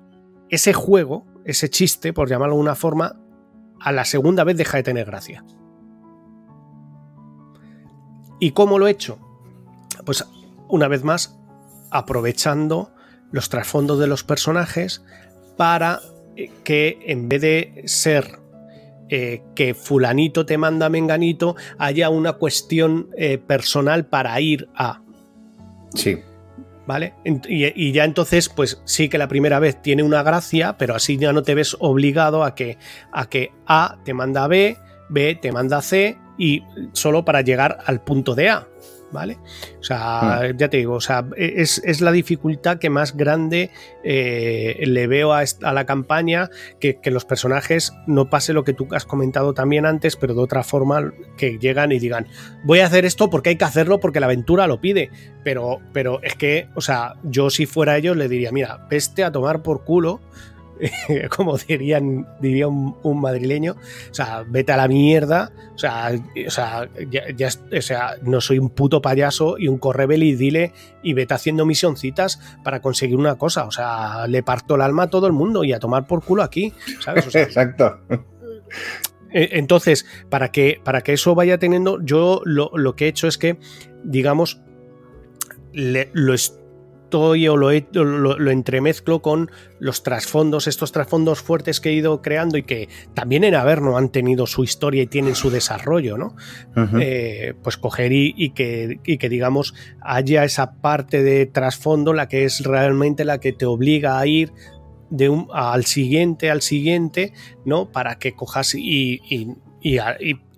ese 0.50 0.72
juego, 0.72 1.26
ese 1.44 1.70
chiste, 1.70 2.14
por 2.14 2.30
llamarlo 2.30 2.56
de 2.56 2.62
una 2.62 2.76
forma, 2.76 3.20
a 3.82 3.92
la 3.92 4.06
segunda 4.06 4.46
vez 4.46 4.56
deja 4.56 4.78
de 4.78 4.84
tener 4.84 5.06
gracia. 5.06 5.44
¿Y 8.40 8.52
cómo 8.52 8.80
lo 8.80 8.88
he 8.88 8.92
hecho? 8.92 9.20
Pues 10.06 10.26
una 10.70 10.88
vez 10.88 11.04
más, 11.04 11.38
aprovechando 11.94 12.92
los 13.32 13.50
trasfondos 13.50 14.00
de 14.00 14.08
los 14.08 14.24
personajes 14.24 15.04
para 15.58 16.02
eh, 16.36 16.52
que 16.64 17.00
en 17.06 17.30
vez 17.30 17.42
de 17.42 17.84
ser 17.86 18.44
eh, 19.10 19.44
que 19.54 19.74
fulanito 19.74 20.46
te 20.46 20.58
manda 20.58 20.90
menganito, 20.90 21.56
haya 21.78 22.10
una 22.10 22.34
cuestión 22.34 23.10
eh, 23.18 23.38
personal 23.38 24.06
para 24.06 24.40
ir 24.42 24.70
a. 24.76 25.02
Sí. 25.94 26.20
¿Vale? 26.88 27.14
Y, 27.24 27.92
ya 27.94 28.04
entonces, 28.04 28.50
pues 28.50 28.82
sí 28.86 29.10
que 29.10 29.18
la 29.18 29.28
primera 29.28 29.60
vez 29.60 29.82
tiene 29.82 30.04
una 30.04 30.22
gracia, 30.24 30.78
pero 30.78 30.96
así 30.96 31.18
ya 31.18 31.32
no 31.32 31.44
te 31.44 31.56
ves 31.56 31.78
obligado 31.80 32.44
a 32.44 32.56
que, 32.56 32.78
a 33.12 33.30
que 33.30 33.52
A 33.68 34.00
te 34.04 34.14
manda 34.14 34.48
B, 34.48 34.78
B 35.10 35.36
te 35.36 35.52
manda 35.52 35.82
C 35.82 36.18
y 36.38 36.64
solo 36.92 37.24
para 37.24 37.42
llegar 37.42 37.78
al 37.86 38.02
punto 38.02 38.36
de 38.36 38.50
A. 38.50 38.68
¿vale? 39.14 39.38
O 39.80 39.84
sea, 39.84 40.42
hmm. 40.42 40.58
ya 40.58 40.70
te 40.70 40.78
digo, 40.78 40.96
o 40.96 41.02
sea, 41.02 41.26
es, 41.38 42.02
la 42.02 42.12
dificultad 42.12 42.80
que 42.80 42.90
más 42.90 43.16
grande 43.16 43.70
eh, 44.04 44.84
le 44.86 45.08
veo 45.08 45.32
a, 45.32 45.44
la 45.62 45.86
campaña, 45.86 46.50
que, 46.80 47.00
los 47.06 47.26
personajes 47.26 47.94
no 48.08 48.30
pase 48.30 48.54
lo 48.54 48.64
que 48.64 48.74
tú 48.74 48.88
has 48.92 49.06
comentado 49.06 49.54
también 49.54 49.86
antes, 49.86 50.16
pero 50.16 50.34
de 50.34 50.42
otra 50.42 50.64
forma 50.64 51.14
que 51.38 51.60
llegan 51.60 51.92
y 51.92 52.00
digan, 52.00 52.28
voy 52.66 52.80
a 52.80 52.88
hacer 52.88 53.06
esto 53.06 53.30
porque 53.30 53.50
hay 53.50 53.56
que 53.56 53.66
hacerlo 53.66 54.00
porque 54.00 54.20
la 54.20 54.26
aventura 54.26 54.66
lo 54.66 54.82
pide, 54.82 55.12
pero, 55.44 55.80
pero 55.94 56.22
es 56.24 56.36
que, 56.36 56.70
o 56.74 56.82
sea, 56.82 57.14
yo 57.24 57.52
si 57.52 57.68
fuera 57.68 57.96
ellos 57.98 58.18
le 58.18 58.28
diría, 58.28 58.52
mira, 58.52 58.88
peste 58.90 59.24
a 59.24 59.32
tomar 59.32 59.62
por 59.62 59.84
culo 59.84 60.22
como 61.36 61.58
dirían, 61.58 62.28
diría 62.40 62.68
un, 62.68 63.22
madrileño, 63.22 63.74
o 63.74 64.14
sea, 64.14 64.44
vete 64.48 64.72
a 64.72 64.78
la 64.78 64.88
mierda, 64.88 65.52
o 65.74 65.78
sea, 65.78 66.12
o 66.48 66.50
sea, 66.50 66.90
ya, 67.10 67.50
o 67.78 67.82
sea, 67.82 68.16
no 68.22 68.42
soy 68.42 68.60
un 68.60 68.70
puto 68.70 69.02
payaso 69.02 69.58
y 69.58 69.68
un 69.68 69.78
correbel 69.78 70.24
y 70.24 70.36
dile 70.36 70.74
y 71.02 71.14
vete 71.14 71.34
haciendo 71.34 71.66
misioncitas 71.66 72.40
para 72.64 72.82
conseguir 72.82 73.18
una 73.18 73.36
cosa, 73.36 73.66
o 73.66 73.72
sea, 73.72 74.28
le 74.28 74.44
parto 74.44 74.76
el 74.76 74.82
alma 74.82 75.04
a 75.04 75.10
todo 75.10 75.28
el 75.28 75.34
mundo 75.34 75.64
y 75.64 75.74
a 75.74 75.80
tomar 75.80 76.08
por 76.08 76.24
culo 76.24 76.44
aquí, 76.44 76.74
¿sabes? 77.00 77.34
Exacto. 77.36 78.00
E, 79.32 79.50
entonces, 79.54 80.06
para 80.30 80.52
que, 80.52 80.80
para 80.84 81.02
que 81.02 81.14
eso 81.14 81.36
vaya 81.36 81.58
teniendo, 81.58 82.00
yo 82.04 82.42
lo, 82.46 82.72
lo 82.76 82.96
que 82.96 83.06
he 83.06 83.08
hecho 83.08 83.28
es 83.28 83.38
que, 83.38 83.58
digamos, 84.04 84.62
le, 85.72 86.10
lo 86.14 86.34
estoy 87.14 87.48
o 87.48 87.58
lo, 87.58 88.50
entremezclo 88.50 89.22
con 89.22 89.52
los 89.80 90.02
trasfondos, 90.02 90.66
estos 90.66 90.92
trasfondos 90.92 91.42
fuertes 91.42 91.80
que 91.80 91.90
he 91.90 91.94
ido 91.94 92.24
creando 92.24 92.58
y 92.58 92.64
que 92.64 92.90
también 93.14 93.44
en 93.44 93.54
Averno 93.54 93.98
han 93.98 94.10
tenido 94.10 94.48
su 94.48 94.64
historia 94.64 95.04
y 95.04 95.08
tienen 95.08 95.36
su 95.36 95.52
desarrollo, 95.52 96.18
¿no? 96.18 96.36
Eh, 97.00 97.54
pues 97.62 97.78
coger 97.78 98.12
y, 98.14 98.50
que, 98.52 99.00
que, 99.04 99.30
digamos, 99.30 99.76
haya 100.02 100.44
esa 100.44 100.82
parte 100.82 101.22
de 101.22 101.46
trasfondo 101.46 102.14
la 102.14 102.28
que 102.28 102.46
es 102.46 102.64
realmente 102.64 103.26
la 103.26 103.40
que 103.40 103.54
te 103.54 103.68
obliga 103.68 104.18
a 104.18 104.26
ir 104.26 104.52
de 105.12 105.30
un, 105.30 105.48
al 105.54 105.86
siguiente, 105.86 106.50
al 106.50 106.64
siguiente, 106.64 107.34
¿no? 107.64 107.92
Para 107.92 108.18
que 108.18 108.34
cojas 108.34 108.74
y, 108.74 109.22
y, 109.30 109.50
y 109.84 110.00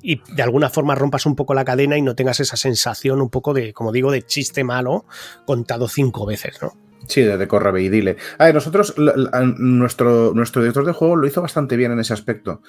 de 0.05 0.43
alguna 0.43 0.69
forma 0.69 0.95
rompas 0.95 1.25
un 1.25 1.35
poco 1.35 1.53
la 1.53 1.65
cadena 1.65 1.97
y 1.97 2.01
no 2.01 2.15
tengas 2.15 2.39
esa 2.39 2.57
sensación 2.57 3.21
un 3.21 3.29
poco 3.29 3.53
de, 3.53 3.73
como 3.73 3.91
digo, 3.91 4.11
de 4.11 4.23
chiste 4.23 4.63
malo 4.63 5.05
contado 5.45 5.87
cinco 5.87 6.25
veces, 6.25 6.59
¿no? 6.61 6.73
Sí, 7.07 7.21
de 7.21 7.47
corre 7.47 7.83
y 7.83 7.89
dile. 7.89 8.17
A 8.37 8.45
ver, 8.45 8.55
nosotros, 8.55 8.95
nuestro, 8.97 10.33
nuestro 10.33 10.61
director 10.61 10.85
de 10.85 10.93
juego 10.93 11.15
lo 11.15 11.27
hizo 11.27 11.41
bastante 11.41 11.77
bien 11.77 11.91
en 11.91 11.99
ese 11.99 12.13
aspecto, 12.13 12.61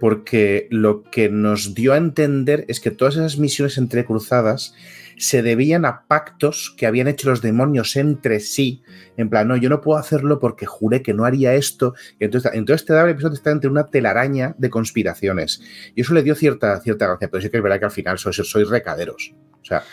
porque 0.00 0.66
lo 0.70 1.02
que 1.02 1.28
nos 1.28 1.74
dio 1.74 1.92
a 1.92 1.98
entender 1.98 2.64
es 2.68 2.80
que 2.80 2.90
todas 2.90 3.16
esas 3.16 3.38
misiones 3.38 3.76
entrecruzadas 3.76 4.74
se 5.22 5.40
debían 5.40 5.84
a 5.84 6.08
pactos 6.08 6.74
que 6.76 6.84
habían 6.84 7.06
hecho 7.06 7.30
los 7.30 7.42
demonios 7.42 7.94
entre 7.94 8.40
sí. 8.40 8.82
En 9.16 9.30
plan, 9.30 9.46
no, 9.46 9.56
yo 9.56 9.68
no 9.68 9.80
puedo 9.80 9.96
hacerlo 9.96 10.40
porque 10.40 10.66
juré 10.66 11.00
que 11.00 11.14
no 11.14 11.24
haría 11.24 11.54
esto. 11.54 11.94
entonces, 12.18 12.50
entonces 12.54 12.84
te 12.84 12.92
da 12.92 13.04
el 13.04 13.10
episodio 13.10 13.34
está 13.34 13.52
entre 13.52 13.70
una 13.70 13.86
telaraña 13.86 14.56
de 14.58 14.68
conspiraciones. 14.68 15.62
Y 15.94 16.00
eso 16.00 16.12
le 16.12 16.24
dio 16.24 16.34
cierta, 16.34 16.80
cierta 16.80 17.06
gracia, 17.06 17.28
pero 17.30 17.40
sí 17.40 17.50
que 17.50 17.58
es 17.58 17.62
verdad 17.62 17.78
que 17.78 17.84
al 17.84 17.92
final 17.92 18.18
sois, 18.18 18.34
sois 18.34 18.68
recaderos. 18.68 19.32
O 19.60 19.64
sea, 19.64 19.84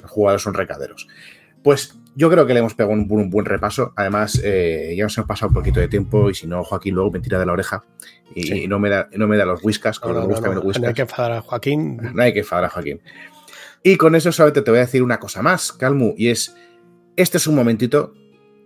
los 0.00 0.08
jugadores 0.08 0.42
son 0.42 0.54
recaderos. 0.54 1.08
Pues 1.64 1.98
yo 2.14 2.30
creo 2.30 2.46
que 2.46 2.54
le 2.54 2.60
hemos 2.60 2.74
pegado 2.74 2.94
un, 2.94 3.08
buen 3.08 3.44
repaso. 3.44 3.92
Además, 3.96 4.40
eh, 4.44 4.94
ya 4.96 5.02
nos 5.02 5.18
hemos 5.18 5.26
pasado 5.26 5.48
un 5.48 5.54
poquito 5.54 5.80
de 5.80 5.88
tiempo 5.88 6.30
y 6.30 6.34
si 6.34 6.46
no, 6.46 6.62
Joaquín 6.62 6.94
luego 6.94 7.10
me 7.10 7.18
tira 7.18 7.40
de 7.40 7.46
la 7.46 7.54
oreja 7.54 7.82
y, 8.36 8.68
no, 8.68 8.78
me 8.78 8.88
da, 8.88 9.08
no 9.16 9.26
me 9.26 9.36
da 9.36 9.46
los 9.46 9.64
whiskas. 9.64 10.00
No, 10.00 10.12
no, 10.12 10.86
hay 10.86 10.94
que 10.94 11.02
enfadar 11.02 11.32
a 11.32 11.40
Joaquín. 11.40 11.96
No 12.14 12.22
hay 12.22 12.32
que 12.32 12.38
enfadar 12.38 12.66
a 12.66 12.68
Joaquín. 12.68 13.00
Y 13.82 13.96
con 13.96 14.14
eso 14.14 14.32
solamente 14.32 14.62
te 14.62 14.70
voy 14.70 14.78
a 14.78 14.86
decir 14.86 15.02
una 15.02 15.20
cosa 15.20 15.42
más, 15.42 15.72
Calmu, 15.72 16.14
y 16.16 16.28
es, 16.28 16.54
este 17.16 17.36
es 17.38 17.46
un 17.46 17.54
momentito 17.54 18.14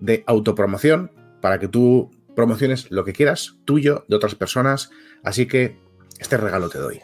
de 0.01 0.25
autopromoción 0.27 1.13
para 1.41 1.59
que 1.59 1.69
tú 1.69 2.11
promociones 2.35 2.91
lo 2.91 3.05
que 3.05 3.13
quieras, 3.13 3.57
tuyo, 3.65 4.05
de 4.09 4.17
otras 4.17 4.35
personas, 4.35 4.91
así 5.23 5.47
que 5.47 5.77
este 6.19 6.37
regalo 6.37 6.69
te 6.69 6.79
doy. 6.79 7.01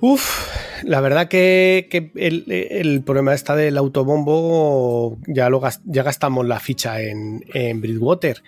Uf, 0.00 0.48
la 0.82 1.00
verdad 1.00 1.28
que, 1.28 2.10
el, 2.16 3.02
problema 3.04 3.34
está 3.34 3.54
del 3.54 3.78
autobombo, 3.78 5.18
ya, 5.26 5.48
lo, 5.48 5.62
ya 5.84 6.02
gastamos 6.02 6.46
la 6.46 6.58
ficha 6.58 7.00
en, 7.00 7.44
en 7.54 7.80
Bridgewater 7.80 8.42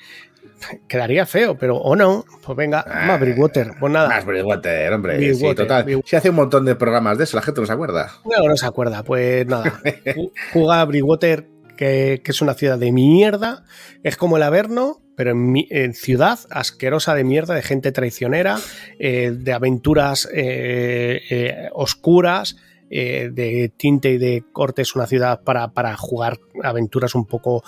quedaría 0.88 1.26
feo, 1.26 1.57
pero 1.57 1.76
o 1.76 1.96
no, 1.96 2.24
pues 2.42 2.57
venga, 2.57 2.84
más 3.07 3.20
Bridgewater, 3.20 3.72
pues 3.78 3.92
nada. 3.92 4.09
Más 4.09 4.24
Bridgewater, 4.24 4.92
hombre. 4.92 5.34
sí, 5.34 5.55
total. 5.55 6.02
Si 6.05 6.16
hace 6.16 6.30
un 6.30 6.36
montón 6.36 6.64
de 6.64 6.74
programas 6.74 7.18
de 7.18 7.24
eso, 7.24 7.36
la 7.36 7.42
gente 7.42 7.61
no 7.61 7.66
se 7.66 7.72
acuerda. 7.72 8.12
No, 8.24 8.48
no 8.48 8.57
se 8.57 8.66
acuerda, 8.66 9.02
pues 9.02 9.46
nada. 9.46 9.80
Juega 10.52 10.80
a 10.80 10.84
Bridgewater, 10.84 11.48
que, 11.76 12.22
es 12.24 12.42
una 12.42 12.55
ciudad 12.55 12.78
de 12.78 12.92
mierda, 12.92 13.64
es 14.02 14.16
como 14.16 14.36
el 14.36 14.42
Averno, 14.42 15.00
pero 15.16 15.30
en, 15.30 15.94
ciudad 15.94 16.40
asquerosa 16.50 17.14
de 17.14 17.24
mierda, 17.24 17.55
de 17.55 17.62
gente 17.62 17.92
traicionera, 17.92 18.59
eh, 18.98 19.32
de 19.36 19.52
aventuras 19.52 20.28
eh, 20.32 21.20
eh, 21.30 21.68
oscuras. 21.72 22.57
de 22.90 23.72
tinte 23.76 24.11
y 24.11 24.18
de 24.18 24.44
corte 24.52 24.82
es 24.82 24.94
una 24.94 25.07
ciudad 25.07 25.42
para, 25.42 25.72
para 25.72 25.96
jugar 25.96 26.38
aventuras 26.62 27.16
un 27.16 27.26
poco 27.26 27.64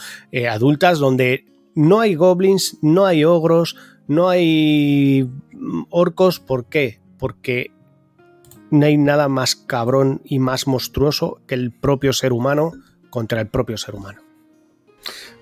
adultas 0.49 1.01
donde 1.01 1.56
no 1.77 2.01
hay 2.01 2.15
goblins, 2.17 2.79
no 2.83 3.07
hay 3.07 3.25
ogros, 3.25 3.77
no 4.09 4.29
hay 4.29 5.31
orcos. 5.91 6.41
¿Por 6.41 6.65
qué? 6.65 7.01
Porque 7.19 7.71
no 8.71 8.87
hay 8.87 8.97
nada 8.97 9.29
más 9.29 9.55
cabrón 9.55 10.23
y 10.25 10.41
más 10.41 10.67
monstruoso 10.67 11.41
que 11.47 11.55
el 11.55 11.71
propio 11.71 12.13
ser 12.13 12.33
humano 12.33 12.73
contra 13.11 13.41
el 13.41 13.47
propio 13.47 13.77
ser 13.77 13.95
humano. 13.95 14.21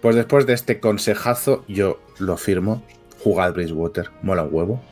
Pues 0.03 0.17
después 0.17 0.45
de 0.47 0.53
este 0.53 0.81
consejazo, 0.81 1.65
yo 1.69 2.01
lo 2.19 2.37
firmo. 2.37 2.83
Jugad 3.23 3.55
Bridgewater, 3.55 4.11
mola 4.21 4.43
un 4.43 4.53
huevo. 4.53 4.83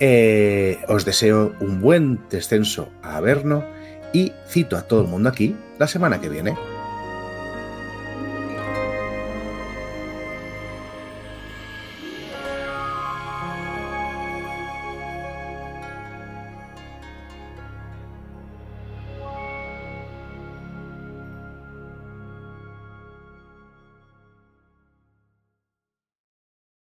Eh, 0.00 0.78
os 0.88 1.04
deseo 1.04 1.54
un 1.60 1.80
buen 1.80 2.18
descenso 2.30 2.88
a 3.02 3.18
Averno 3.18 3.62
y 4.14 4.32
cito 4.48 4.76
a 4.76 4.82
todo 4.88 5.02
el 5.02 5.06
mundo 5.06 5.28
aquí 5.28 5.54
la 5.78 5.86
semana 5.86 6.20
que 6.20 6.30
viene. 6.30 6.56